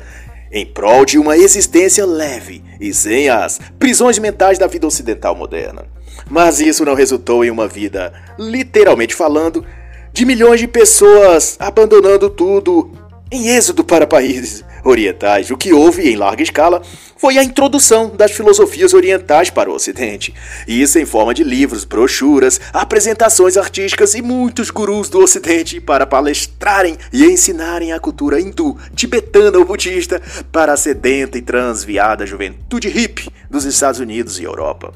em 0.51 0.65
prol 0.65 1.05
de 1.05 1.17
uma 1.17 1.37
existência 1.37 2.05
leve 2.05 2.61
e 2.79 2.93
sem 2.93 3.29
as 3.29 3.59
prisões 3.79 4.19
mentais 4.19 4.59
da 4.59 4.67
vida 4.67 4.85
ocidental 4.85 5.33
moderna. 5.33 5.85
Mas 6.29 6.59
isso 6.59 6.83
não 6.83 6.93
resultou 6.93 7.45
em 7.45 7.49
uma 7.49 7.67
vida, 7.67 8.11
literalmente 8.37 9.15
falando, 9.15 9.65
de 10.11 10.25
milhões 10.25 10.59
de 10.59 10.67
pessoas 10.67 11.55
abandonando 11.57 12.29
tudo 12.29 12.91
em 13.31 13.47
êxodo 13.47 13.81
para 13.81 14.05
países 14.05 14.61
orientais. 14.83 15.51
O 15.51 15.57
que 15.57 15.73
houve 15.73 16.09
em 16.09 16.15
larga 16.15 16.43
escala 16.43 16.81
foi 17.17 17.37
a 17.37 17.43
introdução 17.43 18.09
das 18.15 18.31
filosofias 18.31 18.93
orientais 18.93 19.49
para 19.49 19.69
o 19.69 19.73
Ocidente. 19.75 20.33
Isso 20.67 20.97
em 20.97 21.05
forma 21.05 21.33
de 21.33 21.43
livros, 21.43 21.83
brochuras, 21.83 22.59
apresentações 22.73 23.57
artísticas 23.57 24.15
e 24.15 24.21
muitos 24.21 24.69
gurus 24.69 25.09
do 25.09 25.19
Ocidente 25.19 25.79
para 25.79 26.07
palestrarem 26.07 26.97
e 27.13 27.25
ensinarem 27.25 27.93
a 27.93 27.99
cultura 27.99 28.39
hindu, 28.39 28.77
tibetana 28.95 29.57
ou 29.57 29.65
budista 29.65 30.21
para 30.51 30.73
a 30.73 30.77
sedenta 30.77 31.37
e 31.37 31.41
transviada 31.41 32.25
juventude 32.25 32.89
hippie 32.89 33.29
dos 33.49 33.65
Estados 33.65 33.99
Unidos 33.99 34.39
e 34.39 34.43
Europa. 34.43 34.93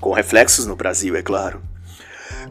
Com 0.00 0.12
reflexos 0.12 0.64
no 0.64 0.76
Brasil, 0.76 1.16
é 1.16 1.22
claro. 1.22 1.60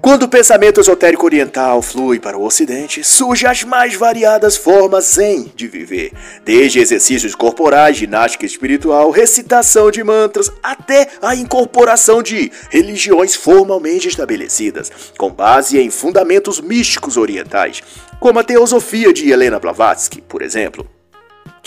Quando 0.01 0.23
o 0.23 0.29
pensamento 0.29 0.79
esotérico 0.79 1.25
oriental 1.25 1.81
flui 1.81 2.19
para 2.19 2.37
o 2.37 2.43
ocidente, 2.43 3.03
surgem 3.03 3.49
as 3.49 3.63
mais 3.63 3.95
variadas 3.95 4.55
formas 4.55 5.05
zen 5.15 5.51
de 5.55 5.67
viver, 5.67 6.11
desde 6.45 6.79
exercícios 6.79 7.35
corporais, 7.35 7.97
ginástica 7.97 8.45
espiritual, 8.45 9.09
recitação 9.11 9.89
de 9.91 10.03
mantras, 10.03 10.51
até 10.61 11.09
a 11.21 11.35
incorporação 11.35 12.21
de 12.21 12.51
religiões 12.69 13.35
formalmente 13.35 14.07
estabelecidas, 14.07 14.91
com 15.17 15.31
base 15.31 15.79
em 15.79 15.89
fundamentos 15.89 16.61
místicos 16.61 17.17
orientais, 17.17 17.81
como 18.19 18.39
a 18.39 18.43
teosofia 18.43 19.11
de 19.11 19.31
Helena 19.31 19.59
Blavatsky, 19.59 20.21
por 20.21 20.41
exemplo 20.41 20.96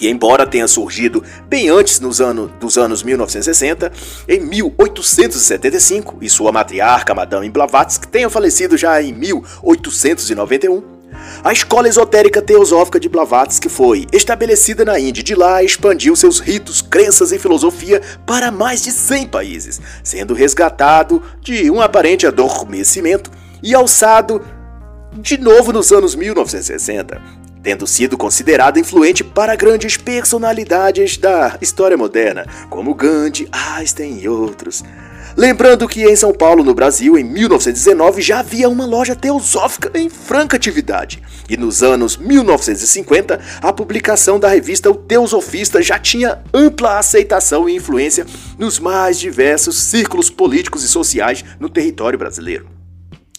que 0.01 0.09
embora 0.09 0.47
tenha 0.47 0.67
surgido 0.67 1.23
bem 1.47 1.69
antes 1.69 2.01
nos 2.01 2.23
anos, 2.23 2.51
dos 2.59 2.79
anos 2.79 3.03
1960, 3.03 3.93
em 4.27 4.41
1875, 4.41 6.17
e 6.23 6.31
sua 6.31 6.51
matriarca, 6.51 7.15
Madame 7.15 7.51
Blavatsky, 7.51 8.09
tenha 8.09 8.31
falecido 8.31 8.79
já 8.79 9.03
em 9.03 9.13
1891, 9.13 10.83
a 11.45 11.53
escola 11.53 11.87
esotérica 11.87 12.41
teosófica 12.41 12.99
de 12.99 13.11
Blavatsky 13.11 13.69
foi 13.69 14.07
estabelecida 14.11 14.87
na 14.87 14.99
Índia 14.99 15.21
e 15.21 15.25
de 15.25 15.35
lá 15.35 15.63
expandiu 15.63 16.17
seus 16.17 16.41
ritos, 16.41 16.81
crenças 16.81 17.31
e 17.31 17.39
filosofia 17.39 18.01
para 18.25 18.51
mais 18.51 18.83
de 18.83 18.93
100 18.93 19.27
países, 19.27 19.83
sendo 20.03 20.33
resgatado 20.33 21.23
de 21.43 21.71
um 21.71 21.79
aparente 21.79 22.27
adormecimento 22.27 23.31
e 23.63 23.75
alçado 23.75 24.43
de 25.13 25.37
novo 25.37 25.73
nos 25.73 25.93
anos 25.93 26.15
1960, 26.15 27.21
tendo 27.63 27.87
sido 27.87 28.17
considerado 28.17 28.79
influente 28.79 29.23
para 29.23 29.57
grandes 29.57 29.97
personalidades 29.97 31.17
da 31.17 31.57
história 31.61 31.97
moderna, 31.97 32.47
como 32.69 32.95
Gandhi, 32.95 33.49
Einstein 33.53 34.19
e 34.21 34.29
outros. 34.29 34.83
Lembrando 35.37 35.89
que 35.89 36.03
em 36.03 36.17
São 36.17 36.33
Paulo, 36.33 36.65
no 36.65 36.75
Brasil, 36.75 37.17
em 37.17 37.25
1919, 37.25 38.21
já 38.21 38.41
havia 38.41 38.69
uma 38.69 38.85
loja 38.85 39.15
teosófica 39.15 39.91
em 39.95 40.09
franca 40.09 40.57
atividade. 40.57 41.23
E 41.49 41.57
nos 41.57 41.83
anos 41.83 42.17
1950, 42.17 43.41
a 43.63 43.73
publicação 43.73 44.41
da 44.41 44.49
revista 44.49 44.91
O 44.91 44.95
Teosofista 44.95 45.81
já 45.81 45.99
tinha 45.99 46.41
ampla 46.53 46.99
aceitação 46.99 47.69
e 47.69 47.77
influência 47.77 48.27
nos 48.59 48.79
mais 48.79 49.19
diversos 49.19 49.81
círculos 49.81 50.31
políticos 50.31 50.83
e 50.83 50.89
sociais 50.89 51.45
no 51.59 51.69
território 51.69 52.19
brasileiro. 52.19 52.80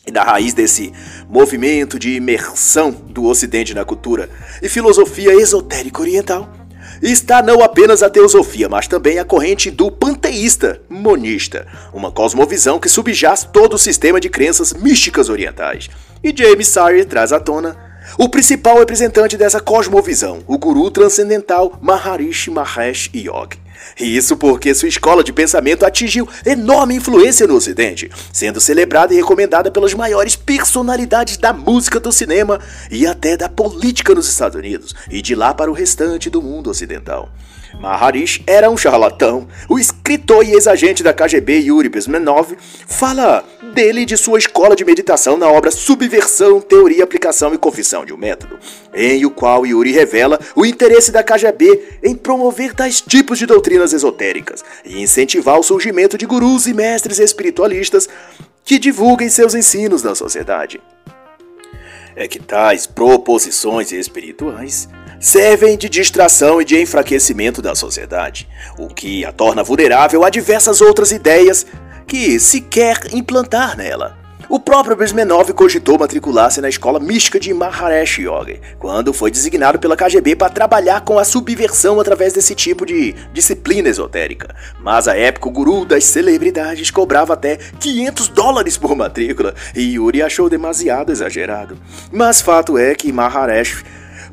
E 0.05 0.11
na 0.11 0.23
raiz 0.23 0.53
desse 0.53 0.91
movimento 1.29 1.99
de 1.99 2.15
imersão 2.15 2.91
do 2.91 3.25
Ocidente 3.25 3.73
na 3.73 3.85
cultura 3.85 4.29
e 4.61 4.67
filosofia 4.67 5.33
esotérica 5.33 6.01
oriental 6.01 6.51
está 7.01 7.41
não 7.41 7.61
apenas 7.61 8.01
a 8.01 8.09
teosofia, 8.09 8.67
mas 8.67 8.87
também 8.87 9.19
a 9.19 9.25
corrente 9.25 9.69
do 9.69 9.91
panteísta 9.91 10.81
monista, 10.89 11.67
uma 11.93 12.11
cosmovisão 12.11 12.79
que 12.79 12.89
subjaz 12.89 13.43
todo 13.43 13.75
o 13.75 13.79
sistema 13.79 14.19
de 14.19 14.29
crenças 14.29 14.73
místicas 14.73 15.29
orientais. 15.29 15.89
E 16.23 16.33
James 16.35 16.67
Sire 16.67 17.05
traz 17.05 17.31
à 17.31 17.39
tona 17.39 17.90
o 18.17 18.29
principal 18.29 18.79
representante 18.79 19.37
dessa 19.37 19.59
cosmovisão, 19.59 20.43
o 20.47 20.57
guru 20.57 20.89
transcendental 20.91 21.77
Maharishi 21.81 22.51
Mahesh 22.51 23.09
Yogi. 23.13 23.59
E 23.99 24.15
isso 24.15 24.37
porque 24.37 24.73
sua 24.73 24.89
escola 24.89 25.23
de 25.23 25.33
pensamento 25.33 25.85
atingiu 25.85 26.27
enorme 26.45 26.95
influência 26.95 27.47
no 27.47 27.55
Ocidente, 27.55 28.09
sendo 28.31 28.61
celebrada 28.61 29.13
e 29.13 29.17
recomendada 29.17 29.71
pelas 29.71 29.93
maiores 29.93 30.35
personalidades 30.35 31.37
da 31.37 31.51
música, 31.51 31.99
do 31.99 32.11
cinema 32.11 32.59
e 32.89 33.07
até 33.07 33.35
da 33.35 33.49
política 33.49 34.13
nos 34.13 34.27
Estados 34.27 34.57
Unidos, 34.57 34.95
e 35.09 35.21
de 35.21 35.35
lá 35.35 35.53
para 35.53 35.71
o 35.71 35.73
restante 35.73 36.29
do 36.29 36.41
mundo 36.41 36.69
ocidental. 36.69 37.29
Maharish 37.79 38.43
era 38.45 38.69
um 38.69 38.77
charlatão. 38.77 39.47
O 39.69 39.79
escritor 39.79 40.45
e 40.45 40.51
ex-agente 40.51 41.03
da 41.03 41.13
KGB 41.13 41.59
Yuri 41.59 41.89
Bezmenov 41.89 42.55
fala 42.87 43.43
dele 43.73 44.01
e 44.01 44.05
de 44.05 44.17
sua 44.17 44.37
escola 44.37 44.75
de 44.75 44.83
meditação 44.83 45.37
na 45.37 45.47
obra 45.47 45.71
Subversão, 45.71 46.59
Teoria, 46.59 47.03
Aplicação 47.03 47.53
e 47.53 47.57
Confissão 47.57 48.05
de 48.05 48.13
um 48.13 48.17
Método, 48.17 48.59
em 48.93 49.25
o 49.25 49.31
qual 49.31 49.65
Yuri 49.65 49.91
revela 49.91 50.39
o 50.55 50.65
interesse 50.65 51.11
da 51.11 51.23
KGB 51.23 51.99
em 52.03 52.15
promover 52.15 52.73
tais 52.73 53.01
tipos 53.01 53.39
de 53.39 53.45
doutrinas 53.45 53.93
esotéricas 53.93 54.63
e 54.85 55.01
incentivar 55.01 55.59
o 55.59 55.63
surgimento 55.63 56.17
de 56.17 56.25
gurus 56.25 56.67
e 56.67 56.73
mestres 56.73 57.19
espiritualistas 57.19 58.07
que 58.63 58.77
divulguem 58.77 59.29
seus 59.29 59.55
ensinos 59.55 60.03
na 60.03 60.15
sociedade. 60.15 60.81
É 62.15 62.27
que 62.27 62.39
tais 62.39 62.85
proposições 62.85 63.91
espirituais 63.91 64.89
servem 65.21 65.77
de 65.77 65.87
distração 65.87 66.59
e 66.59 66.65
de 66.65 66.81
enfraquecimento 66.81 67.61
da 67.61 67.75
sociedade, 67.75 68.49
o 68.77 68.87
que 68.87 69.23
a 69.23 69.31
torna 69.31 69.63
vulnerável 69.63 70.25
a 70.25 70.29
diversas 70.31 70.81
outras 70.81 71.11
ideias 71.11 71.65
que 72.07 72.39
se 72.39 72.59
quer 72.59 72.97
implantar 73.13 73.77
nela. 73.77 74.19
O 74.49 74.59
próprio 74.59 74.97
Brismenov 74.97 75.53
cogitou 75.53 75.97
matricular-se 75.97 76.59
na 76.59 76.67
escola 76.67 76.99
mística 76.99 77.39
de 77.39 77.53
Maharishi 77.53 78.23
Yogi, 78.23 78.59
quando 78.79 79.13
foi 79.13 79.31
designado 79.31 79.79
pela 79.79 79.95
KGB 79.95 80.35
para 80.35 80.49
trabalhar 80.49 81.01
com 81.01 81.17
a 81.17 81.23
subversão 81.23 82.01
através 82.01 82.33
desse 82.33 82.53
tipo 82.53 82.85
de 82.85 83.15
disciplina 83.31 83.87
esotérica. 83.87 84.53
Mas 84.81 85.07
à 85.07 85.15
época 85.15 85.47
o 85.47 85.51
guru 85.51 85.85
das 85.85 86.03
celebridades 86.03 86.91
cobrava 86.91 87.33
até 87.33 87.55
500 87.79 88.27
dólares 88.27 88.77
por 88.77 88.93
matrícula 88.93 89.55
e 89.73 89.93
Yuri 89.93 90.21
achou 90.21 90.49
demasiado 90.49 91.13
exagerado. 91.13 91.77
Mas 92.11 92.41
fato 92.41 92.77
é 92.77 92.93
que 92.93 93.13
Maharishi 93.13 93.85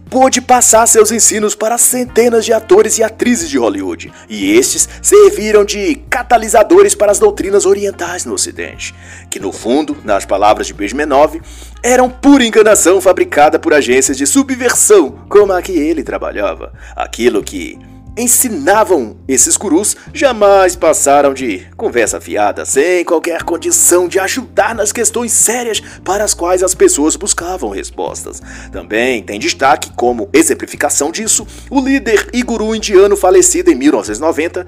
pôde 0.08 0.40
passar 0.40 0.86
seus 0.86 1.12
ensinos 1.12 1.54
para 1.54 1.78
centenas 1.78 2.44
de 2.44 2.52
atores 2.52 2.98
e 2.98 3.02
atrizes 3.02 3.48
de 3.48 3.58
Hollywood, 3.58 4.12
e 4.28 4.52
estes 4.52 4.88
serviram 5.02 5.64
de 5.64 5.96
catalisadores 6.08 6.94
para 6.94 7.12
as 7.12 7.18
doutrinas 7.18 7.66
orientais 7.66 8.24
no 8.24 8.34
Ocidente, 8.34 8.94
que 9.30 9.38
no 9.38 9.52
fundo, 9.52 9.96
nas 10.04 10.24
palavras 10.24 10.66
de 10.66 10.74
Bezmenov, 10.74 11.40
eram 11.82 12.08
pura 12.08 12.44
enganação 12.44 13.00
fabricada 13.00 13.58
por 13.58 13.74
agências 13.74 14.16
de 14.16 14.26
subversão 14.26 15.24
como 15.28 15.52
a 15.52 15.62
que 15.62 15.72
ele 15.72 16.02
trabalhava, 16.02 16.72
aquilo 16.96 17.42
que 17.42 17.78
ensinavam 18.18 19.16
esses 19.28 19.56
gurus 19.56 19.96
jamais 20.12 20.74
passaram 20.74 21.32
de 21.32 21.64
conversa 21.76 22.20
fiada, 22.20 22.66
sem 22.66 23.04
qualquer 23.04 23.44
condição 23.44 24.08
de 24.08 24.18
ajudar 24.18 24.74
nas 24.74 24.90
questões 24.90 25.30
sérias 25.30 25.80
para 26.04 26.24
as 26.24 26.34
quais 26.34 26.64
as 26.64 26.74
pessoas 26.74 27.14
buscavam 27.14 27.70
respostas. 27.70 28.42
Também 28.72 29.22
tem 29.22 29.38
destaque 29.38 29.92
como 29.94 30.28
exemplificação 30.32 31.12
disso 31.12 31.46
o 31.70 31.80
líder 31.80 32.28
e 32.32 32.42
guru 32.42 32.74
indiano 32.74 33.16
falecido 33.16 33.70
em 33.70 33.76
1990, 33.76 34.66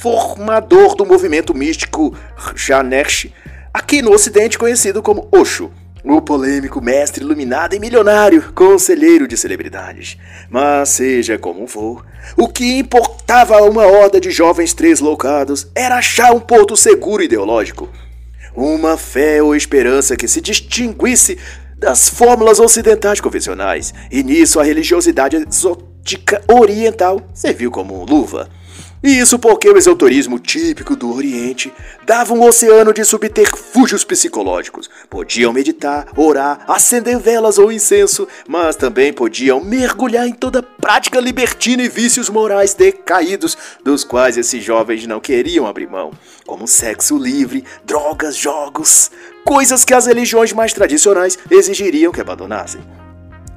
formador 0.00 0.96
do 0.96 1.06
movimento 1.06 1.54
místico 1.54 2.12
Ganesh, 2.66 3.28
aqui 3.72 4.02
no 4.02 4.12
ocidente 4.12 4.58
conhecido 4.58 5.00
como 5.00 5.28
Osho 5.30 5.70
o 6.04 6.20
polêmico 6.20 6.80
mestre 6.80 7.22
iluminado 7.22 7.74
e 7.74 7.78
milionário, 7.78 8.52
conselheiro 8.54 9.28
de 9.28 9.36
celebridades. 9.36 10.16
Mas 10.48 10.90
seja 10.90 11.38
como 11.38 11.66
for, 11.66 12.04
o 12.36 12.48
que 12.48 12.78
importava 12.78 13.56
a 13.56 13.62
uma 13.62 13.86
horda 13.86 14.20
de 14.20 14.30
jovens 14.30 14.72
tresloucados 14.72 15.66
era 15.74 15.96
achar 15.96 16.32
um 16.32 16.40
porto 16.40 16.76
seguro 16.76 17.22
ideológico. 17.22 17.88
Uma 18.54 18.96
fé 18.96 19.42
ou 19.42 19.54
esperança 19.54 20.16
que 20.16 20.26
se 20.26 20.40
distinguisse 20.40 21.38
das 21.76 22.08
fórmulas 22.08 22.60
ocidentais 22.60 23.20
convencionais, 23.20 23.94
e 24.10 24.22
nisso 24.22 24.60
a 24.60 24.62
religiosidade 24.62 25.36
exótica 25.36 26.42
oriental 26.46 27.22
serviu 27.32 27.70
como 27.70 28.04
luva. 28.04 28.50
E 29.02 29.18
isso 29.18 29.38
porque 29.38 29.66
o 29.70 29.78
esoterismo 29.78 30.38
típico 30.38 30.94
do 30.94 31.14
Oriente 31.14 31.72
dava 32.04 32.34
um 32.34 32.42
oceano 32.42 32.92
de 32.92 33.02
subterfúgios 33.02 34.04
psicológicos. 34.04 34.90
Podiam 35.08 35.54
meditar, 35.54 36.06
orar, 36.14 36.64
acender 36.68 37.18
velas 37.18 37.56
ou 37.56 37.72
incenso, 37.72 38.28
mas 38.46 38.76
também 38.76 39.10
podiam 39.10 39.64
mergulhar 39.64 40.26
em 40.26 40.34
toda 40.34 40.62
prática 40.62 41.18
libertina 41.18 41.82
e 41.82 41.88
vícios 41.88 42.28
morais 42.28 42.74
decaídos, 42.74 43.56
dos 43.82 44.04
quais 44.04 44.36
esses 44.36 44.62
jovens 44.62 45.06
não 45.06 45.18
queriam 45.18 45.66
abrir 45.66 45.88
mão, 45.88 46.10
como 46.46 46.68
sexo 46.68 47.16
livre, 47.16 47.64
drogas, 47.82 48.36
jogos, 48.36 49.10
coisas 49.46 49.82
que 49.82 49.94
as 49.94 50.04
religiões 50.04 50.52
mais 50.52 50.74
tradicionais 50.74 51.38
exigiriam 51.50 52.12
que 52.12 52.20
abandonassem. 52.20 52.82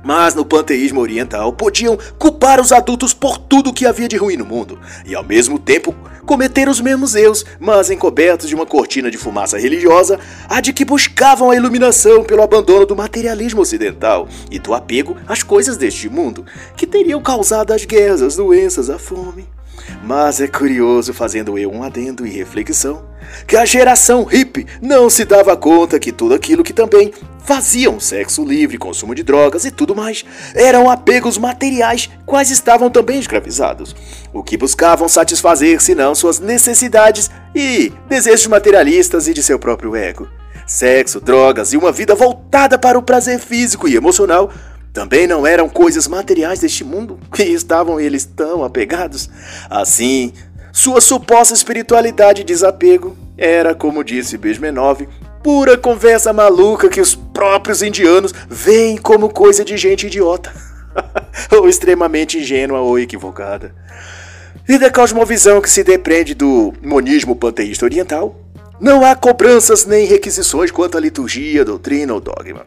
Mas 0.03 0.35
no 0.35 0.43
panteísmo 0.43 0.99
oriental 0.99 1.53
podiam 1.53 1.97
culpar 2.19 2.59
os 2.59 2.71
adultos 2.71 3.13
por 3.13 3.37
tudo 3.37 3.73
que 3.73 3.85
havia 3.85 4.07
de 4.07 4.17
ruim 4.17 4.35
no 4.35 4.45
mundo 4.45 4.77
e 5.05 5.15
ao 5.15 5.23
mesmo 5.23 5.57
tempo 5.57 5.95
cometer 6.25 6.67
os 6.69 6.81
mesmos 6.81 7.15
erros, 7.15 7.45
mas 7.59 7.89
encobertos 7.89 8.47
de 8.47 8.55
uma 8.55 8.65
cortina 8.65 9.09
de 9.09 9.17
fumaça 9.17 9.57
religiosa, 9.57 10.19
a 10.49 10.61
de 10.61 10.73
que 10.73 10.85
buscavam 10.85 11.51
a 11.51 11.55
iluminação 11.55 12.23
pelo 12.23 12.43
abandono 12.43 12.85
do 12.85 12.95
materialismo 12.95 13.61
ocidental 13.61 14.27
e 14.49 14.59
do 14.59 14.73
apego 14.73 15.17
às 15.27 15.43
coisas 15.43 15.77
deste 15.77 16.09
mundo, 16.09 16.45
que 16.75 16.87
teriam 16.87 17.21
causado 17.21 17.71
as 17.71 17.85
guerras, 17.85 18.21
as 18.21 18.35
doenças, 18.35 18.89
a 18.89 18.97
fome. 18.97 19.47
Mas 20.05 20.41
é 20.41 20.49
curioso, 20.49 21.13
fazendo 21.13 21.57
eu 21.57 21.71
um 21.71 21.81
adendo 21.81 22.27
e 22.27 22.29
reflexão, 22.29 23.05
que 23.47 23.55
a 23.55 23.63
geração 23.63 24.25
hippie 24.25 24.67
não 24.81 25.09
se 25.09 25.23
dava 25.23 25.55
conta 25.55 25.97
que 25.97 26.11
tudo 26.11 26.33
aquilo 26.33 26.61
que 26.61 26.73
também 26.73 27.13
faziam 27.45 28.01
sexo 28.01 28.43
livre, 28.43 28.77
consumo 28.77 29.15
de 29.15 29.23
drogas 29.23 29.63
e 29.63 29.71
tudo 29.71 29.95
mais 29.95 30.25
eram 30.53 30.89
apegos 30.89 31.37
materiais, 31.37 32.09
quais 32.25 32.51
estavam 32.51 32.89
também 32.89 33.17
escravizados, 33.17 33.95
o 34.33 34.43
que 34.43 34.57
buscavam 34.57 35.07
satisfazer 35.07 35.81
senão 35.81 36.13
suas 36.13 36.37
necessidades 36.37 37.31
e 37.55 37.93
desejos 38.09 38.47
materialistas 38.47 39.29
e 39.29 39.33
de 39.33 39.41
seu 39.41 39.57
próprio 39.57 39.95
ego. 39.95 40.27
Sexo, 40.67 41.21
drogas 41.21 41.71
e 41.71 41.77
uma 41.77 41.93
vida 41.93 42.13
voltada 42.13 42.77
para 42.77 42.99
o 42.99 43.03
prazer 43.03 43.39
físico 43.39 43.87
e 43.87 43.95
emocional 43.95 44.51
também 44.93 45.25
não 45.25 45.45
eram 45.45 45.67
coisas 45.67 46.07
materiais 46.07 46.59
deste 46.59 46.83
mundo 46.83 47.19
e 47.39 47.51
estavam 47.51 47.99
eles 47.99 48.23
tão 48.23 48.63
apegados. 48.63 49.29
Assim, 49.69 50.31
sua 50.71 51.01
suposta 51.01 51.53
espiritualidade 51.53 52.41
e 52.41 52.45
desapego 52.45 53.17
era, 53.35 53.73
como 53.73 54.03
disse 54.03 54.37
Besmenov, 54.37 55.07
pura 55.41 55.75
conversa 55.75 56.31
maluca 56.31 56.87
que 56.87 57.01
os 57.01 57.15
próprios 57.15 57.81
indianos 57.81 58.33
veem 58.47 58.95
como 58.95 59.29
coisa 59.29 59.65
de 59.65 59.75
gente 59.75 60.05
idiota, 60.05 60.53
ou 61.51 61.67
extremamente 61.67 62.37
ingênua 62.37 62.79
ou 62.79 62.99
equivocada. 62.99 63.75
E 64.69 64.77
da 64.77 64.89
cosmovisão 64.89 65.59
que 65.59 65.69
se 65.69 65.83
depende 65.83 66.33
do 66.33 66.73
monismo 66.81 67.35
panteísta 67.35 67.83
oriental, 67.83 68.39
não 68.79 69.03
há 69.03 69.15
cobranças 69.15 69.85
nem 69.85 70.05
requisições 70.05 70.71
quanto 70.71 70.97
à 70.97 71.01
liturgia, 71.01 71.65
doutrina 71.65 72.13
ou 72.13 72.21
dogma. 72.21 72.65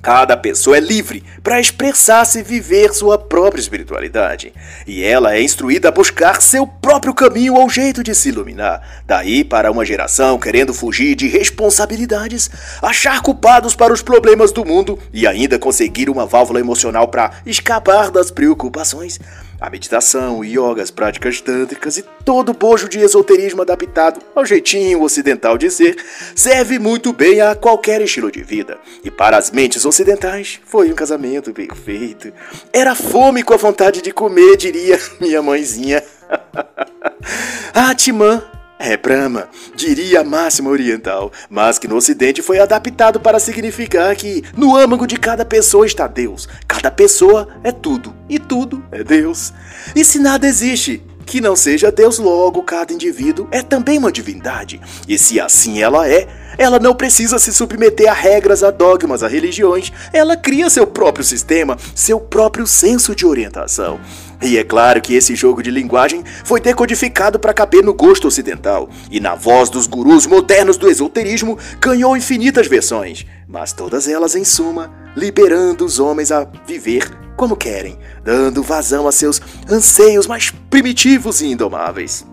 Cada 0.00 0.36
pessoa 0.36 0.76
é 0.76 0.80
livre 0.80 1.24
para 1.42 1.60
expressar-se 1.60 2.38
e 2.38 2.42
viver 2.42 2.94
sua 2.94 3.18
própria 3.18 3.60
espiritualidade, 3.60 4.52
e 4.86 5.02
ela 5.02 5.34
é 5.34 5.42
instruída 5.42 5.88
a 5.88 5.92
buscar 5.92 6.40
seu 6.40 6.66
próprio 6.66 7.12
caminho 7.12 7.54
ou 7.54 7.68
jeito 7.68 8.04
de 8.04 8.14
se 8.14 8.28
iluminar. 8.28 9.02
Daí, 9.04 9.42
para 9.42 9.72
uma 9.72 9.84
geração 9.84 10.38
querendo 10.38 10.72
fugir 10.72 11.16
de 11.16 11.26
responsabilidades, 11.26 12.48
achar 12.80 13.20
culpados 13.22 13.74
para 13.74 13.92
os 13.92 14.00
problemas 14.00 14.52
do 14.52 14.64
mundo 14.64 14.96
e 15.12 15.26
ainda 15.26 15.58
conseguir 15.58 16.08
uma 16.08 16.26
válvula 16.26 16.60
emocional 16.60 17.08
para 17.08 17.32
escapar 17.44 18.12
das 18.12 18.30
preocupações. 18.30 19.18
A 19.60 19.68
meditação, 19.68 20.44
yoga, 20.44 20.82
as 20.82 20.90
práticas 20.90 21.40
tântricas 21.40 21.98
e 21.98 22.02
todo 22.24 22.50
o 22.50 22.54
bojo 22.54 22.88
de 22.88 23.00
esoterismo 23.00 23.62
adaptado 23.62 24.20
ao 24.34 24.46
jeitinho 24.46 25.02
ocidental 25.02 25.58
de 25.58 25.68
ser 25.68 25.96
serve 26.36 26.78
muito 26.78 27.12
bem 27.12 27.40
a 27.40 27.56
qualquer 27.56 28.00
estilo 28.00 28.30
de 28.30 28.42
vida. 28.42 28.78
E 29.02 29.10
para 29.10 29.36
as 29.36 29.50
mentes 29.50 29.84
ocidentais, 29.84 30.60
foi 30.64 30.92
um 30.92 30.94
casamento 30.94 31.52
perfeito. 31.52 32.32
Era 32.72 32.94
fome 32.94 33.42
com 33.42 33.52
a 33.52 33.56
vontade 33.56 34.00
de 34.00 34.12
comer, 34.12 34.56
diria 34.56 34.98
minha 35.20 35.42
mãezinha. 35.42 36.04
Atman 37.74 38.57
é 38.78 38.96
Brahma, 38.96 39.48
diria 39.74 40.20
a 40.20 40.24
máxima 40.24 40.70
oriental, 40.70 41.32
mas 41.50 41.78
que 41.78 41.88
no 41.88 41.96
ocidente 41.96 42.42
foi 42.42 42.58
adaptado 42.58 43.18
para 43.18 43.40
significar 43.40 44.14
que 44.14 44.44
no 44.56 44.76
âmago 44.76 45.06
de 45.06 45.16
cada 45.16 45.44
pessoa 45.44 45.84
está 45.84 46.06
Deus. 46.06 46.48
Cada 46.66 46.90
pessoa 46.90 47.48
é 47.64 47.72
tudo, 47.72 48.14
e 48.28 48.38
tudo 48.38 48.84
é 48.92 49.02
Deus. 49.02 49.52
E 49.96 50.04
se 50.04 50.18
nada 50.18 50.46
existe, 50.46 51.02
que 51.28 51.40
não 51.40 51.54
seja 51.54 51.92
Deus, 51.92 52.18
logo 52.18 52.62
cada 52.62 52.92
indivíduo 52.92 53.46
é 53.50 53.62
também 53.62 53.98
uma 53.98 54.10
divindade. 54.10 54.80
E 55.06 55.18
se 55.18 55.38
assim 55.38 55.82
ela 55.82 56.08
é, 56.08 56.26
ela 56.56 56.78
não 56.78 56.94
precisa 56.94 57.38
se 57.38 57.52
submeter 57.52 58.10
a 58.10 58.14
regras, 58.14 58.64
a 58.64 58.70
dogmas, 58.70 59.22
a 59.22 59.28
religiões. 59.28 59.92
Ela 60.12 60.36
cria 60.36 60.70
seu 60.70 60.86
próprio 60.86 61.24
sistema, 61.24 61.76
seu 61.94 62.18
próprio 62.18 62.66
senso 62.66 63.14
de 63.14 63.26
orientação. 63.26 64.00
E 64.40 64.56
é 64.56 64.62
claro 64.62 65.00
que 65.00 65.14
esse 65.14 65.34
jogo 65.34 65.62
de 65.62 65.70
linguagem 65.70 66.22
foi 66.44 66.60
decodificado 66.60 67.38
para 67.38 67.52
caber 67.52 67.82
no 67.82 67.92
gosto 67.92 68.28
ocidental, 68.28 68.88
e 69.10 69.18
na 69.18 69.34
voz 69.34 69.68
dos 69.68 69.86
gurus 69.86 70.26
modernos 70.26 70.76
do 70.76 70.88
esoterismo 70.88 71.58
ganhou 71.80 72.16
infinitas 72.16 72.68
versões, 72.68 73.26
mas 73.48 73.72
todas 73.72 74.06
elas, 74.06 74.36
em 74.36 74.44
suma, 74.44 74.92
liberando 75.16 75.84
os 75.84 75.98
homens 75.98 76.30
a 76.30 76.46
viver 76.66 77.10
como 77.36 77.56
querem, 77.56 77.96
dando 78.24 78.62
vazão 78.62 79.06
a 79.06 79.12
seus 79.12 79.40
anseios 79.68 80.26
mais 80.26 80.50
primitivos 80.68 81.40
e 81.40 81.46
indomáveis. 81.46 82.24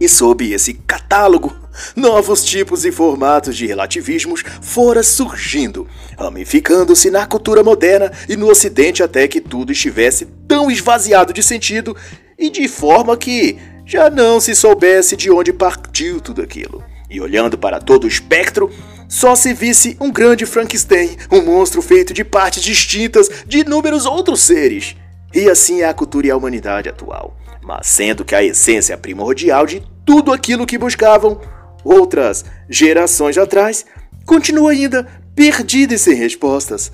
E 0.00 0.08
sob 0.08 0.50
esse 0.50 0.74
catálogo 0.74 1.54
novos 1.94 2.44
tipos 2.44 2.84
e 2.84 2.90
formatos 2.90 3.56
de 3.56 3.66
relativismos 3.66 4.42
fora 4.60 5.02
surgindo, 5.02 5.86
ramificando-se 6.18 7.10
na 7.10 7.26
cultura 7.26 7.62
moderna 7.62 8.10
e 8.28 8.36
no 8.36 8.48
ocidente 8.48 9.02
até 9.02 9.28
que 9.28 9.40
tudo 9.40 9.72
estivesse 9.72 10.26
tão 10.48 10.70
esvaziado 10.70 11.32
de 11.32 11.42
sentido 11.42 11.96
e 12.38 12.50
de 12.50 12.66
forma 12.66 13.16
que 13.16 13.58
já 13.84 14.08
não 14.08 14.40
se 14.40 14.54
soubesse 14.54 15.16
de 15.16 15.30
onde 15.30 15.52
partiu 15.52 16.20
tudo 16.20 16.42
aquilo. 16.42 16.82
E 17.10 17.20
olhando 17.20 17.58
para 17.58 17.80
todo 17.80 18.04
o 18.04 18.08
espectro, 18.08 18.70
só 19.08 19.34
se 19.34 19.52
visse 19.52 19.96
um 20.00 20.12
grande 20.12 20.46
Frankenstein, 20.46 21.16
um 21.30 21.42
monstro 21.42 21.82
feito 21.82 22.14
de 22.14 22.22
partes 22.22 22.62
distintas 22.62 23.28
de 23.46 23.58
inúmeros 23.58 24.06
outros 24.06 24.40
seres. 24.40 24.94
E 25.34 25.50
assim 25.50 25.80
é 25.82 25.88
a 25.88 25.94
cultura 25.94 26.28
e 26.28 26.30
a 26.30 26.36
humanidade 26.36 26.88
atual. 26.88 27.36
Mas 27.62 27.86
sendo 27.86 28.24
que 28.24 28.34
a 28.34 28.42
essência 28.42 28.96
primordial 28.96 29.66
de 29.66 29.82
tudo 30.04 30.32
aquilo 30.32 30.66
que 30.66 30.78
buscavam 30.78 31.40
outras 31.84 32.44
gerações 32.68 33.38
atrás, 33.38 33.84
continua 34.26 34.72
ainda 34.72 35.06
perdida 35.34 35.94
e 35.94 35.98
sem 35.98 36.14
respostas. 36.14 36.92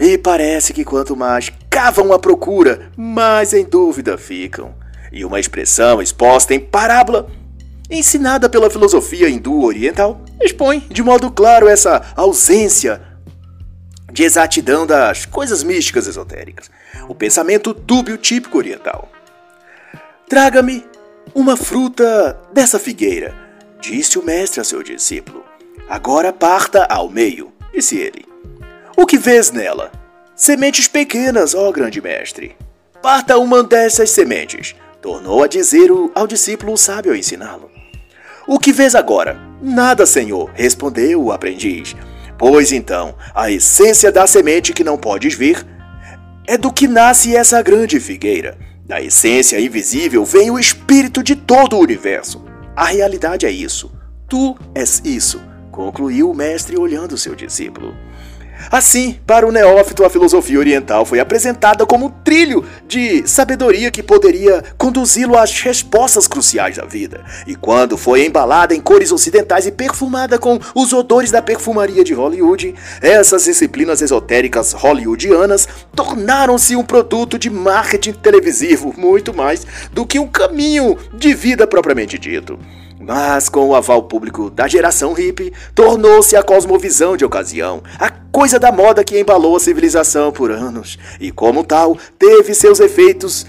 E 0.00 0.16
parece 0.16 0.72
que 0.72 0.84
quanto 0.84 1.16
mais 1.16 1.52
cavam 1.70 2.12
a 2.12 2.18
procura, 2.18 2.90
mais 2.96 3.52
em 3.52 3.64
dúvida 3.64 4.16
ficam. 4.16 4.74
E 5.12 5.24
uma 5.24 5.40
expressão 5.40 6.00
exposta 6.00 6.54
em 6.54 6.60
parábola, 6.60 7.28
ensinada 7.90 8.48
pela 8.48 8.70
filosofia 8.70 9.28
hindu 9.28 9.64
oriental, 9.64 10.20
expõe 10.40 10.86
de 10.90 11.02
modo 11.02 11.30
claro 11.30 11.66
essa 11.66 12.12
ausência 12.14 13.00
de 14.12 14.22
exatidão 14.22 14.86
das 14.86 15.24
coisas 15.24 15.62
místicas 15.62 16.06
esotéricas, 16.06 16.70
o 17.08 17.14
pensamento 17.14 17.74
dúbio 17.74 18.16
típico 18.16 18.58
oriental. 18.58 19.10
Traga-me 20.28 20.84
uma 21.34 21.56
fruta 21.56 22.38
dessa 22.52 22.78
figueira, 22.78 23.48
Disse 23.80 24.18
o 24.18 24.24
mestre 24.24 24.60
a 24.60 24.64
seu 24.64 24.82
discípulo: 24.82 25.44
Agora 25.88 26.32
parta 26.32 26.84
ao 26.90 27.08
meio, 27.08 27.52
disse 27.72 27.96
ele. 27.96 28.26
O 28.96 29.06
que 29.06 29.16
vês 29.16 29.50
nela? 29.50 29.92
Sementes 30.34 30.88
pequenas, 30.88 31.54
ó 31.54 31.70
grande 31.70 32.00
mestre. 32.00 32.56
Parta 33.00 33.38
uma 33.38 33.62
dessas 33.62 34.10
sementes, 34.10 34.74
tornou 35.00 35.44
a 35.44 35.46
dizer 35.46 35.88
ao 36.14 36.26
discípulo 36.26 36.76
sábio 36.76 37.12
a 37.12 37.16
ensiná-lo. 37.16 37.70
O 38.46 38.58
que 38.58 38.72
vês 38.72 38.94
agora? 38.94 39.38
Nada, 39.62 40.04
senhor, 40.04 40.50
respondeu 40.54 41.22
o 41.22 41.32
aprendiz. 41.32 41.94
Pois 42.36 42.72
então, 42.72 43.16
a 43.34 43.50
essência 43.50 44.10
da 44.10 44.26
semente 44.26 44.72
que 44.72 44.84
não 44.84 44.98
podes 44.98 45.34
ver 45.34 45.64
é 46.46 46.56
do 46.56 46.72
que 46.72 46.88
nasce 46.88 47.36
essa 47.36 47.62
grande 47.62 48.00
figueira. 48.00 48.58
Da 48.88 49.02
essência 49.02 49.60
invisível 49.60 50.24
vem 50.24 50.50
o 50.50 50.58
espírito 50.58 51.22
de 51.22 51.36
todo 51.36 51.76
o 51.76 51.80
universo. 51.80 52.42
A 52.74 52.86
realidade 52.86 53.44
é 53.44 53.50
isso. 53.50 53.92
Tu 54.26 54.56
és 54.74 55.02
isso, 55.04 55.42
concluiu 55.70 56.30
o 56.30 56.34
mestre 56.34 56.74
olhando 56.78 57.18
seu 57.18 57.34
discípulo. 57.34 57.94
Assim, 58.70 59.18
para 59.26 59.46
o 59.46 59.52
neófito, 59.52 60.04
a 60.04 60.10
filosofia 60.10 60.58
oriental 60.58 61.04
foi 61.04 61.20
apresentada 61.20 61.86
como 61.86 62.06
um 62.06 62.10
trilho 62.10 62.64
de 62.86 63.26
sabedoria 63.26 63.90
que 63.90 64.02
poderia 64.02 64.62
conduzi-lo 64.76 65.38
às 65.38 65.58
respostas 65.60 66.26
cruciais 66.26 66.76
da 66.76 66.84
vida. 66.84 67.24
E 67.46 67.54
quando 67.54 67.96
foi 67.96 68.26
embalada 68.26 68.74
em 68.74 68.80
cores 68.80 69.12
ocidentais 69.12 69.66
e 69.66 69.72
perfumada 69.72 70.38
com 70.38 70.58
os 70.74 70.92
odores 70.92 71.30
da 71.30 71.40
perfumaria 71.40 72.04
de 72.04 72.12
Hollywood, 72.12 72.74
essas 73.00 73.44
disciplinas 73.44 74.02
esotéricas 74.02 74.72
hollywoodianas 74.72 75.68
tornaram-se 75.94 76.76
um 76.76 76.84
produto 76.84 77.38
de 77.38 77.48
marketing 77.48 78.12
televisivo 78.12 78.94
muito 78.96 79.34
mais 79.34 79.66
do 79.92 80.04
que 80.04 80.18
um 80.18 80.26
caminho 80.26 80.96
de 81.14 81.34
vida 81.34 81.66
propriamente 81.66 82.18
dito. 82.18 82.58
Mas 83.00 83.48
com 83.48 83.68
o 83.68 83.74
aval 83.76 84.02
público 84.02 84.50
da 84.50 84.66
geração 84.66 85.12
hippie, 85.12 85.52
tornou-se 85.74 86.34
a 86.34 86.42
cosmovisão 86.42 87.16
de 87.16 87.24
ocasião, 87.24 87.82
a 87.98 88.10
coisa 88.10 88.58
da 88.58 88.72
moda 88.72 89.04
que 89.04 89.18
embalou 89.18 89.56
a 89.56 89.60
civilização 89.60 90.32
por 90.32 90.50
anos, 90.50 90.98
e 91.20 91.30
como 91.30 91.62
tal, 91.62 91.96
teve 92.18 92.54
seus 92.54 92.80
efeitos 92.80 93.46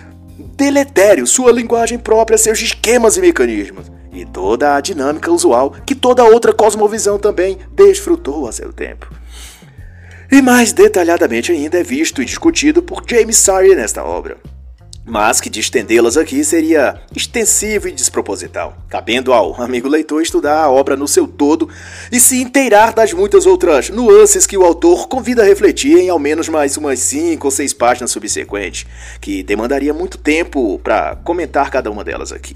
deletérios, 0.56 1.32
sua 1.32 1.52
linguagem 1.52 1.98
própria, 1.98 2.38
seus 2.38 2.62
esquemas 2.62 3.18
e 3.18 3.22
mecanismos, 3.22 3.92
e 4.14 4.24
toda 4.24 4.76
a 4.76 4.82
dinâmica 4.82 5.32
usual 5.32 5.74
que 5.86 5.96
toda 5.96 6.24
outra 6.24 6.54
cosmovisão 6.54 7.18
também 7.18 7.58
desfrutou 7.74 8.48
a 8.48 8.52
seu 8.52 8.72
tempo. 8.72 9.12
E 10.32 10.44
mais 10.44 10.72
detalhadamente 10.72 11.52
ainda 11.52 11.80
é 11.80 11.84
visto 11.84 12.22
e 12.22 12.26
discutido 12.26 12.84
por 12.84 13.04
James 13.10 13.38
Surrey 13.38 13.74
nesta 13.74 14.04
obra 14.04 14.38
mas 15.06 15.42
que 15.42 15.50
de 15.50 15.60
estendê-las 15.60 16.18
aqui 16.18 16.44
seria 16.44 17.02
extensivo 17.16 17.88
e 17.88 17.92
desproposital, 17.92 18.78
cabendo 18.88 19.34
ao 19.34 19.62
amigo 19.62 19.88
leitor 19.88 20.22
estudar 20.22 20.64
a 20.64 20.70
obra 20.70 20.96
no 20.96 21.08
seu 21.08 21.28
todo 21.28 21.68
e 22.12 22.20
se 22.20 22.42
inteirar 22.42 22.94
das 22.94 23.12
muitas 23.12 23.46
outras 23.46 23.90
nuances 23.90 24.46
que 24.46 24.58
o 24.58 24.64
autor 24.64 25.08
convida 25.08 25.42
a 25.42 25.46
refletir 25.46 25.98
em 25.98 26.10
ao 26.10 26.20
menos 26.20 26.48
mais 26.48 26.78
umas 26.78 27.00
cinco 27.00 27.48
ou 27.48 27.52
seis 27.52 27.74
páginas 27.74 28.12
subsequentes, 28.12 28.86
que 29.20 29.42
demandaria 29.44 29.94
muito 29.94 30.18
tempo 30.18 30.80
para 30.84 31.16
comentar 31.18 31.70
cada 31.70 31.90
uma 31.90 32.04
delas 32.04 32.32
aqui. 32.32 32.56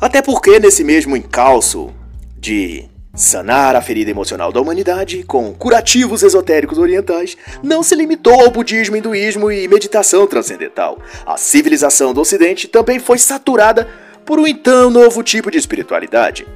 Até 0.00 0.20
porque 0.20 0.58
nesse 0.58 0.82
mesmo 0.82 1.16
encalço 1.16 1.92
de 2.36 2.88
Sanar 3.18 3.74
a 3.74 3.82
ferida 3.82 4.12
emocional 4.12 4.52
da 4.52 4.60
humanidade 4.60 5.24
com 5.24 5.52
curativos 5.52 6.22
esotéricos 6.22 6.78
orientais 6.78 7.36
não 7.64 7.82
se 7.82 7.96
limitou 7.96 8.32
ao 8.32 8.48
budismo, 8.48 8.94
hinduísmo 8.94 9.50
e 9.50 9.66
meditação 9.66 10.24
transcendental. 10.24 10.96
A 11.26 11.36
civilização 11.36 12.14
do 12.14 12.20
Ocidente 12.20 12.68
também 12.68 13.00
foi 13.00 13.18
saturada 13.18 13.88
por 14.24 14.38
um 14.38 14.46
então 14.46 14.88
novo 14.88 15.24
tipo 15.24 15.50
de 15.50 15.58
espiritualidade, 15.58 16.46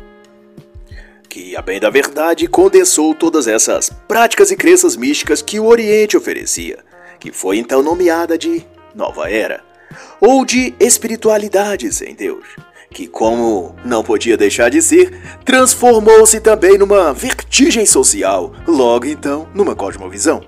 que, 1.29 1.57
a 1.57 1.63
bem 1.63 1.81
da 1.81 1.91
verdade, 1.91 2.47
condensou 2.47 3.13
todas 3.13 3.49
essas 3.49 3.91
práticas 4.07 4.53
e 4.53 4.57
crenças 4.57 4.95
místicas 4.95 5.43
que 5.43 5.59
o 5.59 5.67
Oriente 5.67 6.17
oferecia, 6.17 6.79
que 7.19 7.33
foi 7.33 7.59
então 7.59 7.83
nomeada 7.83 8.39
de 8.39 8.65
Nova 8.95 9.29
Era, 9.29 9.65
ou 10.21 10.45
de 10.45 10.73
espiritualidade 10.79 11.93
sem 11.93 12.15
Deus 12.15 12.47
que, 12.93 13.07
como 13.07 13.75
não 13.85 14.05
podia 14.05 14.37
deixar 14.37 14.69
de 14.69 14.81
ser, 14.81 15.19
transformou-se 15.45 16.39
também 16.41 16.79
numa 16.79 17.13
vertigem 17.13 17.87
social, 17.87 18.53
logo 18.67 19.07
então 19.07 19.49
numa 19.55 19.75
cosmovisão. 19.75 20.45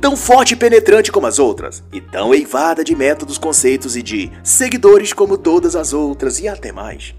Tão 0.00 0.16
forte 0.16 0.54
e 0.54 0.56
penetrante 0.56 1.12
como 1.12 1.26
as 1.26 1.38
outras, 1.38 1.82
e 1.92 2.00
tão 2.00 2.34
eivada 2.34 2.82
de 2.82 2.94
métodos, 2.94 3.38
conceitos 3.38 3.96
e 3.96 4.02
de 4.02 4.30
seguidores 4.42 5.12
como 5.12 5.36
todas 5.36 5.76
as 5.76 5.92
outras 5.92 6.40
e 6.40 6.48
até 6.48 6.72
mais. 6.72 7.14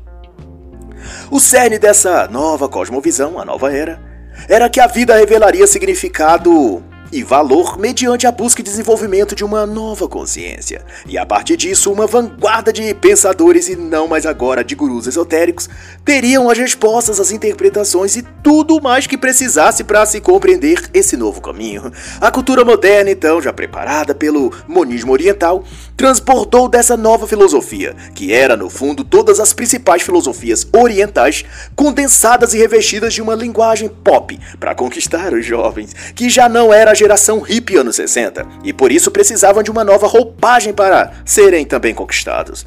O 1.30 1.39
cerne 1.39 1.78
dessa 1.78 2.28
nova 2.28 2.67
cosmovisão, 2.69 3.39
a 3.39 3.45
nova 3.45 3.71
era, 3.71 4.01
era 4.47 4.69
que 4.69 4.80
a 4.80 4.88
vida 4.88 5.15
revelaria 5.15 5.67
significado 5.67 6.84
e 7.14 7.24
valor 7.24 7.78
mediante 7.78 8.26
a 8.26 8.32
busca 8.32 8.61
e 8.61 8.64
desenvolvimento 8.64 9.36
de 9.36 9.45
uma 9.45 9.68
nova 9.68 10.07
consciência. 10.07 10.84
E 11.05 11.16
a 11.16 11.26
partir 11.26 11.55
disso, 11.55 11.91
uma 11.91 12.07
vanguarda 12.07 12.74
de 12.74 12.91
pensadores 12.95 13.70
e 13.70 13.76
não 13.76 14.07
mais 14.07 14.26
agora 14.26 14.64
de 14.64 14.74
gurus 14.74 15.05
esotéricos 15.05 15.70
teriam 16.03 16.49
as 16.49 16.57
respostas, 16.57 17.20
as 17.20 17.32
interpretações 17.32 18.16
e 18.16 18.24
tudo 18.41 18.82
mais 18.82 19.05
que 19.05 19.18
precisasse 19.18 19.84
para 19.84 20.05
se 20.07 20.20
compreender 20.20 20.89
esse 20.91 21.16
novo 21.16 21.39
caminho. 21.39 21.91
A 22.20 22.32
cultura 22.32 22.66
moderna, 22.66 23.11
então, 23.11 23.39
já 23.39 23.53
preparada 23.53 24.16
pelo 24.16 24.51
monismo 24.68 25.11
oriental, 25.11 25.64
transportou 25.95 26.67
dessa 26.67 26.97
nova 26.97 27.27
filosofia, 27.27 27.95
que 28.13 28.33
era 28.33 28.57
no 28.57 28.69
fundo 28.69 29.03
todas 29.03 29.39
as 29.39 29.53
principais 29.53 30.01
filosofias 30.01 30.67
orientais, 30.73 31.45
condensadas 31.75 32.53
e 32.53 32.57
revestidas 32.57 33.13
de 33.13 33.21
uma 33.21 33.35
linguagem 33.35 33.89
pop 33.89 34.39
para 34.59 34.75
conquistar 34.75 35.33
os 35.33 35.45
jovens, 35.45 35.93
que 36.15 36.29
já 36.29 36.49
não 36.49 36.73
era 36.73 36.91
a 36.91 36.95
geração 36.95 37.39
hippie 37.39 37.77
anos 37.77 37.95
60 37.95 38.45
e 38.63 38.73
por 38.73 38.91
isso 38.91 39.11
precisavam 39.11 39.63
de 39.63 39.71
uma 39.71 39.83
nova 39.83 40.07
roupagem 40.07 40.73
para 40.73 41.11
serem 41.25 41.65
também 41.65 41.93
conquistados. 41.93 42.65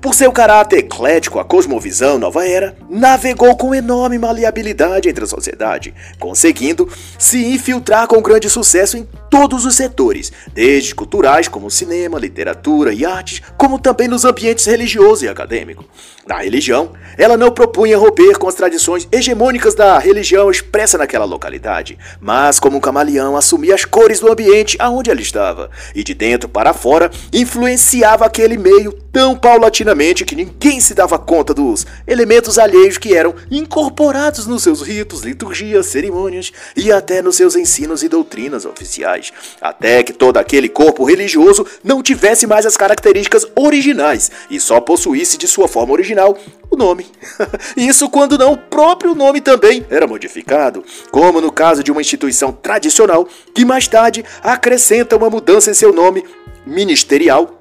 Por 0.00 0.14
seu 0.14 0.30
caráter 0.30 0.78
eclético, 0.78 1.40
a 1.40 1.44
cosmovisão 1.44 2.18
Nova 2.18 2.46
Era 2.46 2.76
navegou 2.88 3.56
com 3.56 3.74
enorme 3.74 4.16
maleabilidade 4.16 5.08
entre 5.08 5.24
a 5.24 5.26
sociedade, 5.26 5.92
conseguindo 6.20 6.88
se 7.18 7.44
infiltrar 7.46 8.06
com 8.06 8.22
grande 8.22 8.48
sucesso 8.48 8.96
em 8.96 9.08
todos 9.28 9.64
os 9.64 9.74
setores, 9.74 10.32
desde 10.52 10.94
culturais 10.94 11.48
como 11.48 11.70
cinema, 11.70 12.18
literatura 12.18 12.92
e 12.92 13.04
artes, 13.04 13.42
como 13.56 13.78
também 13.78 14.06
nos 14.06 14.24
ambientes 14.24 14.66
religioso 14.66 15.24
e 15.24 15.28
acadêmico. 15.28 15.84
Na 16.28 16.42
religião, 16.42 16.92
ela 17.16 17.38
não 17.38 17.50
propunha 17.50 17.96
romper 17.96 18.36
com 18.36 18.46
as 18.46 18.54
tradições 18.54 19.08
hegemônicas 19.10 19.74
da 19.74 19.98
religião 19.98 20.50
expressa 20.50 20.98
naquela 20.98 21.24
localidade, 21.24 21.98
mas 22.20 22.60
como 22.60 22.76
um 22.76 22.80
camaleão 22.80 23.34
assumia 23.34 23.74
as 23.74 23.86
cores 23.86 24.20
do 24.20 24.30
ambiente 24.30 24.76
aonde 24.78 25.10
ela 25.10 25.22
estava, 25.22 25.70
e 25.94 26.04
de 26.04 26.12
dentro 26.12 26.46
para 26.46 26.74
fora 26.74 27.10
influenciava 27.32 28.26
aquele 28.26 28.58
meio 28.58 28.92
tão 29.10 29.34
paulatinamente 29.34 30.22
que 30.26 30.36
ninguém 30.36 30.80
se 30.80 30.92
dava 30.92 31.18
conta 31.18 31.54
dos 31.54 31.86
elementos 32.06 32.58
alheios 32.58 32.98
que 32.98 33.16
eram 33.16 33.34
incorporados 33.50 34.46
nos 34.46 34.62
seus 34.62 34.82
ritos, 34.82 35.22
liturgias, 35.22 35.86
cerimônias 35.86 36.52
e 36.76 36.92
até 36.92 37.22
nos 37.22 37.36
seus 37.36 37.56
ensinos 37.56 38.02
e 38.02 38.08
doutrinas 38.08 38.66
oficiais, 38.66 39.32
até 39.62 40.02
que 40.02 40.12
todo 40.12 40.36
aquele 40.36 40.68
corpo 40.68 41.04
religioso 41.04 41.66
não 41.82 42.02
tivesse 42.02 42.46
mais 42.46 42.66
as 42.66 42.76
características 42.76 43.46
originais 43.56 44.30
e 44.50 44.60
só 44.60 44.78
possuísse 44.78 45.38
de 45.38 45.48
sua 45.48 45.66
forma 45.66 45.94
original 45.94 46.17
o 46.26 46.76
nome. 46.76 47.06
Isso 47.76 48.08
quando 48.08 48.38
não 48.38 48.52
o 48.52 48.58
próprio 48.58 49.14
nome 49.14 49.40
também 49.40 49.86
era 49.90 50.06
modificado, 50.06 50.84
como 51.10 51.40
no 51.40 51.52
caso 51.52 51.82
de 51.82 51.92
uma 51.92 52.00
instituição 52.00 52.52
tradicional 52.52 53.26
que 53.54 53.64
mais 53.64 53.86
tarde 53.86 54.24
acrescenta 54.42 55.16
uma 55.16 55.30
mudança 55.30 55.70
em 55.70 55.74
seu 55.74 55.92
nome 55.92 56.24
ministerial 56.66 57.58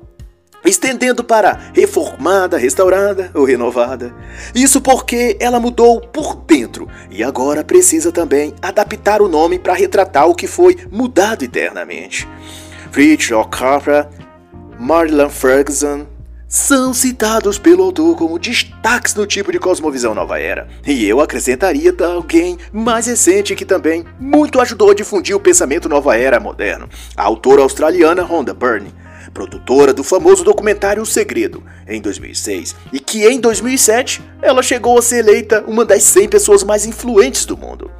estendendo 0.65 1.23
para 1.23 1.71
reformada, 1.73 2.57
restaurada 2.57 3.31
ou 3.33 3.45
renovada. 3.45 4.13
Isso 4.53 4.81
porque 4.81 5.37
ela 5.39 5.59
mudou 5.59 6.01
por 6.01 6.35
dentro 6.35 6.87
e 7.09 7.23
agora 7.23 7.63
precisa 7.63 8.11
também 8.11 8.53
adaptar 8.61 9.21
o 9.21 9.27
nome 9.27 9.57
para 9.57 9.73
retratar 9.73 10.27
o 10.27 10.35
que 10.35 10.47
foi 10.47 10.77
mudado 10.91 11.43
eternamente. 11.43 12.27
Fritz 12.91 13.29
Capra, 13.49 14.09
Marlon 14.79 15.29
Ferguson 15.29 16.05
são 16.47 16.93
citados 16.93 17.57
pelo 17.57 17.83
autor 17.83 18.15
como 18.15 18.39
destaques 18.39 19.13
no 19.15 19.25
tipo 19.25 19.51
de 19.51 19.59
cosmovisão 19.59 20.15
nova 20.15 20.39
era. 20.39 20.67
E 20.85 21.05
eu 21.05 21.19
acrescentaria 21.19 21.93
alguém 21.99 22.57
mais 22.71 23.07
recente 23.07 23.55
que 23.55 23.65
também 23.65 24.05
muito 24.19 24.61
ajudou 24.61 24.91
a 24.91 24.95
difundir 24.95 25.35
o 25.35 25.39
pensamento 25.39 25.89
nova 25.89 26.15
era 26.15 26.39
moderno, 26.39 26.89
a 27.15 27.23
autora 27.23 27.61
australiana 27.61 28.23
Rhonda 28.23 28.53
Byrne 28.53 28.93
produtora 29.33 29.93
do 29.93 30.03
famoso 30.03 30.43
documentário 30.43 31.03
O 31.03 31.05
Segredo, 31.05 31.63
em 31.87 32.01
2006, 32.01 32.75
e 32.91 32.99
que 32.99 33.27
em 33.27 33.39
2007 33.39 34.23
ela 34.41 34.63
chegou 34.63 34.97
a 34.97 35.01
ser 35.01 35.17
eleita 35.17 35.63
uma 35.67 35.85
das 35.85 36.01
100 36.03 36.29
pessoas 36.29 36.63
mais 36.63 36.87
influentes 36.87 37.45
do 37.45 37.55
mundo. 37.55 37.91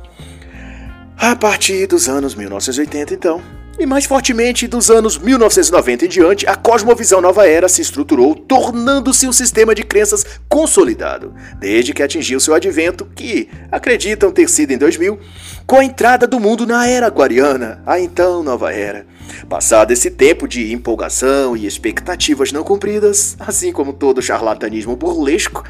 A 1.15 1.35
partir 1.35 1.85
dos 1.85 2.09
anos 2.09 2.33
1980, 2.33 3.13
então, 3.13 3.41
e 3.79 3.85
mais 3.85 4.05
fortemente 4.05 4.67
dos 4.67 4.89
anos 4.89 5.17
1990 5.17 6.05
em 6.05 6.09
diante, 6.09 6.47
a 6.47 6.55
cosmovisão 6.55 7.21
nova 7.21 7.47
era 7.47 7.69
se 7.69 7.81
estruturou, 7.81 8.33
tornando-se 8.33 9.27
um 9.27 9.33
sistema 9.33 9.75
de 9.75 9.83
crenças 9.83 10.25
consolidado, 10.49 11.33
desde 11.59 11.93
que 11.93 12.01
atingiu 12.01 12.39
seu 12.39 12.53
advento, 12.53 13.05
que 13.15 13.49
acreditam 13.71 14.31
ter 14.31 14.49
sido 14.49 14.71
em 14.71 14.77
2000, 14.77 15.19
com 15.65 15.77
a 15.77 15.85
entrada 15.85 16.25
do 16.25 16.39
mundo 16.39 16.65
na 16.65 16.87
era 16.87 17.07
aquariana, 17.07 17.81
a 17.85 17.99
então 17.99 18.41
nova 18.41 18.73
era. 18.73 19.05
Passado 19.47 19.91
esse 19.91 20.09
tempo 20.09 20.47
de 20.47 20.73
empolgação 20.73 21.55
e 21.55 21.67
expectativas 21.67 22.51
não 22.51 22.63
cumpridas, 22.63 23.35
assim 23.39 23.71
como 23.71 23.93
todo 23.93 24.21
charlatanismo 24.21 24.95
burlesco, 24.95 25.63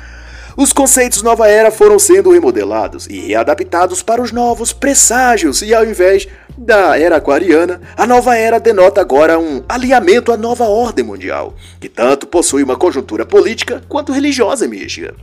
os 0.58 0.74
conceitos 0.74 1.22
nova 1.22 1.48
era 1.48 1.70
foram 1.70 2.00
sendo 2.00 2.32
remodelados 2.32 3.06
e 3.06 3.20
readaptados 3.20 4.02
para 4.02 4.22
os 4.22 4.32
novos 4.32 4.74
presságios, 4.74 5.62
e 5.62 5.72
ao 5.72 5.86
invés 5.86 6.28
da 6.58 7.00
era 7.00 7.18
aquariana, 7.18 7.80
a 7.96 8.08
nova 8.08 8.36
era 8.36 8.60
denota 8.60 9.00
agora 9.00 9.38
um 9.38 9.64
alinhamento 9.70 10.32
à 10.32 10.38
nova 10.38 10.64
ordem 10.64 11.06
mundial, 11.06 11.54
que 11.80 11.88
tanto 11.88 12.26
possui 12.26 12.64
uma 12.64 12.76
conjuntura 12.76 13.24
política 13.24 13.84
quanto 13.88 14.12
religiosa 14.12 14.68
mística. 14.68 15.14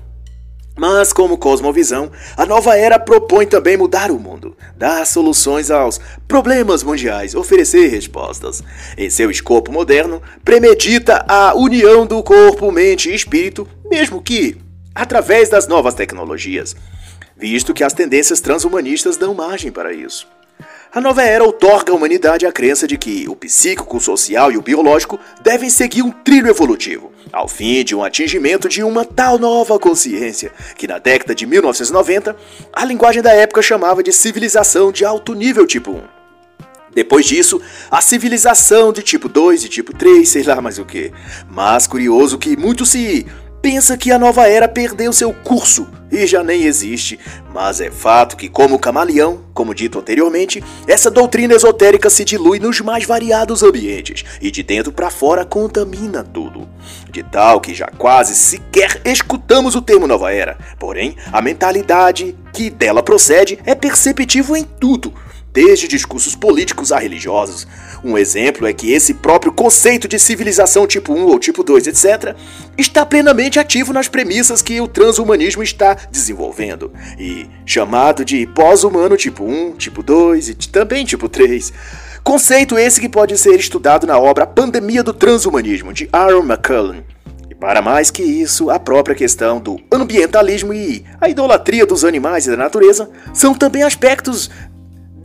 Mas, 0.76 1.12
como 1.12 1.39
cosmovisão, 1.39 2.11
a 2.37 2.45
nova 2.45 2.76
era 2.76 2.99
propõe 2.99 3.47
também 3.47 3.76
mudar 3.76 4.11
o 4.11 4.18
mundo, 4.18 4.57
dar 4.76 5.07
soluções 5.07 5.70
aos 5.70 6.01
problemas 6.26 6.82
mundiais, 6.82 7.35
oferecer 7.35 7.89
respostas. 7.89 8.62
Em 8.99 9.09
seu 9.09 9.30
escopo 9.30 9.72
moderno, 9.72 10.20
premedita 10.45 11.24
a 11.28 11.55
união 11.55 12.05
do 12.07 12.22
corpo, 12.22 12.72
mente 12.72 13.09
e 13.09 13.14
espírito, 13.14 13.68
mesmo 13.89 14.20
que 14.20 14.57
através 14.95 15.49
das 15.49 15.66
novas 15.66 15.95
tecnologias, 15.95 16.76
visto 17.36 17.74
que 17.74 17.82
as 17.82 17.92
tendências 17.92 18.40
transhumanistas 18.40 19.16
dão 19.16 19.34
margem 19.34 19.72
para 19.72 19.92
isso. 19.92 20.28
A 20.95 21.01
nova 21.01 21.24
era 21.24 21.42
outorga 21.42 21.90
à 21.90 21.95
humanidade 21.97 22.47
a 22.47 22.53
crença 22.53 22.86
de 22.86 22.97
que 22.97 23.28
o 23.28 23.34
psíquico, 23.34 23.97
o 23.97 24.01
social 24.01 24.53
e 24.53 24.57
o 24.57 24.62
biológico 24.62 25.18
devem 25.42 25.68
seguir 25.68 26.03
um 26.03 26.12
trilho 26.12 26.49
evolutivo, 26.49 27.11
ao 27.32 27.49
fim 27.49 27.82
de 27.82 27.97
um 27.97 28.05
atingimento 28.05 28.68
de 28.68 28.80
uma 28.80 29.05
tal 29.05 29.36
nova 29.36 29.76
consciência, 29.76 30.53
que 30.76 30.86
na 30.86 30.99
década 30.99 31.34
de 31.34 31.47
1990 31.47 32.36
a 32.72 32.84
linguagem 32.84 33.22
da 33.22 33.32
época 33.32 33.61
chamava 33.61 34.05
de 34.05 34.12
civilização 34.12 34.92
de 34.92 35.05
alto 35.05 35.34
nível 35.34 35.66
tipo 35.66 35.90
1. 35.90 36.03
Depois 36.95 37.26
disso, 37.26 37.61
a 37.90 38.01
civilização 38.01 38.92
de 38.92 39.03
tipo 39.03 39.28
2 39.28 39.64
e 39.64 39.68
tipo 39.68 39.92
3, 39.92 40.28
sei 40.28 40.45
lá 40.45 40.61
mais 40.61 40.78
o 40.78 40.84
que. 40.84 41.12
Mas 41.51 41.88
curioso 41.88 42.38
que 42.38 42.57
muito 42.57 42.86
se 42.86 43.26
pensa 43.64 43.96
que 43.96 44.12
a 44.12 44.18
nova 44.18 44.46
era 44.46 44.68
perdeu 44.68 45.10
seu 45.10 45.32
curso 45.32 45.88
e 46.12 46.26
já 46.26 46.44
nem 46.44 46.64
existe, 46.64 47.18
mas 47.50 47.80
é 47.80 47.90
fato 47.90 48.36
que, 48.36 48.46
como 48.46 48.78
camaleão, 48.78 49.40
como 49.54 49.74
dito 49.74 49.98
anteriormente, 49.98 50.62
essa 50.86 51.10
doutrina 51.10 51.54
esotérica 51.54 52.10
se 52.10 52.26
dilui 52.26 52.58
nos 52.58 52.82
mais 52.82 53.06
variados 53.06 53.62
ambientes 53.62 54.22
e 54.38 54.50
de 54.50 54.62
dentro 54.62 54.92
para 54.92 55.08
fora 55.08 55.46
contamina 55.46 56.22
tudo. 56.22 56.68
De 57.10 57.22
tal 57.22 57.58
que 57.58 57.72
já 57.72 57.86
quase 57.86 58.34
sequer 58.34 59.00
escutamos 59.02 59.74
o 59.74 59.80
termo 59.80 60.06
nova 60.06 60.30
era, 60.30 60.58
porém, 60.78 61.16
a 61.32 61.40
mentalidade 61.40 62.36
que 62.52 62.68
dela 62.68 63.02
procede 63.02 63.58
é 63.64 63.74
perceptível 63.74 64.56
em 64.56 64.64
tudo 64.64 65.10
desde 65.55 65.86
discursos 65.86 66.34
políticos 66.34 66.90
a 66.90 66.98
religiosos. 66.98 67.66
Um 68.02 68.18
exemplo 68.18 68.66
é 68.66 68.72
que 68.72 68.92
esse 68.92 69.14
próprio 69.14 69.52
conceito 69.52 70.09
de 70.09 70.18
civilização 70.18 70.84
tipo 70.84 71.14
1 71.14 71.26
ou 71.26 71.38
tipo 71.38 71.62
2, 71.62 71.86
etc., 71.86 72.34
está 72.76 73.07
plenamente 73.07 73.61
ativo 73.61 73.92
nas 73.92 74.09
premissas 74.09 74.61
que 74.61 74.80
o 74.80 74.88
transhumanismo 74.88 75.62
está 75.62 75.94
desenvolvendo, 76.11 76.92
e 77.16 77.46
chamado 77.64 78.24
de 78.24 78.46
pós-humano 78.48 79.16
tipo 79.16 79.44
1, 79.44 79.76
tipo 79.76 80.02
2 80.02 80.48
e 80.48 80.55
também 80.55 81.05
tipo 81.05 81.28
3. 81.28 81.72
Conceito 82.24 82.76
esse 82.76 83.00
que 83.00 83.09
pode 83.09 83.38
ser 83.38 83.61
estudado 83.61 84.07
na 84.07 84.18
obra 84.18 84.46
Pandemia 84.46 85.02
do 85.02 85.12
Transhumanismo, 85.12 85.92
de 85.92 86.09
Aaron 86.12 86.42
McCullen. 86.42 87.05
E 87.50 87.55
para 87.55 87.80
mais 87.80 88.11
que 88.11 88.22
isso, 88.22 88.70
a 88.70 88.78
própria 88.78 89.14
questão 89.14 89.61
do 89.61 89.78
ambientalismo 89.92 90.72
e 90.72 91.05
a 91.20 91.28
idolatria 91.28 91.86
dos 91.86 92.05
animais 92.05 92.46
e 92.46 92.50
da 92.50 92.57
natureza 92.57 93.11
são 93.32 93.55
também 93.55 93.82
aspectos 93.82 94.50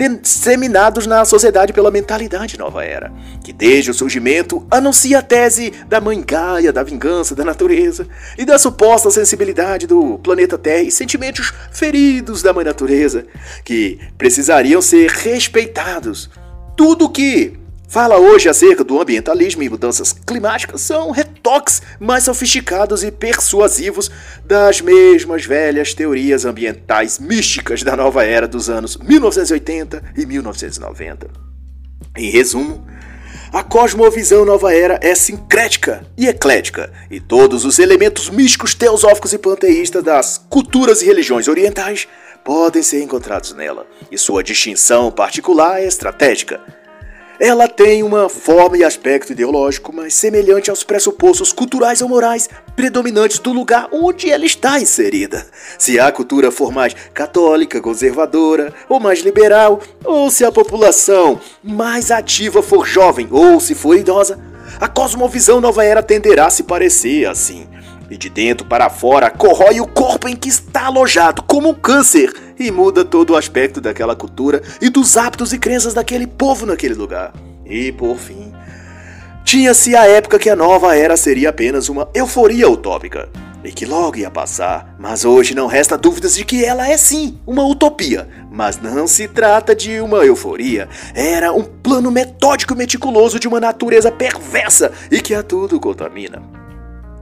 disseminados 0.07 1.05
na 1.05 1.25
sociedade 1.25 1.73
pela 1.73 1.91
mentalidade 1.91 2.57
nova 2.57 2.85
era, 2.85 3.11
que 3.43 3.51
desde 3.51 3.91
o 3.91 3.93
surgimento 3.93 4.65
anuncia 4.71 5.19
a 5.19 5.21
tese 5.21 5.73
da 5.87 5.99
mãe 5.99 6.21
Gaia, 6.21 6.71
da 6.71 6.83
vingança 6.83 7.35
da 7.35 7.43
natureza 7.43 8.07
e 8.37 8.45
da 8.45 8.57
suposta 8.57 9.11
sensibilidade 9.11 9.85
do 9.85 10.17
planeta 10.19 10.57
Terra 10.57 10.83
e 10.83 10.91
sentimentos 10.91 11.53
feridos 11.71 12.41
da 12.41 12.53
mãe 12.53 12.63
natureza, 12.63 13.25
que 13.65 13.99
precisariam 14.17 14.81
ser 14.81 15.09
respeitados. 15.09 16.29
Tudo 16.77 17.09
que 17.09 17.58
fala 17.89 18.19
hoje 18.19 18.47
acerca 18.47 18.83
do 18.83 19.01
ambientalismo 19.01 19.63
e 19.63 19.69
mudanças 19.69 20.13
climáticas 20.13 20.81
são 20.81 21.09
retoques 21.09 21.81
mais 21.99 22.23
sofisticados 22.23 23.03
e 23.03 23.11
persuasivos 23.11 24.11
das 24.45 24.79
mesmas 24.79 25.43
velhas 25.43 25.95
teorias 25.95 26.45
ambientais 26.45 27.17
místicas 27.17 27.81
da 27.81 27.97
nova 27.97 28.23
era 28.23 28.47
dos 28.47 28.69
anos 28.69 28.95
1980 28.95 30.03
e 30.15 30.23
1990. 30.23 31.27
Em 32.15 32.29
resumo, 32.29 32.85
a 33.51 33.63
cosmovisão 33.63 34.45
nova 34.45 34.71
era 34.71 34.99
é 35.01 35.15
sincrética 35.15 36.05
e 36.15 36.27
eclética, 36.27 36.93
e 37.09 37.19
todos 37.19 37.65
os 37.65 37.79
elementos 37.79 38.29
místicos, 38.29 38.75
teosóficos 38.75 39.33
e 39.33 39.39
panteístas 39.39 40.03
das 40.03 40.37
culturas 40.47 41.01
e 41.01 41.05
religiões 41.05 41.47
orientais 41.47 42.07
podem 42.45 42.83
ser 42.83 43.01
encontrados 43.01 43.53
nela, 43.53 43.87
e 44.11 44.17
sua 44.17 44.43
distinção 44.43 45.11
particular 45.11 45.81
é 45.81 45.87
estratégica 45.87 46.61
ela 47.39 47.69
tem 47.69 48.03
uma 48.03 48.27
forma 48.27 48.77
e 48.77 48.83
aspecto 48.83 49.31
ideológico 49.31 49.95
mais 49.95 50.13
semelhante 50.13 50.69
aos 50.69 50.83
pressupostos 50.83 51.53
culturais 51.53 52.01
ou 52.01 52.09
morais 52.09 52.49
predominantes 52.75 53.39
do 53.39 53.53
lugar 53.53 53.87
onde 53.93 54.29
ela 54.29 54.45
está 54.45 54.79
inserida. 54.79 55.47
Se 55.77 55.97
a 55.97 56.11
cultura 56.11 56.51
for 56.51 56.71
mais 56.71 56.93
católica, 57.13 57.79
conservadora 57.79 58.73
ou 58.89 58.99
mais 58.99 59.21
liberal, 59.21 59.79
ou 60.03 60.29
se 60.29 60.43
a 60.43 60.51
população 60.51 61.39
mais 61.63 62.11
ativa 62.11 62.61
for 62.61 62.85
jovem 62.85 63.29
ou 63.31 63.59
se 63.61 63.73
for 63.73 63.95
idosa, 63.95 64.37
a 64.79 64.87
cosmovisão 64.89 65.61
nova 65.61 65.85
era 65.85 66.03
tenderá 66.03 66.47
a 66.47 66.49
se 66.49 66.63
parecer 66.63 67.25
assim 67.25 67.67
e 68.09 68.17
de 68.17 68.29
dentro 68.29 68.65
para 68.65 68.89
fora 68.89 69.29
corrói 69.29 69.79
o 69.79 69.87
corpo 69.87 70.27
em 70.27 70.35
que 70.35 70.49
está 70.49 70.85
alojado, 70.85 71.43
como 71.43 71.69
um 71.69 71.73
câncer, 71.73 72.33
e 72.59 72.71
muda 72.71 73.05
todo 73.05 73.31
o 73.31 73.37
aspecto 73.37 73.79
daquela 73.79 74.15
cultura 74.15 74.61
e 74.81 74.89
dos 74.89 75.15
hábitos 75.15 75.53
e 75.53 75.57
crenças 75.57 75.93
daquele 75.93 76.27
povo 76.27 76.65
naquele 76.65 76.93
lugar. 76.93 77.33
E 77.65 77.91
por 77.91 78.17
fim, 78.17 78.51
tinha-se 79.45 79.95
a 79.95 80.05
época 80.05 80.37
que 80.37 80.49
a 80.49 80.55
nova 80.55 80.95
era 80.95 81.15
seria 81.15 81.49
apenas 81.49 81.87
uma 81.87 82.09
euforia 82.13 82.69
utópica 82.69 83.29
e 83.63 83.71
que 83.71 83.85
logo 83.85 84.17
ia 84.17 84.31
passar, 84.31 84.95
mas 84.97 85.25
hoje 85.25 85.53
não 85.53 85.67
resta 85.67 85.97
dúvidas 85.97 86.35
de 86.35 86.45
que 86.45 86.63
ela 86.63 86.87
é 86.87 86.97
sim 86.97 87.37
uma 87.45 87.65
utopia. 87.65 88.27
Mas 88.51 88.81
não 88.81 89.07
se 89.07 89.27
trata 89.27 89.75
de 89.75 89.99
uma 90.01 90.25
euforia, 90.25 90.89
era 91.13 91.51
um 91.53 91.63
plano 91.63 92.11
metódico 92.11 92.73
e 92.73 92.77
meticuloso 92.77 93.39
de 93.39 93.47
uma 93.47 93.59
natureza 93.59 94.11
perversa 94.11 94.91
e 95.11 95.21
que 95.21 95.33
a 95.33 95.43
tudo 95.43 95.79
contamina 95.79 96.58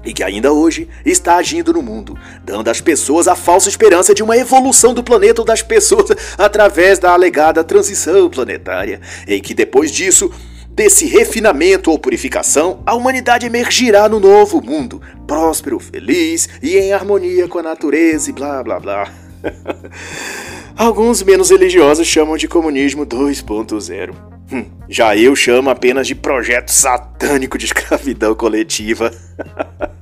e 0.06 0.14
que 0.14 0.24
ainda 0.24 0.54
hoje 0.54 0.88
está 1.06 1.36
agindo 1.36 1.74
no 1.74 1.82
mundo, 1.82 2.18
dando 2.44 2.70
às 2.70 2.80
pessoas 2.80 3.28
a 3.28 3.36
falsa 3.36 3.70
esperança 3.70 4.14
de 4.14 4.24
uma 4.24 4.38
evolução 4.38 4.94
do 4.94 5.04
planeta 5.04 5.42
ou 5.42 5.46
das 5.46 5.62
pessoas 5.62 6.10
através 6.38 7.00
da 7.00 7.12
alegada 7.12 7.64
transição 7.64 8.30
planetária, 8.30 9.02
em 9.28 9.42
que 9.42 9.54
depois 9.54 9.92
disso, 9.92 10.32
desse 10.70 11.06
refinamento 11.06 11.92
ou 11.92 12.00
purificação, 12.00 12.82
a 12.86 12.94
humanidade 12.96 13.46
emergirá 13.46 14.08
no 14.08 14.20
novo 14.20 14.62
mundo, 14.62 15.02
próspero, 15.26 15.80
feliz 15.80 16.48
e 16.62 16.78
em 16.78 16.94
harmonia 16.94 17.48
com 17.48 17.60
a 17.60 17.64
natureza 17.64 18.30
e 18.30 18.34
blá 18.34 18.64
blá 18.64 18.80
blá. 18.80 19.12
Alguns 20.76 21.24
menos 21.24 21.50
religiosos 21.50 22.08
chamam 22.08 22.38
de 22.38 22.48
comunismo 22.48 23.06
2.0. 23.06 24.37
Hum, 24.52 24.66
já 24.88 25.16
eu 25.16 25.36
chamo 25.36 25.70
apenas 25.70 26.08
de 26.08 26.16
projeto 26.16 26.70
satânico 26.70 27.58
de 27.58 27.66
escravidão 27.66 28.34
coletiva. 28.34 29.12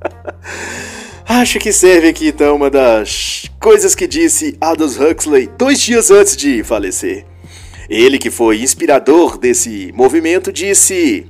Acho 1.28 1.58
que 1.58 1.74
serve 1.74 2.10
aqui 2.10 2.28
então 2.28 2.56
uma 2.56 2.70
das 2.70 3.50
coisas 3.60 3.96
que 3.96 4.06
disse 4.06 4.56
Aldous 4.62 5.00
Huxley 5.00 5.50
dois 5.58 5.82
dias 5.82 6.12
antes 6.12 6.38
de 6.38 6.64
falecer. 6.64 7.26
Ele, 7.90 8.20
que 8.20 8.30
foi 8.30 8.62
inspirador 8.62 9.38
desse 9.38 9.92
movimento, 9.94 10.52
disse: 10.52 11.26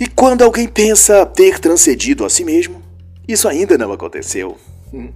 E 0.00 0.06
quando 0.08 0.42
alguém 0.42 0.66
pensa 0.66 1.26
ter 1.26 1.58
transcedido 1.58 2.24
a 2.24 2.30
si 2.30 2.44
mesmo, 2.44 2.82
isso 3.28 3.48
ainda 3.48 3.76
não 3.76 3.92
aconteceu. 3.92 4.56
Hum. 4.92 5.10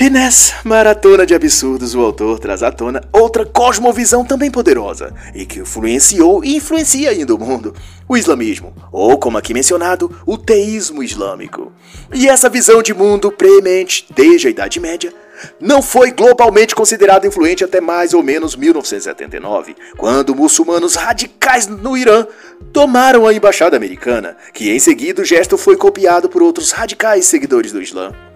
E 0.00 0.08
nessa 0.08 0.54
maratona 0.62 1.26
de 1.26 1.34
absurdos, 1.34 1.92
o 1.92 2.00
autor 2.00 2.38
traz 2.38 2.62
à 2.62 2.70
tona 2.70 3.02
outra 3.12 3.44
cosmovisão 3.44 4.24
também 4.24 4.48
poderosa 4.48 5.12
e 5.34 5.44
que 5.44 5.58
influenciou 5.58 6.44
e 6.44 6.54
influencia 6.54 7.10
ainda 7.10 7.34
o 7.34 7.38
mundo: 7.38 7.74
o 8.08 8.16
islamismo, 8.16 8.72
ou 8.92 9.18
como 9.18 9.36
aqui 9.36 9.52
mencionado, 9.52 10.16
o 10.24 10.38
teísmo 10.38 11.02
islâmico. 11.02 11.72
E 12.14 12.28
essa 12.28 12.48
visão 12.48 12.80
de 12.80 12.94
mundo 12.94 13.32
premente 13.32 14.06
desde 14.14 14.46
a 14.46 14.50
Idade 14.50 14.78
Média 14.78 15.12
não 15.60 15.82
foi 15.82 16.12
globalmente 16.12 16.76
considerada 16.76 17.26
influente 17.26 17.64
até 17.64 17.80
mais 17.80 18.14
ou 18.14 18.22
menos 18.22 18.54
1979, 18.54 19.74
quando 19.96 20.32
muçulmanos 20.32 20.94
radicais 20.94 21.66
no 21.66 21.96
Irã 21.96 22.24
tomaram 22.72 23.26
a 23.26 23.34
embaixada 23.34 23.76
americana, 23.76 24.36
que 24.54 24.70
em 24.70 24.78
seguida 24.78 25.22
o 25.22 25.24
gesto 25.24 25.58
foi 25.58 25.76
copiado 25.76 26.28
por 26.28 26.40
outros 26.40 26.70
radicais 26.70 27.26
seguidores 27.26 27.72
do 27.72 27.82
Islã. 27.82 28.27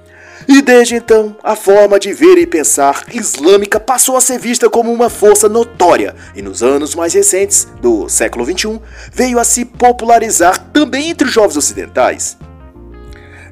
E 0.55 0.61
desde 0.61 0.96
então, 0.96 1.34
a 1.42 1.57
forma 1.57 1.98
de 1.98 2.12
ver 2.12 2.36
e 2.36 2.46
pensar 2.46 3.07
islâmica 3.11 3.80
passou 3.80 4.18
a 4.18 4.20
ser 4.20 4.38
vista 4.38 4.68
como 4.68 4.92
uma 4.92 5.09
força 5.09 5.48
notória, 5.48 6.14
e 6.36 6.42
nos 6.42 6.62
anos 6.62 6.94
mais 6.94 7.14
recentes 7.14 7.66
do 7.80 8.07
século 8.07 8.44
XXI 8.44 8.78
veio 9.11 9.38
a 9.38 9.44
se 9.44 9.64
popularizar 9.64 10.70
também 10.70 11.09
entre 11.09 11.26
os 11.26 11.32
jovens 11.32 11.57
ocidentais. 11.57 12.36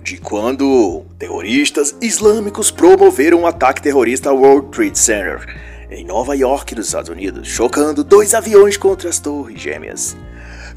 De 0.03 0.19
quando 0.19 1.07
terroristas 1.19 1.97
islâmicos 2.03 2.71
promoveram 2.71 3.41
um 3.41 3.47
ataque 3.47 3.81
terrorista 3.81 4.29
ao 4.29 4.37
World 4.37 4.69
Trade 4.69 4.99
Center, 4.99 5.47
em 5.91 6.05
Nova 6.05 6.37
York, 6.37 6.75
nos 6.75 6.89
Estados 6.89 7.09
Unidos, 7.09 7.49
chocando 7.49 8.05
dois 8.05 8.35
aviões 8.35 8.77
contra 8.77 9.09
as 9.09 9.19
torres 9.19 9.59
gêmeas. 9.59 10.15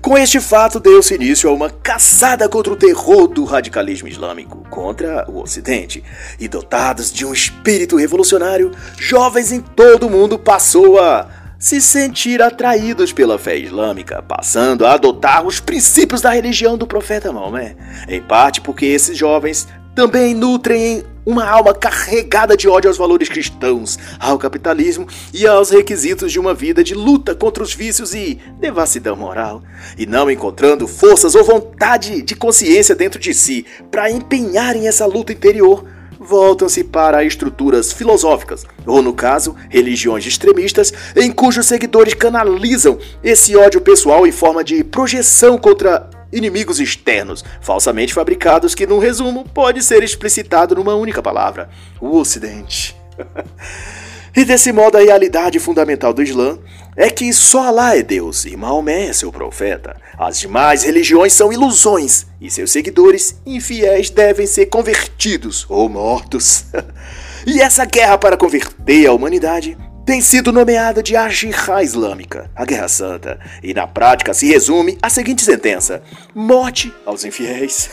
Com 0.03 0.17
este 0.17 0.41
fato, 0.41 0.81
deu-se 0.81 1.15
início 1.15 1.49
a 1.49 1.53
uma 1.53 1.69
caçada 1.69 2.49
contra 2.49 2.73
o 2.73 2.75
terror 2.75 3.25
do 3.25 3.45
radicalismo 3.45 4.05
islâmico 4.05 4.57
contra 4.69 5.25
o 5.31 5.39
Ocidente. 5.39 6.03
E 6.37 6.45
dotados 6.49 7.09
de 7.09 7.25
um 7.25 7.31
espírito 7.31 7.95
revolucionário, 7.95 8.71
jovens 8.97 9.53
em 9.53 9.61
todo 9.61 10.07
o 10.07 10.09
mundo 10.09 10.37
passou 10.37 10.99
a 10.99 11.29
se 11.57 11.79
sentir 11.79 12.41
atraídos 12.41 13.13
pela 13.13 13.39
fé 13.39 13.57
islâmica, 13.57 14.21
passando 14.21 14.85
a 14.85 14.91
adotar 14.91 15.47
os 15.47 15.61
princípios 15.61 16.19
da 16.19 16.31
religião 16.31 16.77
do 16.77 16.85
profeta 16.85 17.31
Maomé. 17.31 17.77
Em 18.09 18.21
parte 18.21 18.59
porque 18.59 18.85
esses 18.85 19.17
jovens 19.17 19.69
também 19.95 20.33
nutrem 20.33 21.03
uma 21.25 21.45
alma 21.45 21.73
carregada 21.73 22.57
de 22.57 22.67
ódio 22.67 22.89
aos 22.89 22.97
valores 22.97 23.29
cristãos, 23.29 23.97
ao 24.19 24.37
capitalismo 24.37 25.07
e 25.33 25.47
aos 25.47 25.69
requisitos 25.69 26.31
de 26.31 26.39
uma 26.39 26.53
vida 26.53 26.83
de 26.83 26.93
luta 26.93 27.33
contra 27.33 27.63
os 27.63 27.73
vícios 27.73 28.13
e 28.13 28.39
devassidão 28.59 29.15
moral, 29.15 29.63
e 29.97 30.05
não 30.05 30.29
encontrando 30.29 30.87
forças 30.87 31.35
ou 31.35 31.43
vontade 31.43 32.21
de 32.21 32.35
consciência 32.35 32.95
dentro 32.95 33.19
de 33.19 33.33
si 33.33 33.65
para 33.89 34.11
empenharem 34.11 34.87
essa 34.87 35.05
luta 35.05 35.31
interior, 35.31 35.85
voltam-se 36.19 36.83
para 36.83 37.23
estruturas 37.23 37.91
filosóficas, 37.91 38.65
ou 38.85 39.01
no 39.01 39.13
caso, 39.13 39.55
religiões 39.69 40.25
extremistas, 40.25 40.93
em 41.15 41.31
cujos 41.31 41.65
seguidores 41.65 42.13
canalizam 42.13 42.97
esse 43.23 43.55
ódio 43.55 43.81
pessoal 43.81 44.25
em 44.25 44.31
forma 44.31 44.63
de 44.63 44.83
projeção 44.83 45.57
contra 45.57 46.09
inimigos 46.33 46.79
externos, 46.79 47.43
falsamente 47.61 48.13
fabricados 48.13 48.75
que, 48.75 48.87
num 48.87 48.99
resumo, 48.99 49.45
pode 49.53 49.83
ser 49.83 50.03
explicitado 50.03 50.75
numa 50.75 50.95
única 50.95 51.21
palavra: 51.21 51.69
o 52.01 52.17
Ocidente. 52.17 52.95
e 54.35 54.43
desse 54.43 54.71
modo, 54.71 54.97
a 54.97 55.01
realidade 55.01 55.59
fundamental 55.59 56.13
do 56.13 56.23
Islã 56.23 56.57
é 56.95 57.09
que 57.09 57.31
só 57.31 57.67
Alá 57.67 57.95
é 57.95 58.03
Deus 58.03 58.45
e 58.45 58.57
Maomé 58.57 59.07
é 59.07 59.13
seu 59.13 59.31
profeta. 59.31 59.95
As 60.17 60.39
demais 60.39 60.83
religiões 60.83 61.33
são 61.33 61.53
ilusões 61.53 62.25
e 62.41 62.49
seus 62.49 62.71
seguidores 62.71 63.39
infiéis 63.45 64.09
devem 64.09 64.45
ser 64.45 64.65
convertidos 64.65 65.65
ou 65.69 65.87
mortos. 65.87 66.65
e 67.45 67.61
essa 67.61 67.85
guerra 67.85 68.17
para 68.17 68.37
converter 68.37 69.07
a 69.07 69.13
humanidade 69.13 69.77
tem 70.05 70.21
sido 70.21 70.51
nomeada 70.51 71.01
de 71.01 71.15
Ajihá 71.15 71.81
Islâmica, 71.81 72.49
a 72.55 72.65
Guerra 72.65 72.87
Santa, 72.87 73.39
e 73.61 73.73
na 73.73 73.87
prática 73.87 74.33
se 74.33 74.47
resume 74.47 74.97
à 75.01 75.09
seguinte 75.09 75.43
sentença: 75.43 76.03
morte 76.35 76.93
aos 77.05 77.23
infiéis. 77.23 77.89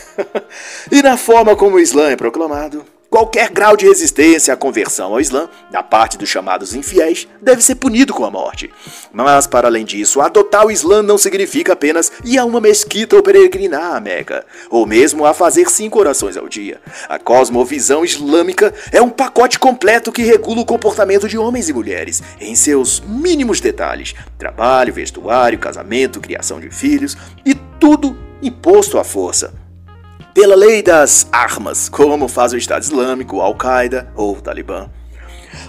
e 0.91 1.01
na 1.01 1.17
forma 1.17 1.55
como 1.55 1.77
o 1.77 1.79
Islã 1.79 2.09
é 2.09 2.15
proclamado, 2.15 2.85
Qualquer 3.11 3.49
grau 3.49 3.75
de 3.75 3.85
resistência 3.85 4.53
à 4.53 4.57
conversão 4.57 5.11
ao 5.11 5.19
Islã, 5.19 5.49
da 5.69 5.83
parte 5.83 6.17
dos 6.17 6.29
chamados 6.29 6.73
infiéis, 6.73 7.27
deve 7.41 7.61
ser 7.61 7.75
punido 7.75 8.13
com 8.13 8.23
a 8.23 8.31
morte. 8.31 8.71
Mas, 9.11 9.45
para 9.45 9.67
além 9.67 9.83
disso, 9.83 10.21
adotar 10.21 10.65
o 10.65 10.71
Islã 10.71 11.01
não 11.03 11.17
significa 11.17 11.73
apenas 11.73 12.09
ir 12.23 12.37
a 12.37 12.45
uma 12.45 12.61
mesquita 12.61 13.17
ou 13.17 13.21
peregrinar 13.21 13.97
a 13.97 13.99
Meca, 13.99 14.45
ou 14.69 14.85
mesmo 14.85 15.25
a 15.25 15.33
fazer 15.33 15.69
cinco 15.69 15.99
orações 15.99 16.37
ao 16.37 16.47
dia. 16.47 16.79
A 17.09 17.19
cosmovisão 17.19 18.05
islâmica 18.05 18.73
é 18.93 19.01
um 19.01 19.09
pacote 19.09 19.59
completo 19.59 20.09
que 20.09 20.23
regula 20.23 20.61
o 20.61 20.65
comportamento 20.65 21.27
de 21.27 21.37
homens 21.37 21.67
e 21.67 21.73
mulheres, 21.73 22.23
em 22.39 22.55
seus 22.55 23.01
mínimos 23.01 23.59
detalhes: 23.59 24.15
trabalho, 24.37 24.93
vestuário, 24.93 25.59
casamento, 25.59 26.21
criação 26.21 26.61
de 26.61 26.69
filhos 26.69 27.17
e 27.45 27.55
tudo 27.77 28.15
imposto 28.41 28.97
à 28.97 29.03
força 29.03 29.53
pela 30.33 30.55
lei 30.55 30.81
das 30.81 31.27
armas, 31.31 31.89
como 31.89 32.27
faz 32.27 32.53
o 32.53 32.57
Estado 32.57 32.83
Islâmico, 32.83 33.41
Al-Qaeda 33.41 34.11
ou 34.15 34.35
Talibã. 34.35 34.89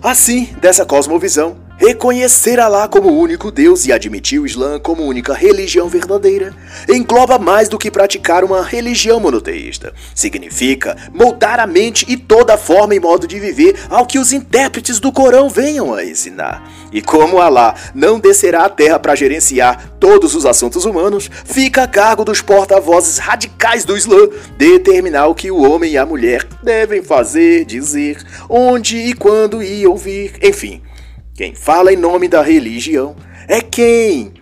Assim, 0.03 0.55
dessa 0.61 0.87
cosmovisão, 0.87 1.57
reconhecer 1.79 2.61
Alá 2.61 2.87
como 2.87 3.09
único 3.09 3.51
Deus 3.51 3.87
e 3.87 3.93
admitir 3.93 4.41
o 4.41 4.47
Islã 4.47 4.79
como 4.79 5.05
única 5.05 5.35
religião 5.35 5.89
verdadeira 5.89 6.55
engloba 6.89 7.39
mais 7.39 7.69
do 7.69 7.79
que 7.79 7.91
praticar 7.91 8.45
uma 8.45 8.63
religião 8.63 9.19
monoteísta. 9.19 9.93
Significa 10.15 10.97
moldar 11.13 11.59
a 11.59 11.67
mente 11.67 12.05
e 12.09 12.17
toda 12.17 12.55
a 12.55 12.59
forma 12.59 12.95
e 12.95 13.01
modo 13.01 13.27
de 13.27 13.39
viver 13.41 13.75
ao 13.91 14.07
que 14.07 14.19
os 14.19 14.33
intérpretes 14.33 15.01
do 15.01 15.13
Corão 15.13 15.49
venham 15.49 15.93
a 15.93 16.05
ensinar. 16.05 16.63
E 16.93 17.01
como 17.01 17.41
Alá 17.41 17.75
não 17.95 18.21
descerá 18.21 18.65
à 18.65 18.69
terra 18.69 18.99
para 18.99 19.15
gerenciar 19.15 19.93
todos 19.99 20.35
os 20.35 20.47
assuntos 20.47 20.85
humanos, 20.85 21.31
fica 21.45 21.85
a 21.85 21.89
cargo 21.89 22.25
dos 22.25 22.41
porta-vozes 22.41 23.19
radicais 23.19 23.85
do 23.85 23.97
Islã 23.97 24.29
determinar 24.57 25.27
o 25.27 25.35
que 25.35 25.51
o 25.51 25.63
homem 25.63 25.93
e 25.93 25.99
a 25.99 26.07
mulher 26.07 26.47
devem 26.63 27.03
fazer, 27.03 27.65
dizer, 27.65 28.19
onde 28.49 28.97
e 28.97 29.15
quando 29.15 29.63
ir 29.63 29.87
ouvir, 29.87 30.35
enfim. 30.43 30.83
Quem 31.35 31.55
fala 31.55 31.93
em 31.93 31.97
nome 31.97 32.29
da 32.29 32.43
religião 32.43 33.17
é 33.49 33.63
quem, 33.63 34.35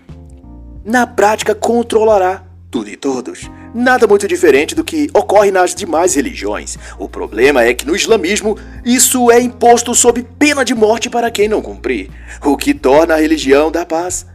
na 0.84 1.06
prática, 1.06 1.54
controlará 1.54 2.42
tudo 2.68 2.90
e 2.90 2.96
todos. 2.96 3.48
Nada 3.72 4.08
muito 4.08 4.26
diferente 4.26 4.74
do 4.74 4.82
que 4.82 5.08
ocorre 5.14 5.52
nas 5.52 5.72
demais 5.72 6.14
religiões. 6.14 6.76
O 6.98 7.08
problema 7.08 7.62
é 7.62 7.72
que 7.72 7.86
no 7.86 7.94
islamismo 7.94 8.58
isso 8.84 9.30
é 9.30 9.40
imposto 9.40 9.94
sob 9.94 10.20
pena 10.36 10.64
de 10.64 10.74
morte 10.74 11.08
para 11.08 11.30
quem 11.30 11.48
não 11.48 11.62
cumprir, 11.62 12.10
o 12.44 12.56
que 12.56 12.74
torna 12.74 13.14
a 13.14 13.18
religião 13.18 13.70
da 13.70 13.86
paz, 13.86 14.26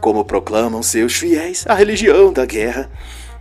como 0.00 0.24
proclamam 0.24 0.82
seus 0.82 1.14
fiéis, 1.14 1.66
a 1.68 1.74
religião 1.74 2.32
da 2.32 2.46
guerra. 2.46 2.90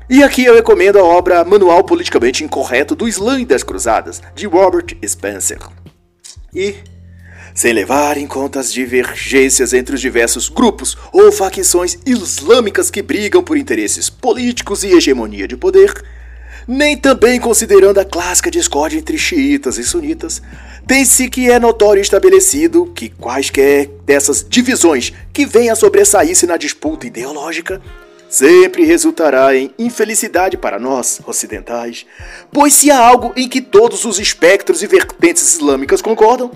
E 0.09 0.22
aqui 0.22 0.43
eu 0.43 0.55
recomendo 0.55 0.99
a 0.99 1.03
obra 1.03 1.45
Manual 1.45 1.86
Politicamente 1.86 2.43
Incorreto 2.43 2.95
do 2.95 3.07
Islã 3.07 3.39
e 3.39 3.45
das 3.45 3.63
Cruzadas, 3.63 4.22
de 4.36 4.45
Robert 4.45 4.97
Spencer. 5.05 5.59
E 6.53 6.76
sem 7.57 7.73
levar 7.73 8.17
em 8.17 8.27
conta 8.27 8.59
as 8.59 8.71
divergências 8.71 9.73
entre 9.73 9.95
os 9.95 9.99
diversos 9.99 10.47
grupos 10.47 10.95
ou 11.11 11.31
facções 11.31 11.97
islâmicas 12.05 12.91
que 12.91 13.01
brigam 13.01 13.41
por 13.41 13.57
interesses 13.57 14.11
políticos 14.11 14.83
e 14.83 14.89
hegemonia 14.95 15.47
de 15.47 15.57
poder, 15.57 15.91
nem 16.67 16.95
também 16.95 17.39
considerando 17.39 17.97
a 17.97 18.05
clássica 18.05 18.51
discórdia 18.51 18.99
entre 18.99 19.17
xiitas 19.17 19.79
e 19.79 19.83
sunitas, 19.83 20.39
tem-se 20.85 21.27
que 21.27 21.49
é 21.49 21.57
notório 21.57 21.99
e 21.99 22.03
estabelecido 22.03 22.91
que 22.93 23.09
quaisquer 23.09 23.87
dessas 24.05 24.45
divisões 24.47 25.11
que 25.33 25.43
venham 25.43 25.73
a 25.73 25.75
sobressair-se 25.75 26.45
na 26.45 26.57
disputa 26.57 27.07
ideológica 27.07 27.81
sempre 28.29 28.83
resultará 28.83 29.55
em 29.55 29.73
infelicidade 29.79 30.57
para 30.57 30.77
nós, 30.77 31.21
ocidentais, 31.25 32.05
pois 32.51 32.75
se 32.75 32.91
há 32.91 32.99
algo 32.99 33.33
em 33.35 33.49
que 33.49 33.61
todos 33.61 34.05
os 34.05 34.19
espectros 34.19 34.83
e 34.83 34.87
vertentes 34.87 35.55
islâmicas 35.55 36.03
concordam, 36.03 36.51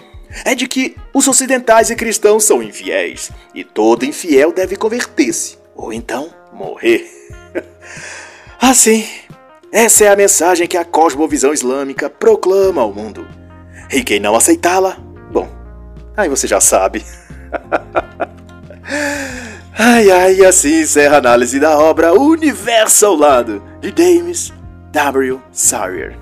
é 0.46 0.56
de 0.56 0.68
que 0.68 0.96
os 1.14 1.28
ocidentais 1.28 1.90
e 1.90 1.96
cristãos 1.96 2.44
são 2.44 2.62
infiéis, 2.62 3.32
e 3.54 3.64
todo 3.64 4.06
infiel 4.06 4.52
deve 4.52 4.76
converter-se, 4.76 5.58
ou 5.76 5.92
então 5.92 6.30
morrer. 6.54 7.06
assim, 8.60 9.06
essa 9.72 10.06
é 10.06 10.10
a 10.10 10.16
mensagem 10.16 10.68
que 10.68 10.78
a 10.78 10.86
cosmovisão 10.86 11.54
islâmica 11.54 12.10
proclama 12.10 12.82
ao 12.82 12.94
mundo. 12.94 13.28
E 13.92 14.04
quem 14.04 14.20
não 14.20 14.36
aceitá-la, 14.36 14.98
bom, 15.32 15.50
aí 16.16 16.30
você 16.30 16.48
já 16.48 16.62
sabe. 16.62 17.04
ai 19.78 20.12
ai, 20.12 20.46
assim 20.46 20.82
encerra 20.82 21.16
a 21.16 21.20
análise 21.20 21.60
da 21.60 21.78
obra 21.78 22.14
Universo 22.14 23.06
ao 23.06 23.16
Lado, 23.16 23.62
de 23.82 23.94
James 23.96 24.54
W. 24.92 25.42
Sawyer. 25.52 26.21